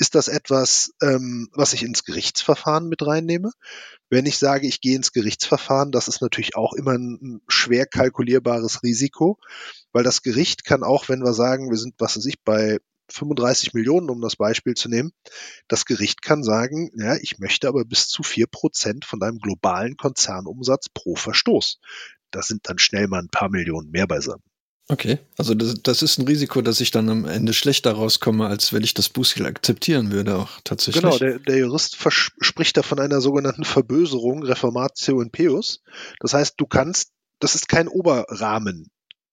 Ist 0.01 0.15
das 0.15 0.29
etwas, 0.29 0.95
ähm, 1.03 1.51
was 1.53 1.75
ich 1.75 1.83
ins 1.83 2.05
Gerichtsverfahren 2.05 2.89
mit 2.89 3.07
reinnehme? 3.07 3.53
Wenn 4.09 4.25
ich 4.25 4.39
sage, 4.39 4.67
ich 4.67 4.81
gehe 4.81 4.97
ins 4.97 5.13
Gerichtsverfahren, 5.13 5.93
das 5.93 6.09
ist 6.09 6.23
natürlich 6.23 6.57
auch 6.57 6.73
immer 6.73 6.93
ein 6.93 7.43
schwer 7.49 7.85
kalkulierbares 7.85 8.83
Risiko, 8.83 9.39
weil 9.93 10.03
das 10.03 10.23
Gericht 10.23 10.65
kann 10.65 10.85
auch, 10.85 11.11
wenn 11.11 11.23
wir 11.23 11.35
sagen, 11.35 11.69
wir 11.69 11.77
sind, 11.77 11.97
was 11.99 12.17
weiß 12.17 12.25
ich, 12.25 12.43
bei 12.43 12.79
35 13.13 13.75
Millionen, 13.75 14.09
um 14.09 14.23
das 14.23 14.37
Beispiel 14.37 14.73
zu 14.73 14.89
nehmen, 14.89 15.13
das 15.69 15.85
Gericht 15.85 16.23
kann 16.23 16.43
sagen, 16.43 16.91
ja, 16.95 17.17
ich 17.17 17.39
möchte 17.39 17.69
aber 17.69 17.85
bis 17.85 18.09
zu 18.09 18.23
vier 18.23 18.47
Prozent 18.47 19.05
von 19.05 19.21
deinem 19.21 19.39
globalen 19.39 19.99
Konzernumsatz 19.99 20.89
pro 20.89 21.15
Verstoß. 21.15 21.79
Das 22.31 22.47
sind 22.47 22.67
dann 22.71 22.79
schnell 22.79 23.07
mal 23.07 23.21
ein 23.21 23.29
paar 23.29 23.51
Millionen 23.51 23.91
mehr 23.91 24.07
beisammen. 24.07 24.50
Okay, 24.91 25.21
also 25.39 25.55
das, 25.55 25.81
das, 25.85 26.03
ist 26.03 26.19
ein 26.19 26.27
Risiko, 26.27 26.63
dass 26.63 26.81
ich 26.81 26.91
dann 26.91 27.09
am 27.11 27.25
Ende 27.25 27.53
schlechter 27.53 27.93
rauskomme, 27.93 28.49
als 28.49 28.73
wenn 28.73 28.83
ich 28.83 28.93
das 28.93 29.09
Bußgeld 29.09 29.47
akzeptieren 29.47 30.11
würde, 30.11 30.37
auch 30.37 30.61
tatsächlich. 30.65 31.05
Genau, 31.05 31.17
der, 31.17 31.39
der 31.39 31.59
Jurist 31.59 31.97
spricht 32.11 32.77
da 32.77 32.83
von 32.83 32.99
einer 32.99 33.21
sogenannten 33.21 33.65
Verböserung, 33.65 34.43
Reformatio 34.43 35.21
in 35.21 35.31
Peus. 35.31 35.81
Das 36.19 36.35
heißt, 36.35 36.55
du 36.57 36.67
kannst, 36.67 37.13
das 37.39 37.55
ist 37.55 37.69
kein 37.69 37.87
Oberrahmen. 37.87 38.91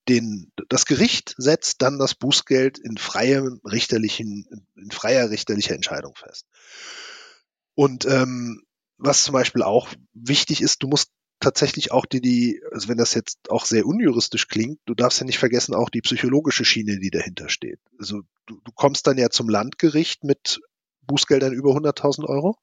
den, 0.08 0.52
das 0.70 0.86
Gericht 0.86 1.34
setzt 1.40 1.82
dann 1.82 1.98
das 1.98 2.14
Bußgeld 2.14 2.78
in 2.78 2.98
freiem 2.98 3.60
richterlichen, 3.66 4.68
in 4.76 4.92
freier 4.92 5.32
richterlicher 5.32 5.74
Entscheidung 5.74 6.14
fest. 6.16 6.46
Und 7.74 8.06
ähm, 8.06 8.62
was 9.00 9.24
zum 9.24 9.34
Beispiel 9.34 9.64
auch 9.64 9.90
wichtig 10.14 10.62
ist, 10.62 10.84
du 10.84 10.88
musst 10.88 11.10
tatsächlich 11.40 11.92
auch 11.92 12.06
die, 12.06 12.22
die, 12.22 12.62
also 12.72 12.88
wenn 12.88 12.98
das 12.98 13.14
jetzt 13.14 13.50
auch 13.50 13.66
sehr 13.66 13.86
unjuristisch 13.86 14.48
klingt, 14.48 14.80
du 14.86 14.96
darfst 14.96 15.20
ja 15.20 15.26
nicht 15.26 15.40
vergessen, 15.40 15.76
auch 15.76 15.90
die 15.90 16.02
psychologische 16.02 16.66
Schiene, 16.66 17.00
die 17.00 17.12
dahinter 17.12 17.50
steht. 17.50 17.80
Also 18.00 18.22
du, 18.46 18.60
du 18.64 18.72
kommst 18.74 19.08
dann 19.08 19.18
ja 19.18 19.30
zum 19.30 19.50
Landgericht 19.50 20.24
mit 20.24 20.60
Bußgeldern 21.02 21.54
über 21.54 21.72
100.000 21.72 22.26
Euro. 22.26 22.58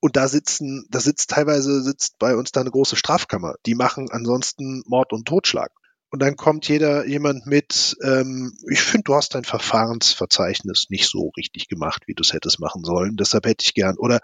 Und 0.00 0.16
da 0.16 0.28
sitzen, 0.28 0.86
da 0.90 0.98
sitzt 0.98 1.30
teilweise 1.30 1.82
sitzt 1.82 2.18
bei 2.18 2.34
uns 2.34 2.52
da 2.52 2.60
eine 2.60 2.70
große 2.70 2.96
Strafkammer. 2.96 3.56
Die 3.66 3.74
machen 3.74 4.08
ansonsten 4.10 4.82
Mord 4.86 5.12
und 5.12 5.28
Totschlag. 5.28 5.70
Und 6.10 6.20
dann 6.20 6.36
kommt 6.36 6.66
jeder 6.68 7.06
jemand 7.06 7.46
mit, 7.46 7.96
ähm, 8.02 8.58
ich 8.68 8.82
finde, 8.82 9.04
du 9.04 9.14
hast 9.14 9.34
dein 9.36 9.44
Verfahrensverzeichnis 9.44 10.86
nicht 10.90 11.08
so 11.08 11.30
richtig 11.36 11.68
gemacht, 11.68 12.02
wie 12.06 12.14
du 12.14 12.22
es 12.22 12.32
hättest 12.32 12.58
machen 12.58 12.82
sollen. 12.84 13.16
Deshalb 13.16 13.46
hätte 13.46 13.64
ich 13.64 13.74
gern. 13.74 13.96
Oder 13.96 14.20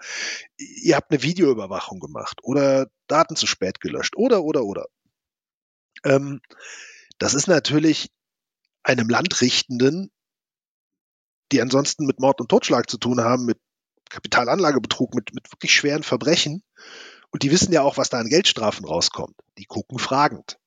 ihr 0.57 0.97
habt 0.97 1.11
eine 1.11 1.23
Videoüberwachung 1.23 2.01
gemacht 2.01 2.39
oder 2.43 2.87
Daten 3.07 3.37
zu 3.37 3.47
spät 3.47 3.79
gelöscht 3.79 4.17
oder 4.17 4.43
oder 4.43 4.65
oder. 4.65 4.87
Ähm, 6.03 6.41
das 7.19 7.33
ist 7.33 7.47
natürlich 7.47 8.11
einem 8.83 9.07
Landrichtenden, 9.07 10.11
die 11.53 11.61
ansonsten 11.61 12.05
mit 12.05 12.19
Mord 12.19 12.41
und 12.41 12.49
Totschlag 12.49 12.89
zu 12.89 12.97
tun 12.97 13.21
haben, 13.21 13.45
mit 13.45 13.59
Kapitalanlagebetrug, 14.09 15.15
mit, 15.15 15.33
mit 15.33 15.49
wirklich 15.53 15.73
schweren 15.73 16.03
Verbrechen. 16.03 16.63
Und 17.31 17.43
die 17.43 17.51
wissen 17.51 17.71
ja 17.71 17.81
auch, 17.81 17.95
was 17.95 18.09
da 18.09 18.19
an 18.19 18.27
Geldstrafen 18.27 18.85
rauskommt. 18.85 19.35
Die 19.57 19.65
gucken 19.65 19.99
fragend. 19.99 20.57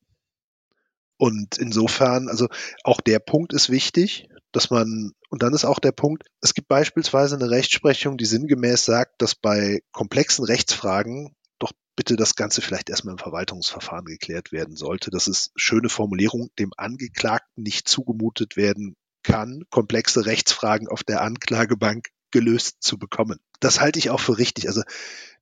Und 1.20 1.58
insofern, 1.58 2.28
also 2.28 2.48
auch 2.82 3.02
der 3.02 3.18
Punkt 3.18 3.52
ist 3.52 3.68
wichtig, 3.68 4.30
dass 4.52 4.70
man, 4.70 5.12
und 5.28 5.42
dann 5.42 5.52
ist 5.52 5.66
auch 5.66 5.78
der 5.78 5.92
Punkt, 5.92 6.24
es 6.40 6.54
gibt 6.54 6.68
beispielsweise 6.68 7.36
eine 7.36 7.50
Rechtsprechung, 7.50 8.16
die 8.16 8.24
sinngemäß 8.24 8.86
sagt, 8.86 9.20
dass 9.20 9.34
bei 9.34 9.82
komplexen 9.92 10.46
Rechtsfragen 10.46 11.36
doch 11.58 11.72
bitte 11.94 12.16
das 12.16 12.36
Ganze 12.36 12.62
vielleicht 12.62 12.88
erstmal 12.88 13.12
im 13.12 13.18
Verwaltungsverfahren 13.18 14.06
geklärt 14.06 14.50
werden 14.50 14.76
sollte. 14.76 15.10
Das 15.10 15.28
ist 15.28 15.52
schöne 15.56 15.90
Formulierung, 15.90 16.48
dem 16.58 16.70
Angeklagten 16.78 17.64
nicht 17.64 17.86
zugemutet 17.86 18.56
werden 18.56 18.96
kann, 19.22 19.64
komplexe 19.68 20.24
Rechtsfragen 20.24 20.88
auf 20.88 21.04
der 21.04 21.20
Anklagebank 21.20 22.08
gelöst 22.30 22.76
zu 22.80 22.96
bekommen. 22.96 23.40
Das 23.60 23.78
halte 23.78 23.98
ich 23.98 24.08
auch 24.08 24.20
für 24.20 24.38
richtig. 24.38 24.68
Also 24.68 24.80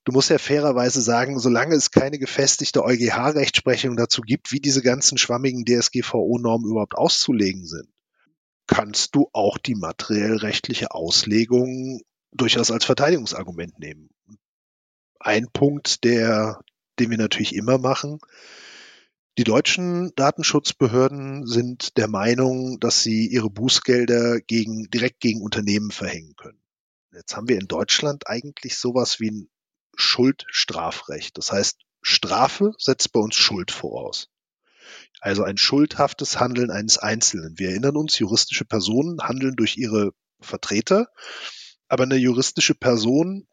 du 0.05 0.13
musst 0.13 0.31
ja 0.31 0.39
fairerweise 0.39 1.01
sagen, 1.01 1.39
solange 1.39 1.75
es 1.75 1.91
keine 1.91 2.19
gefestigte 2.19 2.85
EuGH-Rechtsprechung 2.85 3.97
dazu 3.97 4.23
gibt, 4.23 4.53
wie 4.53 4.61
diese 4.61 4.83
ganzen 4.83 5.19
schwammigen 5.19 5.65
DSGVO-Normen 5.65 6.71
überhaupt 6.71 6.97
auszulegen 6.97 7.67
sind, 7.67 7.89
kannst 8.67 9.15
du 9.15 9.29
auch 9.33 9.59
die 9.59 9.75
materiell-rechtliche 9.75 10.93
Auslegung 10.93 12.01
durchaus 12.33 12.71
als 12.71 12.85
Verteidigungsargument 12.85 13.79
nehmen. 13.79 14.11
Ein 15.19 15.49
Punkt, 15.53 16.05
der, 16.05 16.61
den 16.99 17.11
wir 17.11 17.19
natürlich 17.19 17.55
immer 17.55 17.79
machen, 17.79 18.21
die 19.39 19.45
deutschen 19.45 20.13
Datenschutzbehörden 20.17 21.47
sind 21.47 21.97
der 21.97 22.09
Meinung, 22.09 22.81
dass 22.81 23.03
sie 23.03 23.29
ihre 23.29 23.51
Bußgelder 23.51 24.41
gegen, 24.41 24.91
direkt 24.91 25.21
gegen 25.21 25.43
Unternehmen 25.43 25.93
verhängen 25.93 26.35
können. 26.37 26.61
Jetzt 27.13 27.37
haben 27.37 27.49
wir 27.49 27.59
in 27.59 27.69
Deutschland 27.69 28.27
eigentlich 28.27 28.77
sowas 28.77 29.21
wie 29.21 29.31
ein 29.31 29.49
Schuldstrafrecht. 29.99 31.37
Das 31.37 31.53
heißt, 31.53 31.81
Strafe 32.01 32.73
setzt 32.79 33.13
bei 33.13 33.21
uns 33.21 33.35
Schuld 33.35 33.71
voraus. 33.71 34.29
Also 35.21 35.43
ein 35.43 35.59
schuldhaftes 35.59 36.39
Handeln 36.39 36.71
eines 36.71 36.99
Einzelnen. 36.99 37.59
Wir 37.59 37.71
erinnern 37.71 37.97
uns, 37.97 38.19
juristische 38.19 38.65
Personen 38.65 39.21
handeln 39.21 39.57
durch 39.57 39.77
ihre 39.77 40.13
Vertreter, 40.41 41.09
aber 41.89 42.05
eine 42.05 42.17
juristische 42.17 42.75
Person 42.75 43.49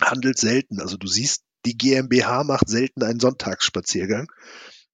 handelt 0.00 0.38
selten. 0.38 0.80
Also 0.80 0.96
du 0.96 1.06
siehst, 1.06 1.44
die 1.64 1.78
GmbH 1.78 2.44
macht 2.44 2.68
selten 2.68 3.02
einen 3.02 3.20
Sonntagsspaziergang. 3.20 4.30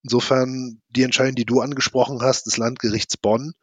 Insofern 0.03 0.81
die 0.89 1.03
Entscheidung, 1.03 1.35
die 1.35 1.45
du 1.45 1.61
angesprochen 1.61 2.21
hast, 2.21 2.45
des 2.45 2.57
Landgerichts 2.57 3.17
Bonn, 3.17 3.53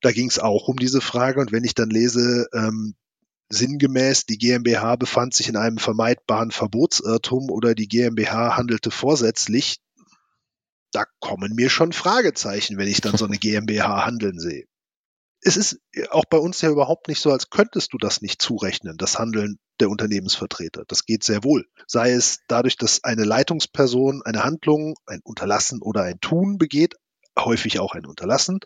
da 0.00 0.12
ging 0.12 0.28
es 0.28 0.38
auch 0.38 0.68
um 0.68 0.76
diese 0.76 1.00
Frage. 1.00 1.40
Und 1.40 1.52
wenn 1.52 1.64
ich 1.64 1.74
dann 1.74 1.90
lese, 1.90 2.46
ähm, 2.52 2.94
sinngemäß, 3.48 4.26
die 4.26 4.38
GmbH 4.38 4.96
befand 4.96 5.34
sich 5.34 5.48
in 5.48 5.56
einem 5.56 5.78
vermeidbaren 5.78 6.50
Verbotsirrtum 6.50 7.50
oder 7.50 7.74
die 7.74 7.88
GmbH 7.88 8.56
handelte 8.56 8.90
vorsätzlich, 8.90 9.80
da 10.92 11.04
kommen 11.20 11.54
mir 11.54 11.70
schon 11.70 11.92
Fragezeichen, 11.92 12.78
wenn 12.78 12.88
ich 12.88 13.00
dann 13.00 13.16
so 13.16 13.24
eine 13.24 13.38
GmbH 13.38 14.06
handeln 14.06 14.38
sehe. 14.38 14.64
Es 15.46 15.58
ist 15.58 15.78
auch 16.10 16.24
bei 16.24 16.38
uns 16.38 16.62
ja 16.62 16.70
überhaupt 16.70 17.08
nicht 17.08 17.20
so, 17.20 17.30
als 17.30 17.50
könntest 17.50 17.92
du 17.92 17.98
das 17.98 18.22
nicht 18.22 18.40
zurechnen, 18.40 18.96
das 18.96 19.18
Handeln 19.18 19.58
der 19.78 19.90
Unternehmensvertreter. 19.90 20.84
Das 20.88 21.04
geht 21.04 21.22
sehr 21.22 21.44
wohl. 21.44 21.66
Sei 21.86 22.12
es 22.12 22.38
dadurch, 22.48 22.78
dass 22.78 23.04
eine 23.04 23.24
Leitungsperson 23.24 24.22
eine 24.24 24.42
Handlung, 24.42 24.94
ein 25.04 25.20
Unterlassen 25.22 25.82
oder 25.82 26.02
ein 26.02 26.18
Tun 26.20 26.56
begeht, 26.56 26.94
häufig 27.38 27.78
auch 27.78 27.92
ein 27.92 28.06
Unterlassen. 28.06 28.60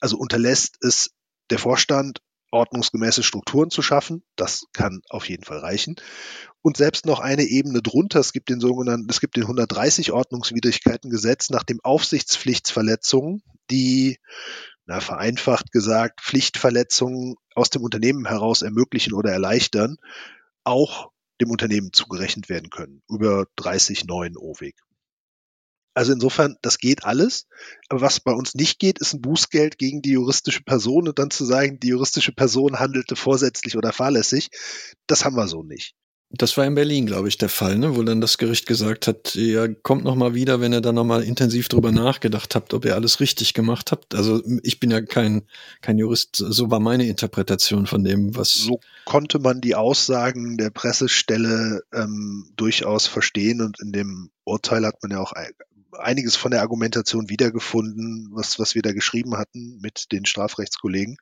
Also 0.00 0.16
unterlässt 0.16 0.78
es 0.82 1.12
der 1.50 1.60
Vorstand 1.60 2.22
ordnungsgemäße 2.50 3.22
Strukturen 3.22 3.70
zu 3.70 3.82
schaffen. 3.82 4.22
Das 4.36 4.64
kann 4.72 5.00
auf 5.08 5.28
jeden 5.28 5.44
Fall 5.44 5.58
reichen. 5.58 5.96
Und 6.62 6.76
selbst 6.76 7.06
noch 7.06 7.20
eine 7.20 7.44
Ebene 7.44 7.82
drunter, 7.82 8.20
es 8.20 8.32
gibt 8.32 8.48
den 8.50 8.60
sogenannten, 8.60 9.08
es 9.08 9.20
gibt 9.20 9.36
den 9.36 9.44
130 9.44 10.12
Ordnungswidrigkeitengesetz 10.12 11.50
nach 11.50 11.62
dem 11.62 11.80
Aufsichtspflichtsverletzungen, 11.82 13.42
die, 13.70 14.18
na, 14.86 15.00
vereinfacht 15.00 15.72
gesagt, 15.72 16.20
Pflichtverletzungen 16.20 17.36
aus 17.54 17.70
dem 17.70 17.82
Unternehmen 17.82 18.26
heraus 18.26 18.62
ermöglichen 18.62 19.14
oder 19.14 19.30
erleichtern, 19.30 19.96
auch 20.64 21.10
dem 21.40 21.50
Unternehmen 21.50 21.92
zugerechnet 21.92 22.48
werden 22.48 22.70
können 22.70 23.02
über 23.08 23.46
30 23.56 24.04
neuen 24.04 24.36
O-Weg. 24.36 24.76
Also 26.00 26.14
insofern, 26.14 26.56
das 26.62 26.78
geht 26.78 27.04
alles. 27.04 27.46
Aber 27.90 28.00
was 28.00 28.20
bei 28.20 28.32
uns 28.32 28.54
nicht 28.54 28.78
geht, 28.78 29.00
ist 29.00 29.12
ein 29.12 29.20
Bußgeld 29.20 29.76
gegen 29.76 30.00
die 30.00 30.12
juristische 30.12 30.62
Person 30.62 31.06
und 31.06 31.18
dann 31.18 31.30
zu 31.30 31.44
sagen, 31.44 31.78
die 31.78 31.88
juristische 31.88 32.32
Person 32.32 32.78
handelte 32.78 33.16
vorsätzlich 33.16 33.76
oder 33.76 33.92
fahrlässig. 33.92 34.48
Das 35.06 35.26
haben 35.26 35.36
wir 35.36 35.46
so 35.46 35.62
nicht. 35.62 35.94
Das 36.32 36.56
war 36.56 36.64
in 36.64 36.76
Berlin, 36.76 37.06
glaube 37.06 37.28
ich, 37.28 37.38
der 37.38 37.48
Fall, 37.48 37.76
ne? 37.76 37.96
wo 37.96 38.02
dann 38.04 38.20
das 38.20 38.38
Gericht 38.38 38.66
gesagt 38.66 39.08
hat, 39.08 39.34
ja, 39.34 39.66
kommt 39.66 40.04
noch 40.04 40.14
mal 40.14 40.32
wieder, 40.32 40.60
wenn 40.60 40.72
ihr 40.72 40.80
dann 40.80 40.94
noch 40.94 41.04
mal 41.04 41.24
intensiv 41.24 41.68
drüber 41.68 41.90
nachgedacht 41.90 42.54
habt, 42.54 42.72
ob 42.72 42.84
ihr 42.84 42.94
alles 42.94 43.18
richtig 43.18 43.52
gemacht 43.52 43.90
habt. 43.90 44.14
Also 44.14 44.40
ich 44.62 44.78
bin 44.78 44.92
ja 44.92 45.00
kein, 45.00 45.42
kein 45.82 45.98
Jurist, 45.98 46.36
so 46.36 46.70
war 46.70 46.78
meine 46.78 47.08
Interpretation 47.08 47.86
von 47.86 48.04
dem, 48.04 48.36
was... 48.36 48.52
So 48.52 48.78
konnte 49.04 49.40
man 49.40 49.60
die 49.60 49.74
Aussagen 49.74 50.56
der 50.56 50.70
Pressestelle 50.70 51.82
ähm, 51.92 52.52
durchaus 52.54 53.08
verstehen 53.08 53.60
und 53.60 53.80
in 53.80 53.90
dem 53.90 54.30
Urteil 54.44 54.86
hat 54.86 55.02
man 55.02 55.10
ja 55.10 55.20
auch 55.20 55.32
einiges 55.98 56.36
von 56.36 56.50
der 56.50 56.60
Argumentation 56.60 57.28
wiedergefunden, 57.28 58.30
was, 58.32 58.58
was 58.58 58.74
wir 58.74 58.82
da 58.82 58.92
geschrieben 58.92 59.36
hatten 59.36 59.78
mit 59.80 60.12
den 60.12 60.24
Strafrechtskollegen. 60.24 61.16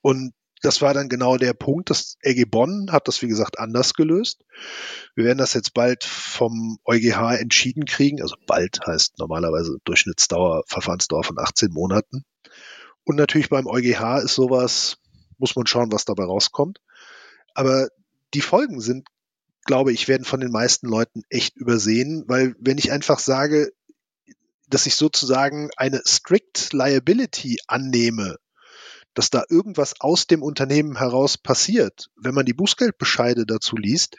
Und 0.00 0.32
das 0.62 0.82
war 0.82 0.92
dann 0.92 1.08
genau 1.08 1.36
der 1.36 1.54
Punkt. 1.54 1.90
Das 1.90 2.16
LG 2.22 2.44
Bonn 2.50 2.92
hat 2.92 3.08
das, 3.08 3.22
wie 3.22 3.28
gesagt, 3.28 3.58
anders 3.58 3.94
gelöst. 3.94 4.44
Wir 5.14 5.24
werden 5.24 5.38
das 5.38 5.54
jetzt 5.54 5.72
bald 5.72 6.04
vom 6.04 6.78
EuGH 6.84 7.38
entschieden 7.40 7.86
kriegen. 7.86 8.20
Also 8.20 8.36
bald 8.46 8.80
heißt 8.86 9.18
normalerweise 9.18 9.78
Durchschnittsdauer, 9.84 10.62
Verfahrensdauer 10.66 11.24
von 11.24 11.38
18 11.38 11.72
Monaten. 11.72 12.24
Und 13.04 13.16
natürlich 13.16 13.48
beim 13.48 13.66
EuGH 13.66 14.22
ist 14.22 14.34
sowas, 14.34 14.98
muss 15.38 15.56
man 15.56 15.66
schauen, 15.66 15.92
was 15.92 16.04
dabei 16.04 16.24
rauskommt. 16.24 16.80
Aber 17.54 17.88
die 18.34 18.42
Folgen 18.42 18.80
sind, 18.80 19.08
glaube 19.64 19.92
ich, 19.92 20.08
werden 20.08 20.24
von 20.24 20.40
den 20.40 20.52
meisten 20.52 20.86
Leuten 20.86 21.22
echt 21.30 21.56
übersehen, 21.56 22.24
weil 22.28 22.54
wenn 22.60 22.78
ich 22.78 22.92
einfach 22.92 23.18
sage, 23.18 23.72
dass 24.70 24.86
ich 24.86 24.96
sozusagen 24.96 25.70
eine 25.76 26.00
strict 26.06 26.72
liability 26.72 27.58
annehme, 27.66 28.36
dass 29.14 29.30
da 29.30 29.44
irgendwas 29.48 30.00
aus 30.00 30.26
dem 30.26 30.42
Unternehmen 30.42 30.96
heraus 30.98 31.36
passiert. 31.36 32.08
Wenn 32.16 32.34
man 32.34 32.46
die 32.46 32.54
Bußgeldbescheide 32.54 33.44
dazu 33.44 33.76
liest, 33.76 34.16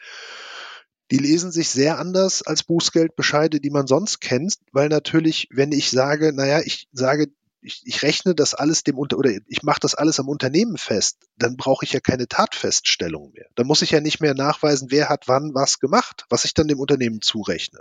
die 1.10 1.18
lesen 1.18 1.52
sich 1.52 1.68
sehr 1.68 1.98
anders 1.98 2.42
als 2.42 2.62
Bußgeldbescheide, 2.62 3.60
die 3.60 3.70
man 3.70 3.86
sonst 3.86 4.20
kennt, 4.20 4.54
weil 4.72 4.88
natürlich, 4.88 5.48
wenn 5.50 5.72
ich 5.72 5.90
sage, 5.90 6.32
naja, 6.32 6.60
ich 6.64 6.88
sage, 6.92 7.28
ich, 7.62 7.82
ich 7.84 8.02
rechne 8.02 8.34
das 8.34 8.54
alles 8.54 8.82
dem 8.82 8.98
Unter 8.98 9.16
oder 9.16 9.30
ich 9.46 9.62
mache 9.62 9.80
das 9.80 9.94
alles 9.94 10.18
am 10.18 10.28
Unternehmen 10.28 10.76
fest, 10.76 11.18
dann 11.36 11.56
brauche 11.56 11.84
ich 11.84 11.92
ja 11.92 12.00
keine 12.00 12.26
Tatfeststellung 12.26 13.32
mehr. 13.32 13.46
Dann 13.54 13.66
muss 13.66 13.82
ich 13.82 13.92
ja 13.92 14.00
nicht 14.00 14.20
mehr 14.20 14.34
nachweisen, 14.34 14.90
wer 14.90 15.08
hat 15.08 15.28
wann 15.28 15.54
was 15.54 15.78
gemacht, 15.78 16.26
was 16.28 16.44
ich 16.44 16.54
dann 16.54 16.68
dem 16.68 16.80
Unternehmen 16.80 17.20
zurechne. 17.22 17.80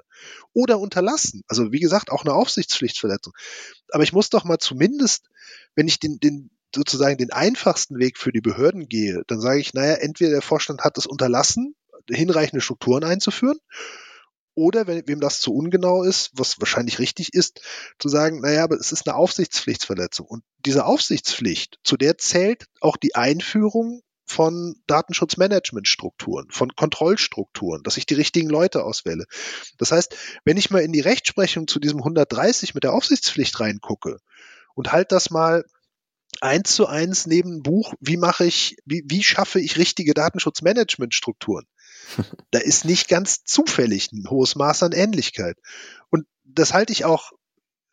Oder 0.53 0.79
unterlassen. 0.79 1.41
Also 1.47 1.71
wie 1.71 1.79
gesagt, 1.79 2.11
auch 2.11 2.23
eine 2.23 2.33
Aufsichtspflichtverletzung. 2.33 3.33
Aber 3.89 4.03
ich 4.03 4.13
muss 4.13 4.29
doch 4.29 4.43
mal 4.43 4.59
zumindest, 4.59 5.29
wenn 5.75 5.87
ich 5.87 5.99
den, 5.99 6.19
den 6.19 6.51
sozusagen 6.73 7.17
den 7.17 7.31
einfachsten 7.31 7.97
Weg 7.97 8.17
für 8.17 8.31
die 8.31 8.41
Behörden 8.41 8.87
gehe, 8.87 9.23
dann 9.27 9.41
sage 9.41 9.59
ich, 9.59 9.73
naja, 9.73 9.95
entweder 9.95 10.31
der 10.31 10.41
Vorstand 10.41 10.81
hat 10.81 10.97
es 10.97 11.07
unterlassen, 11.07 11.75
hinreichende 12.09 12.61
Strukturen 12.61 13.03
einzuführen, 13.03 13.59
Oder 14.53 14.85
wenn 14.87 15.07
wem 15.07 15.21
das 15.21 15.39
zu 15.39 15.53
ungenau 15.53 16.03
ist, 16.03 16.31
was 16.33 16.59
wahrscheinlich 16.59 16.99
richtig 16.99 17.33
ist, 17.33 17.61
zu 17.99 18.09
sagen, 18.09 18.41
naja, 18.41 18.63
aber 18.63 18.75
es 18.75 18.91
ist 18.91 19.07
eine 19.07 19.15
Aufsichtspflichtsverletzung. 19.15 20.27
Und 20.27 20.43
diese 20.65 20.85
Aufsichtspflicht, 20.85 21.79
zu 21.83 21.97
der 21.97 22.17
zählt 22.17 22.65
auch 22.81 22.97
die 22.97 23.15
Einführung 23.15 24.01
von 24.25 24.75
Datenschutzmanagementstrukturen, 24.87 26.47
von 26.51 26.73
Kontrollstrukturen, 26.75 27.83
dass 27.83 27.97
ich 27.97 28.05
die 28.05 28.13
richtigen 28.13 28.49
Leute 28.49 28.83
auswähle. 28.83 29.25
Das 29.77 29.91
heißt, 29.91 30.15
wenn 30.45 30.57
ich 30.57 30.69
mal 30.69 30.81
in 30.81 30.93
die 30.93 31.01
Rechtsprechung 31.01 31.67
zu 31.67 31.79
diesem 31.79 31.99
130 31.99 32.73
mit 32.73 32.83
der 32.83 32.93
Aufsichtspflicht 32.93 33.59
reingucke 33.59 34.19
und 34.73 34.91
halt 34.91 35.11
das 35.11 35.31
mal 35.31 35.65
eins 36.39 36.75
zu 36.75 36.87
eins 36.87 37.27
neben 37.27 37.57
ein 37.57 37.63
Buch, 37.63 37.93
wie 37.99 38.17
mache 38.17 38.45
ich, 38.45 38.77
wie, 38.85 39.03
wie 39.05 39.23
schaffe 39.23 39.59
ich 39.59 39.77
richtige 39.77 40.13
Datenschutzmanagementstrukturen? 40.13 41.65
Da 42.51 42.59
ist 42.59 42.85
nicht 42.85 43.07
ganz 43.07 43.43
zufällig 43.43 44.11
ein 44.11 44.29
hohes 44.29 44.55
Maß 44.55 44.83
an 44.83 44.91
Ähnlichkeit. 44.91 45.57
Und 46.09 46.25
das 46.43 46.73
halte 46.73 46.93
ich 46.93 47.05
auch 47.05 47.31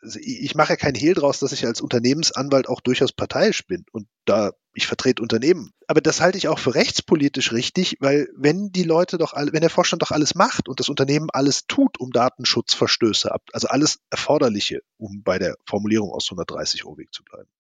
also 0.01 0.21
ich 0.23 0.55
mache 0.55 0.71
ja 0.71 0.77
keinen 0.77 0.95
Hehl 0.95 1.15
draus, 1.15 1.41
dass 1.41 1.53
ich 1.53 1.67
als 1.67 1.81
Unternehmensanwalt 1.81 2.69
auch 2.69 2.81
durchaus 2.81 3.13
parteiisch 3.13 3.67
bin 3.67 3.85
und 3.93 4.07
da 4.25 4.53
ich 4.75 4.87
vertrete 4.87 5.23
Unternehmen. 5.23 5.73
Aber 5.89 6.01
das 6.01 6.21
halte 6.21 6.39
ich 6.39 6.47
auch 6.47 6.59
für 6.59 6.75
rechtspolitisch 6.75 7.53
richtig, 7.53 7.97
weil 7.99 8.29
wenn 8.37 8.71
die 8.71 8.85
Leute 8.85 9.19
doch 9.19 9.33
alle, 9.33 9.53
wenn 9.53 9.61
der 9.61 9.71
Vorstand 9.71 10.03
doch 10.03 10.13
alles 10.13 10.37
macht 10.37 10.69
und 10.69 10.79
das 10.79 10.89
Unternehmen 10.89 11.31
alles 11.33 11.67
tut, 11.67 11.99
um 11.99 12.13
Datenschutzverstöße 12.13 13.33
ab, 13.33 13.43
also 13.53 13.67
alles 13.69 13.99
Erforderliche, 14.11 14.83
um 14.97 15.23
bei 15.25 15.39
der 15.39 15.57
Formulierung 15.67 16.13
aus 16.13 16.27
130 16.27 16.85
OWIG 16.87 17.13
zu 17.13 17.25
bleiben, 17.25 17.51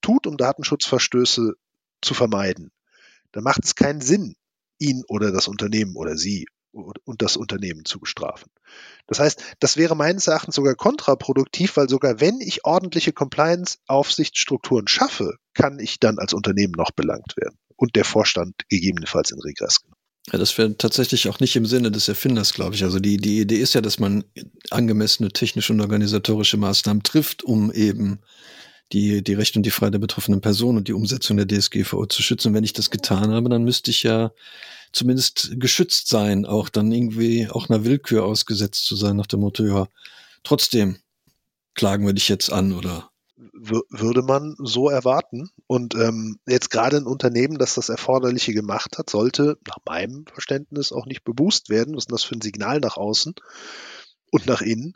tut, 0.00 0.28
um 0.28 0.36
Datenschutzverstöße 0.36 1.54
zu 2.00 2.14
vermeiden, 2.14 2.70
dann 3.32 3.42
macht 3.42 3.64
es 3.64 3.74
keinen 3.74 4.00
Sinn, 4.00 4.36
ihn 4.78 5.02
oder 5.08 5.32
das 5.32 5.48
Unternehmen 5.48 5.96
oder 5.96 6.16
sie 6.16 6.46
und 6.72 7.22
das 7.22 7.36
Unternehmen 7.36 7.84
zu 7.84 7.98
bestrafen. 7.98 8.50
Das 9.06 9.18
heißt, 9.18 9.42
das 9.60 9.76
wäre 9.76 9.96
meines 9.96 10.26
Erachtens 10.26 10.56
sogar 10.56 10.74
kontraproduktiv, 10.74 11.76
weil 11.76 11.88
sogar 11.88 12.20
wenn 12.20 12.40
ich 12.40 12.64
ordentliche 12.64 13.12
Compliance-Aufsichtsstrukturen 13.12 14.86
schaffe, 14.86 15.36
kann 15.54 15.78
ich 15.78 16.00
dann 16.00 16.18
als 16.18 16.34
Unternehmen 16.34 16.74
noch 16.76 16.90
belangt 16.90 17.36
werden 17.36 17.56
und 17.76 17.96
der 17.96 18.04
Vorstand 18.04 18.54
gegebenenfalls 18.68 19.30
in 19.30 19.40
Regress 19.40 19.80
genommen. 19.80 19.96
Ja, 20.32 20.38
das 20.38 20.58
wäre 20.58 20.76
tatsächlich 20.76 21.28
auch 21.28 21.38
nicht 21.38 21.54
im 21.54 21.66
Sinne 21.66 21.92
des 21.92 22.08
Erfinders, 22.08 22.52
glaube 22.52 22.74
ich. 22.74 22.82
Also 22.82 22.98
die, 22.98 23.16
die 23.16 23.40
Idee 23.40 23.58
ist 23.58 23.74
ja, 23.74 23.80
dass 23.80 24.00
man 24.00 24.24
angemessene 24.70 25.28
technische 25.28 25.72
und 25.72 25.80
organisatorische 25.80 26.56
Maßnahmen 26.56 27.04
trifft, 27.04 27.44
um 27.44 27.70
eben 27.70 28.18
die, 28.92 29.22
die 29.22 29.34
Rechte 29.34 29.58
und 29.58 29.64
die 29.64 29.70
Freiheit 29.70 29.94
der 29.94 29.98
betroffenen 29.98 30.40
Person 30.40 30.76
und 30.76 30.88
die 30.88 30.92
Umsetzung 30.92 31.36
der 31.36 31.46
DSGVO 31.46 32.06
zu 32.06 32.22
schützen. 32.22 32.54
wenn 32.54 32.64
ich 32.64 32.72
das 32.72 32.90
getan 32.90 33.32
habe, 33.32 33.48
dann 33.48 33.64
müsste 33.64 33.90
ich 33.90 34.02
ja 34.02 34.32
zumindest 34.92 35.52
geschützt 35.58 36.08
sein, 36.08 36.46
auch 36.46 36.68
dann 36.68 36.92
irgendwie 36.92 37.48
auch 37.50 37.68
einer 37.68 37.84
Willkür 37.84 38.24
ausgesetzt 38.24 38.86
zu 38.86 38.96
sein, 38.96 39.16
nach 39.16 39.26
dem 39.26 39.40
Motto, 39.40 39.64
ja, 39.64 39.88
trotzdem 40.42 40.98
klagen 41.74 42.06
wir 42.06 42.14
dich 42.14 42.28
jetzt 42.28 42.50
an 42.50 42.72
oder 42.72 43.10
würde 43.58 44.22
man 44.22 44.54
so 44.58 44.88
erwarten. 44.88 45.50
Und 45.66 45.94
ähm, 45.94 46.38
jetzt 46.46 46.70
gerade 46.70 46.96
ein 46.96 47.06
Unternehmen, 47.06 47.58
das 47.58 47.74
das 47.74 47.88
Erforderliche 47.88 48.52
gemacht 48.52 48.98
hat, 48.98 49.10
sollte 49.10 49.58
nach 49.66 49.78
meinem 49.86 50.24
Verständnis 50.26 50.92
auch 50.92 51.06
nicht 51.06 51.24
beboost 51.24 51.68
werden. 51.68 51.96
Was 51.96 52.04
ist 52.04 52.12
das 52.12 52.24
für 52.24 52.36
ein 52.36 52.40
Signal 52.40 52.80
nach 52.80 52.96
außen 52.96 53.34
und 54.30 54.46
nach 54.46 54.62
innen? 54.62 54.94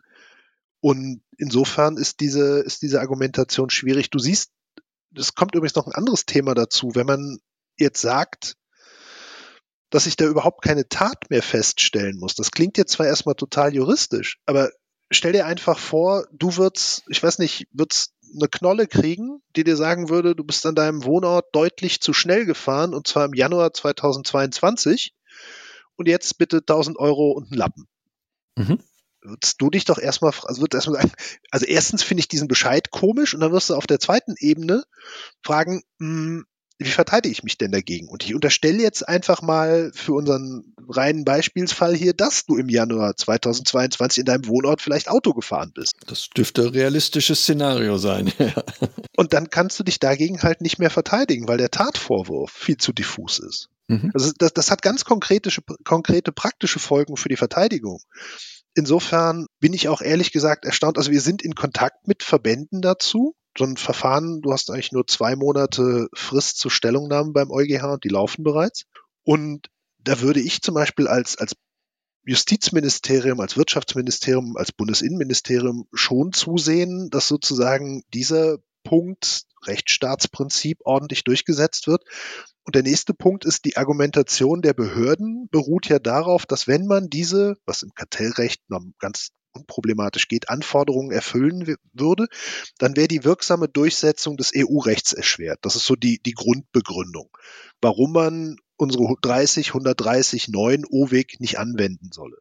Und 0.81 1.23
insofern 1.37 1.97
ist 1.97 2.21
diese, 2.21 2.61
ist 2.61 2.83
diese 2.83 3.01
Argumentation 3.01 3.71
schwierig. 3.71 4.11
Du 4.11 4.19
siehst, 4.19 4.51
es 5.15 5.35
kommt 5.35 5.55
übrigens 5.55 5.75
noch 5.75 5.87
ein 5.87 5.95
anderes 5.95 6.25
Thema 6.25 6.55
dazu. 6.55 6.95
Wenn 6.95 7.07
man 7.07 7.39
jetzt 7.77 8.01
sagt, 8.01 8.57
dass 9.91 10.07
ich 10.07 10.17
da 10.17 10.25
überhaupt 10.25 10.63
keine 10.63 10.89
Tat 10.89 11.31
mehr 11.31 11.43
feststellen 11.43 12.19
muss. 12.19 12.35
Das 12.35 12.53
klingt 12.53 12.79
jetzt 12.79 12.93
zwar 12.93 13.07
erstmal 13.07 13.35
total 13.35 13.75
juristisch, 13.75 14.39
aber 14.47 14.71
stell 15.11 15.33
dir 15.33 15.47
einfach 15.47 15.79
vor, 15.79 16.27
du 16.33 16.57
würdest, 16.57 17.03
ich 17.09 17.23
weiß 17.23 17.41
nicht, 17.41 17.67
würdest 17.73 18.15
eine 18.33 18.49
Knolle 18.49 18.87
kriegen, 18.87 19.43
die 19.57 19.65
dir 19.65 19.77
sagen 19.77 20.09
würde, 20.09 20.37
du 20.37 20.45
bist 20.45 20.65
an 20.65 20.77
deinem 20.77 21.05
Wohnort 21.05 21.47
deutlich 21.53 22.01
zu 22.01 22.13
schnell 22.13 22.47
gefahren 22.47 22.95
und 22.95 23.09
zwar 23.09 23.25
im 23.25 23.35
Januar 23.35 23.73
2022 23.73 25.13
und 25.97 26.07
jetzt 26.07 26.39
bitte 26.39 26.59
1000 26.59 26.97
Euro 26.97 27.33
und 27.33 27.51
einen 27.51 27.59
Lappen. 27.59 27.89
Mhm. 28.57 28.79
Würdest 29.23 29.61
du 29.61 29.71
dich 29.71 29.85
doch 29.85 29.99
erstmal, 29.99 30.33
also 30.45 30.63
würdest 30.63 30.75
erstmal 30.75 31.03
sagen, 31.03 31.13
also 31.51 31.67
erstens 31.67 32.03
finde 32.03 32.21
ich 32.21 32.29
diesen 32.29 32.49
Bescheid 32.49 32.91
komisch 32.91 33.35
und 33.35 33.41
dann 33.41 33.53
wirst 33.53 33.71
du 33.71 33.75
auf 33.75 33.87
der 33.87 34.01
zweiten 34.01 34.35
Ebene 34.39 34.83
fragen, 35.43 35.83
mh, 35.99 36.07
hm, 36.09 36.45
wie 36.81 36.89
verteidige 36.89 37.33
ich 37.33 37.43
mich 37.43 37.59
denn 37.59 37.73
dagegen? 37.73 38.09
Und 38.09 38.25
ich 38.25 38.35
unterstelle 38.35 38.83
jetzt 38.83 39.07
einfach 39.07 39.43
mal 39.43 39.93
für 39.95 40.15
unseren 40.15 40.75
reinen 40.89 41.27
Beispielsfall 41.27 41.95
hier, 41.95 42.15
dass 42.15 42.47
du 42.47 42.57
im 42.57 42.71
Januar 42.71 43.17
2022 43.17 44.21
in 44.21 44.25
deinem 44.25 44.47
Wohnort 44.47 44.81
vielleicht 44.81 45.11
Auto 45.11 45.35
gefahren 45.35 45.73
bist. 45.75 45.93
Das 46.07 46.31
dürfte 46.31 46.63
ein 46.63 46.69
realistisches 46.69 47.43
Szenario 47.43 47.99
sein. 47.99 48.33
Und 49.17 49.35
dann 49.35 49.51
kannst 49.51 49.79
du 49.79 49.85
dich 49.85 50.01
dagegen 50.01 50.43
halt 50.43 50.63
nicht 50.63 50.79
mehr 50.79 50.89
verteidigen, 50.89 51.49
weil 51.49 51.59
der 51.59 51.71
Tatvorwurf 51.71 52.51
viel 52.51 52.79
zu 52.79 52.95
diffus 52.95 53.41
ist. 53.41 53.69
Mhm. 53.89 54.11
Also 54.15 54.33
das, 54.39 54.55
das 54.55 54.71
hat 54.71 54.81
ganz 54.81 55.05
konkrete, 55.05 55.51
konkrete 55.85 56.33
praktische 56.33 56.79
Folgen 56.79 57.19
für 57.19 57.29
die 57.29 57.37
Verteidigung. 57.37 58.01
Insofern 58.81 59.45
bin 59.61 59.75
ich 59.75 59.89
auch 59.89 60.01
ehrlich 60.01 60.33
gesagt 60.33 60.65
erstaunt. 60.65 60.97
Also 60.97 61.11
wir 61.11 61.21
sind 61.21 61.43
in 61.43 61.55
Kontakt 61.55 62.09
mit 62.09 62.23
Verbänden 62.23 62.81
dazu 62.81 63.35
so 63.59 63.65
ein 63.65 63.77
Verfahren, 63.77 64.41
du 64.41 64.53
hast 64.53 64.71
eigentlich 64.71 64.93
nur 64.93 65.07
zwei 65.07 65.37
Monate 65.37 66.09
Frist 66.15 66.57
zur 66.57 66.71
Stellungnahme 66.71 67.33
beim 67.33 67.51
EuGH 67.51 67.93
und 67.93 68.05
die 68.05 68.09
laufen 68.09 68.43
bereits. 68.43 68.85
Und 69.23 69.69
da 70.03 70.23
würde 70.23 70.41
ich 70.41 70.63
zum 70.63 70.75
Beispiel 70.75 71.09
als, 71.09 71.37
als 71.37 71.53
Justizministerium, 72.25 73.39
als 73.39 73.59
Wirtschaftsministerium, 73.59 74.57
als 74.57 74.73
Bundesinnenministerium 74.73 75.87
schon 75.93 76.33
zusehen, 76.33 77.11
dass 77.11 77.29
sozusagen 77.29 78.03
dieser 78.15 78.61
Punkt 78.83 79.43
Rechtsstaatsprinzip 79.67 80.79
ordentlich 80.85 81.25
durchgesetzt 81.25 81.87
wird. 81.87 82.05
Und 82.65 82.75
der 82.75 82.83
nächste 82.83 83.15
Punkt 83.15 83.45
ist, 83.45 83.65
die 83.65 83.77
Argumentation 83.77 84.63
der 84.63 84.75
Behörden 84.75 85.49
beruht 85.51 85.89
ja 85.89 85.99
darauf, 85.99 86.47
dass 86.47 86.69
wenn 86.69 86.87
man 86.87 87.09
diese, 87.09 87.57
was 87.67 87.83
im 87.83 87.95
Kartellrecht 87.95 88.63
ganz 88.99 89.31
unproblematisch 89.53 90.29
geht, 90.29 90.49
Anforderungen 90.49 91.11
erfüllen 91.11 91.77
würde, 91.93 92.29
dann 92.79 92.97
wäre 92.97 93.09
die 93.09 93.25
wirksame 93.25 93.69
Durchsetzung 93.69 94.37
des 94.37 94.53
EU-Rechts 94.55 95.13
erschwert. 95.13 95.59
Das 95.63 95.77
ist 95.77 95.87
so 95.87 95.97
die, 95.97 96.21
die 96.23 96.35
Grundbegründung, 96.35 97.31
warum 97.81 98.13
man 98.13 98.57
unsere 98.77 99.15
30, 99.21 99.69
130, 99.69 100.49
9 100.49 100.85
OWIG 100.89 101.41
nicht 101.41 101.59
anwenden 101.59 102.11
solle. 102.13 102.39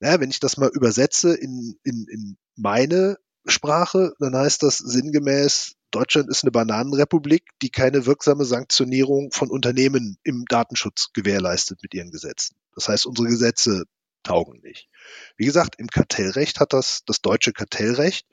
Ja, 0.00 0.20
wenn 0.20 0.30
ich 0.30 0.40
das 0.40 0.56
mal 0.56 0.70
übersetze 0.72 1.34
in, 1.34 1.78
in, 1.82 2.06
in 2.10 2.36
meine 2.54 3.18
Sprache, 3.46 4.12
dann 4.18 4.36
heißt 4.36 4.62
das 4.62 4.78
sinngemäß, 4.78 5.75
Deutschland 5.90 6.28
ist 6.28 6.44
eine 6.44 6.50
Bananenrepublik, 6.50 7.44
die 7.62 7.70
keine 7.70 8.06
wirksame 8.06 8.44
Sanktionierung 8.44 9.30
von 9.32 9.50
Unternehmen 9.50 10.18
im 10.24 10.44
Datenschutz 10.46 11.12
gewährleistet 11.12 11.82
mit 11.82 11.94
ihren 11.94 12.10
Gesetzen. 12.10 12.56
Das 12.74 12.88
heißt, 12.88 13.06
unsere 13.06 13.28
Gesetze 13.28 13.84
taugen 14.22 14.60
nicht. 14.62 14.88
Wie 15.36 15.46
gesagt, 15.46 15.76
im 15.78 15.86
Kartellrecht 15.86 16.60
hat 16.60 16.72
das, 16.72 17.02
das 17.06 17.22
deutsche 17.22 17.52
Kartellrecht, 17.52 18.26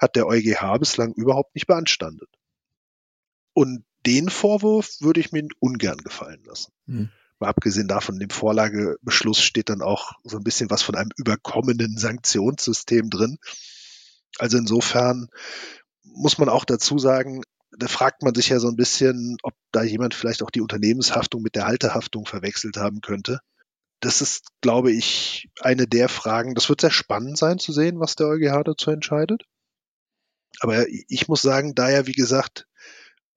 hat 0.00 0.16
der 0.16 0.26
EuGH 0.26 0.78
bislang 0.78 1.12
überhaupt 1.12 1.54
nicht 1.54 1.66
beanstandet. 1.66 2.28
Und 3.52 3.84
den 4.06 4.28
Vorwurf 4.28 4.96
würde 5.00 5.20
ich 5.20 5.32
mir 5.32 5.46
ungern 5.60 5.98
gefallen 5.98 6.42
lassen. 6.44 6.72
Hm. 6.86 7.10
Mal 7.38 7.48
abgesehen 7.48 7.88
davon, 7.88 8.20
im 8.20 8.30
Vorlagebeschluss 8.30 9.40
steht 9.40 9.68
dann 9.68 9.82
auch 9.82 10.12
so 10.24 10.36
ein 10.36 10.44
bisschen 10.44 10.70
was 10.70 10.82
von 10.82 10.94
einem 10.94 11.10
überkommenen 11.16 11.96
Sanktionssystem 11.96 13.10
drin. 13.10 13.38
Also 14.38 14.58
insofern 14.58 15.28
muss 16.04 16.38
man 16.38 16.48
auch 16.48 16.64
dazu 16.64 16.98
sagen, 16.98 17.42
da 17.76 17.88
fragt 17.88 18.22
man 18.22 18.34
sich 18.34 18.48
ja 18.50 18.60
so 18.60 18.68
ein 18.68 18.76
bisschen, 18.76 19.36
ob 19.42 19.54
da 19.72 19.82
jemand 19.82 20.14
vielleicht 20.14 20.42
auch 20.42 20.50
die 20.50 20.60
Unternehmenshaftung 20.60 21.42
mit 21.42 21.56
der 21.56 21.66
Haltehaftung 21.66 22.26
verwechselt 22.26 22.76
haben 22.76 23.00
könnte 23.00 23.40
das 24.04 24.20
ist, 24.20 24.48
glaube 24.60 24.92
ich, 24.92 25.48
eine 25.60 25.86
der 25.86 26.08
Fragen. 26.08 26.54
Das 26.54 26.68
wird 26.68 26.82
sehr 26.82 26.90
spannend 26.90 27.38
sein 27.38 27.58
zu 27.58 27.72
sehen, 27.72 28.00
was 28.00 28.16
der 28.16 28.28
EuGH 28.28 28.62
dazu 28.64 28.90
entscheidet. 28.90 29.44
Aber 30.60 30.86
ich 30.88 31.26
muss 31.26 31.42
sagen, 31.42 31.74
da 31.74 31.90
ja, 31.90 32.06
wie 32.06 32.12
gesagt, 32.12 32.66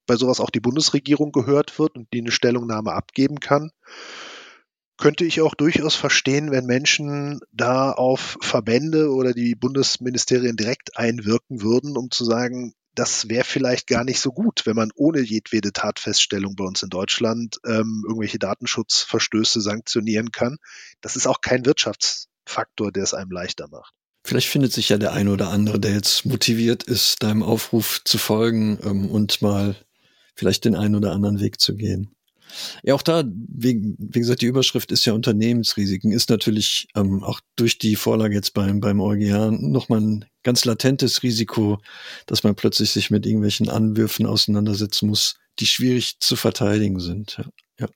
bei 0.05 0.15
sowas 0.15 0.39
auch 0.39 0.49
die 0.49 0.59
Bundesregierung 0.59 1.32
gehört 1.32 1.80
wird 1.80 1.95
und 1.95 2.11
die 2.13 2.20
eine 2.20 2.32
Stellungnahme 2.32 2.91
abgeben 2.91 3.39
kann, 3.39 3.72
könnte 4.98 5.26
ich 5.26 5.41
auch 5.41 5.56
durchaus 5.56 5.95
verstehen, 5.95 6.52
wenn 6.52 6.66
Menschen 6.66 7.39
da 7.52 7.91
auf 7.91 8.38
Verbände 8.41 9.12
oder 9.12 9.34
die 9.34 9.56
Bundesministerien 9.56 10.58
direkt 10.58 10.98
einwirken 10.98 11.62
würden, 11.62 11.98
um 11.98 12.12
zu 12.12 12.26
sagen, 12.26 12.74
das 12.98 13.30
wäre 13.30 13.43
vielleicht 13.43 13.86
gar 13.86 14.04
nicht 14.04 14.20
so 14.20 14.32
gut, 14.32 14.66
wenn 14.66 14.76
man 14.76 14.89
ohne 14.95 15.20
jedwede 15.20 15.72
Tatfeststellung 15.72 16.56
bei 16.56 16.64
uns 16.64 16.82
in 16.82 16.89
Deutschland 16.89 17.58
ähm, 17.64 18.04
irgendwelche 18.08 18.39
Datenschutzverstöße 18.39 19.62
sanktionieren 19.62 20.32
kann. 20.32 20.58
Das 21.02 21.16
ist 21.16 21.28
auch 21.28 21.41
kein 21.41 21.66
Wirtschaftsfaktor, 21.66 22.91
der 22.91 23.04
es 23.04 23.14
einem 23.14 23.30
leichter 23.30 23.68
macht. 23.70 23.93
Vielleicht 24.26 24.50
findet 24.50 24.74
sich 24.74 24.89
ja 24.89 24.98
der 24.98 25.14
ein 25.14 25.28
oder 25.28 25.50
andere, 25.50 25.80
der 25.80 25.93
jetzt 25.93 26.26
motiviert 26.26 26.84
ist, 26.84 27.22
deinem 27.22 27.43
Aufruf 27.43 28.02
zu 28.04 28.18
folgen 28.18 28.80
ähm, 28.84 29.10
und 29.10 29.43
mal 29.43 29.76
vielleicht 30.34 30.66
den 30.66 30.76
einen 30.76 30.95
oder 30.95 31.12
anderen 31.12 31.39
Weg 31.39 31.60
zu 31.60 31.76
gehen. 31.76 32.16
Ja, 32.84 32.95
auch 32.95 33.02
da, 33.02 33.24
wie, 33.26 33.95
wie 33.98 34.20
gesagt, 34.20 34.41
die 34.41 34.48
Überschrift 34.48 34.91
ist 34.91 35.06
ja 35.06 35.14
Unternehmensrisiken, 35.14 36.12
ist 36.12 36.30
natürlich 36.30 36.88
ähm, 36.95 37.24
auch 37.24 37.41
durch 37.56 37.78
die 37.78 37.95
Vorlage 37.95 38.36
jetzt 38.36 38.54
beim, 38.54 38.80
beim 38.80 39.02
EuGH 39.02 39.52
nochmal 39.52 40.02
ein 40.02 40.26
ganz 40.43 40.66
latentes 40.66 41.24
Risiko, 41.24 41.80
dass 42.26 42.43
man 42.43 42.56
plötzlich 42.56 42.91
sich 42.91 43.10
mit 43.10 43.26
irgendwelchen 43.26 43.70
Anwürfen 43.70 44.26
auseinandersetzen 44.26 45.10
muss, 45.10 45.36
die 45.60 45.66
schwierig 45.66 46.20
zu 46.20 46.36
verteidigen 46.36 47.00
sind. 47.00 47.38
Ja. 47.38 47.45
ja. 47.80 47.88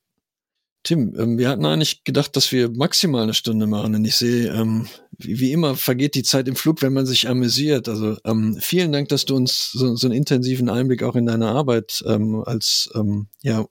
Tim, 0.84 1.16
ähm, 1.18 1.38
wir 1.38 1.50
hatten 1.50 1.66
eigentlich 1.66 2.04
gedacht, 2.04 2.36
dass 2.36 2.52
wir 2.52 2.70
maximal 2.70 3.24
eine 3.24 3.36
Stunde 3.36 3.68
machen. 3.68 3.96
Und 3.96 4.04
ich 4.06 4.16
sehe, 4.16 4.52
ähm, 4.52 4.88
wie, 5.18 5.40
wie, 5.40 5.52
immer 5.52 5.76
vergeht 5.76 6.16
die 6.16 6.24
Zeit 6.24 6.48
im 6.48 6.56
Flug, 6.56 6.82
wenn 6.82 6.94
man 6.94 7.06
sich 7.06 7.30
amüsiert. 7.30 7.88
Also 7.88 8.18
ähm, 8.26 8.58
vielen 8.60 8.92
Dank, 8.92 9.10
dass 9.10 9.26
du 9.26 9.36
uns 9.36 9.72
so, 9.72 9.96
so 9.96 10.08
einen 10.08 10.18
intensiven 10.18 10.70
Einblick 10.70 11.04
auch 11.04 11.16
in 11.16 11.28
deine 11.28 11.50
Arbeit 11.50 12.04
ähm, 12.08 12.44
als 12.46 12.90
ähm, 12.96 13.28
ja, 13.44 13.66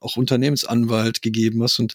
auch 0.00 0.16
Unternehmensanwalt 0.16 1.22
gegeben 1.22 1.62
hast 1.62 1.78
und 1.78 1.94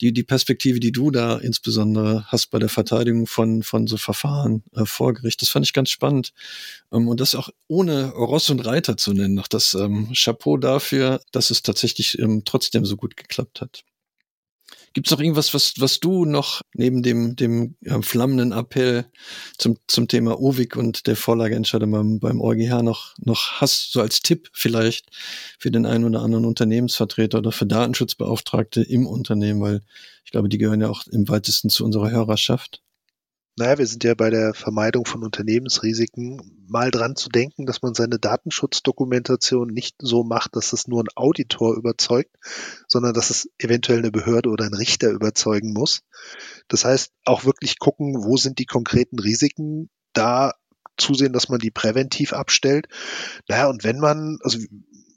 die, 0.00 0.12
die 0.12 0.24
Perspektive, 0.24 0.80
die 0.80 0.92
du 0.92 1.10
da 1.10 1.38
insbesondere 1.38 2.24
hast 2.26 2.50
bei 2.50 2.58
der 2.58 2.68
Verteidigung 2.68 3.26
von, 3.26 3.62
von 3.62 3.86
so 3.86 3.96
Verfahren 3.96 4.64
äh, 4.74 4.84
vor 4.84 5.14
Gericht, 5.14 5.42
das 5.42 5.48
fand 5.48 5.64
ich 5.64 5.72
ganz 5.72 5.90
spannend. 5.90 6.32
Ähm, 6.92 7.08
und 7.08 7.20
das 7.20 7.34
auch 7.34 7.50
ohne 7.68 8.10
Ross 8.10 8.50
und 8.50 8.66
Reiter 8.66 8.96
zu 8.96 9.12
nennen. 9.12 9.34
Noch 9.34 9.48
das 9.48 9.74
ähm, 9.74 10.12
Chapeau 10.14 10.56
dafür, 10.56 11.20
dass 11.30 11.50
es 11.50 11.62
tatsächlich 11.62 12.18
ähm, 12.18 12.42
trotzdem 12.44 12.84
so 12.84 12.96
gut 12.96 13.16
geklappt 13.16 13.60
hat. 13.60 13.84
Gibt 14.92 15.06
es 15.06 15.10
noch 15.10 15.20
irgendwas, 15.20 15.54
was, 15.54 15.74
was 15.78 16.00
du 16.00 16.24
noch 16.24 16.60
neben 16.74 17.02
dem, 17.02 17.34
dem 17.36 17.76
ja, 17.80 18.00
flammenden 18.02 18.52
Appell 18.52 19.06
zum, 19.56 19.78
zum 19.86 20.08
Thema 20.08 20.38
OVIC 20.40 20.76
und 20.76 21.06
der 21.06 21.16
Vorlageentscheidung 21.16 21.90
beim, 21.90 22.20
beim 22.20 22.40
EuGH 22.40 22.82
noch, 22.82 23.14
noch 23.18 23.60
hast, 23.60 23.92
so 23.92 24.00
als 24.00 24.20
Tipp 24.20 24.50
vielleicht 24.52 25.06
für 25.58 25.70
den 25.70 25.86
einen 25.86 26.04
oder 26.04 26.22
anderen 26.22 26.44
Unternehmensvertreter 26.44 27.38
oder 27.38 27.52
für 27.52 27.66
Datenschutzbeauftragte 27.66 28.82
im 28.82 29.06
Unternehmen, 29.06 29.60
weil 29.60 29.82
ich 30.24 30.30
glaube, 30.30 30.48
die 30.48 30.58
gehören 30.58 30.80
ja 30.80 30.88
auch 30.88 31.06
im 31.06 31.28
weitesten 31.28 31.70
zu 31.70 31.84
unserer 31.84 32.10
Hörerschaft. 32.10 32.82
Naja, 33.56 33.76
wir 33.76 33.86
sind 33.86 34.02
ja 34.02 34.14
bei 34.14 34.30
der 34.30 34.54
Vermeidung 34.54 35.04
von 35.04 35.22
Unternehmensrisiken 35.22 36.40
mal 36.68 36.90
dran 36.90 37.16
zu 37.16 37.28
denken, 37.28 37.66
dass 37.66 37.82
man 37.82 37.92
seine 37.92 38.18
Datenschutzdokumentation 38.18 39.68
nicht 39.68 39.96
so 40.00 40.24
macht, 40.24 40.56
dass 40.56 40.72
es 40.72 40.88
nur 40.88 41.02
ein 41.02 41.12
Auditor 41.16 41.76
überzeugt, 41.76 42.34
sondern 42.88 43.12
dass 43.12 43.28
es 43.28 43.50
eventuell 43.58 43.98
eine 43.98 44.10
Behörde 44.10 44.48
oder 44.48 44.64
ein 44.64 44.74
Richter 44.74 45.10
überzeugen 45.10 45.74
muss. 45.74 46.00
Das 46.68 46.86
heißt, 46.86 47.12
auch 47.26 47.44
wirklich 47.44 47.78
gucken, 47.78 48.24
wo 48.24 48.38
sind 48.38 48.58
die 48.58 48.64
konkreten 48.64 49.18
Risiken, 49.18 49.90
da 50.14 50.52
zusehen, 50.96 51.34
dass 51.34 51.50
man 51.50 51.58
die 51.58 51.70
präventiv 51.70 52.32
abstellt. 52.32 52.86
Naja, 53.48 53.68
und 53.68 53.84
wenn 53.84 53.98
man, 53.98 54.38
also 54.42 54.58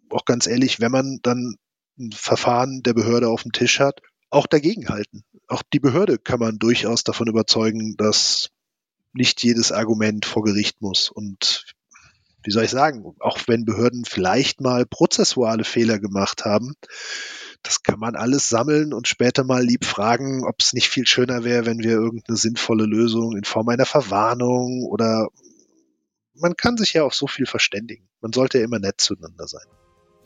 auch 0.10 0.26
ganz 0.26 0.46
ehrlich, 0.46 0.82
wenn 0.82 0.92
man 0.92 1.20
dann 1.24 1.56
ein 1.98 2.12
Verfahren 2.12 2.84
der 2.84 2.94
Behörde 2.94 3.30
auf 3.30 3.44
dem 3.44 3.54
Tisch 3.54 3.80
hat, 3.80 4.02
auch 4.30 4.48
dagegen 4.48 4.90
halten. 4.90 5.24
Auch 5.48 5.64
die 5.74 5.80
Behörde 5.80 6.18
kann 6.18 6.40
man 6.40 6.58
durchaus 6.60 7.04
davon 7.04 7.28
überzeugen, 7.28 7.96
dass 7.98 8.50
nicht 9.14 9.44
jedes 9.44 9.72
Argument 9.72 10.26
vor 10.26 10.44
Gericht 10.44 10.82
muss. 10.82 11.10
Und 11.10 11.66
wie 12.44 12.52
soll 12.52 12.66
ich 12.66 12.72
sagen, 12.72 13.16
auch 13.20 13.40
wenn 13.48 13.66
Behörden 13.66 14.06
vielleicht 14.06 14.62
mal 14.62 14.86
prozessuale 14.86 15.64
Fehler 15.64 16.00
gemacht 16.00 16.46
haben, 16.46 16.74
das 17.64 17.82
kann 17.82 18.00
man 18.00 18.16
alles 18.16 18.48
sammeln 18.50 18.94
und 18.94 19.08
später 19.08 19.44
mal 19.44 19.64
lieb 19.64 19.86
fragen, 19.86 20.46
ob 20.46 20.58
es 20.60 20.74
nicht 20.74 20.88
viel 20.88 21.08
schöner 21.08 21.44
wäre, 21.44 21.66
wenn 21.66 21.80
wir 21.80 21.92
irgendeine 21.92 22.38
sinnvolle 22.38 22.86
Lösung 22.86 23.36
in 23.36 23.44
Form 23.44 23.70
einer 23.70 23.86
Verwarnung 23.88 24.84
oder 24.84 25.30
man 26.36 26.56
kann 26.56 26.78
sich 26.78 26.94
ja 26.94 27.04
auf 27.04 27.16
so 27.16 27.28
viel 27.28 27.48
verständigen. 27.48 28.08
Man 28.22 28.34
sollte 28.34 28.60
ja 28.60 28.66
immer 28.66 28.80
nett 28.80 29.02
zueinander 29.02 29.48
sein. 29.48 29.66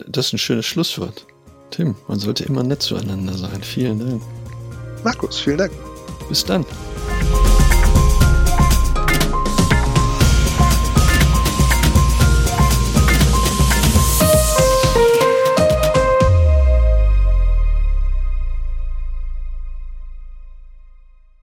Das 0.06 0.26
ist 0.26 0.32
ein 0.34 0.38
schönes 0.38 0.66
Schlusswort. 0.66 1.26
Tim, 1.70 1.94
man 2.08 2.18
sollte 2.18 2.44
immer 2.44 2.62
nett 2.62 2.82
zueinander 2.82 3.34
sein. 3.34 3.62
Vielen 3.62 4.00
Dank. 4.00 4.22
Markus, 5.04 5.40
vielen 5.40 5.58
Dank. 5.58 5.72
Bis 6.28 6.44
dann. 6.44 6.64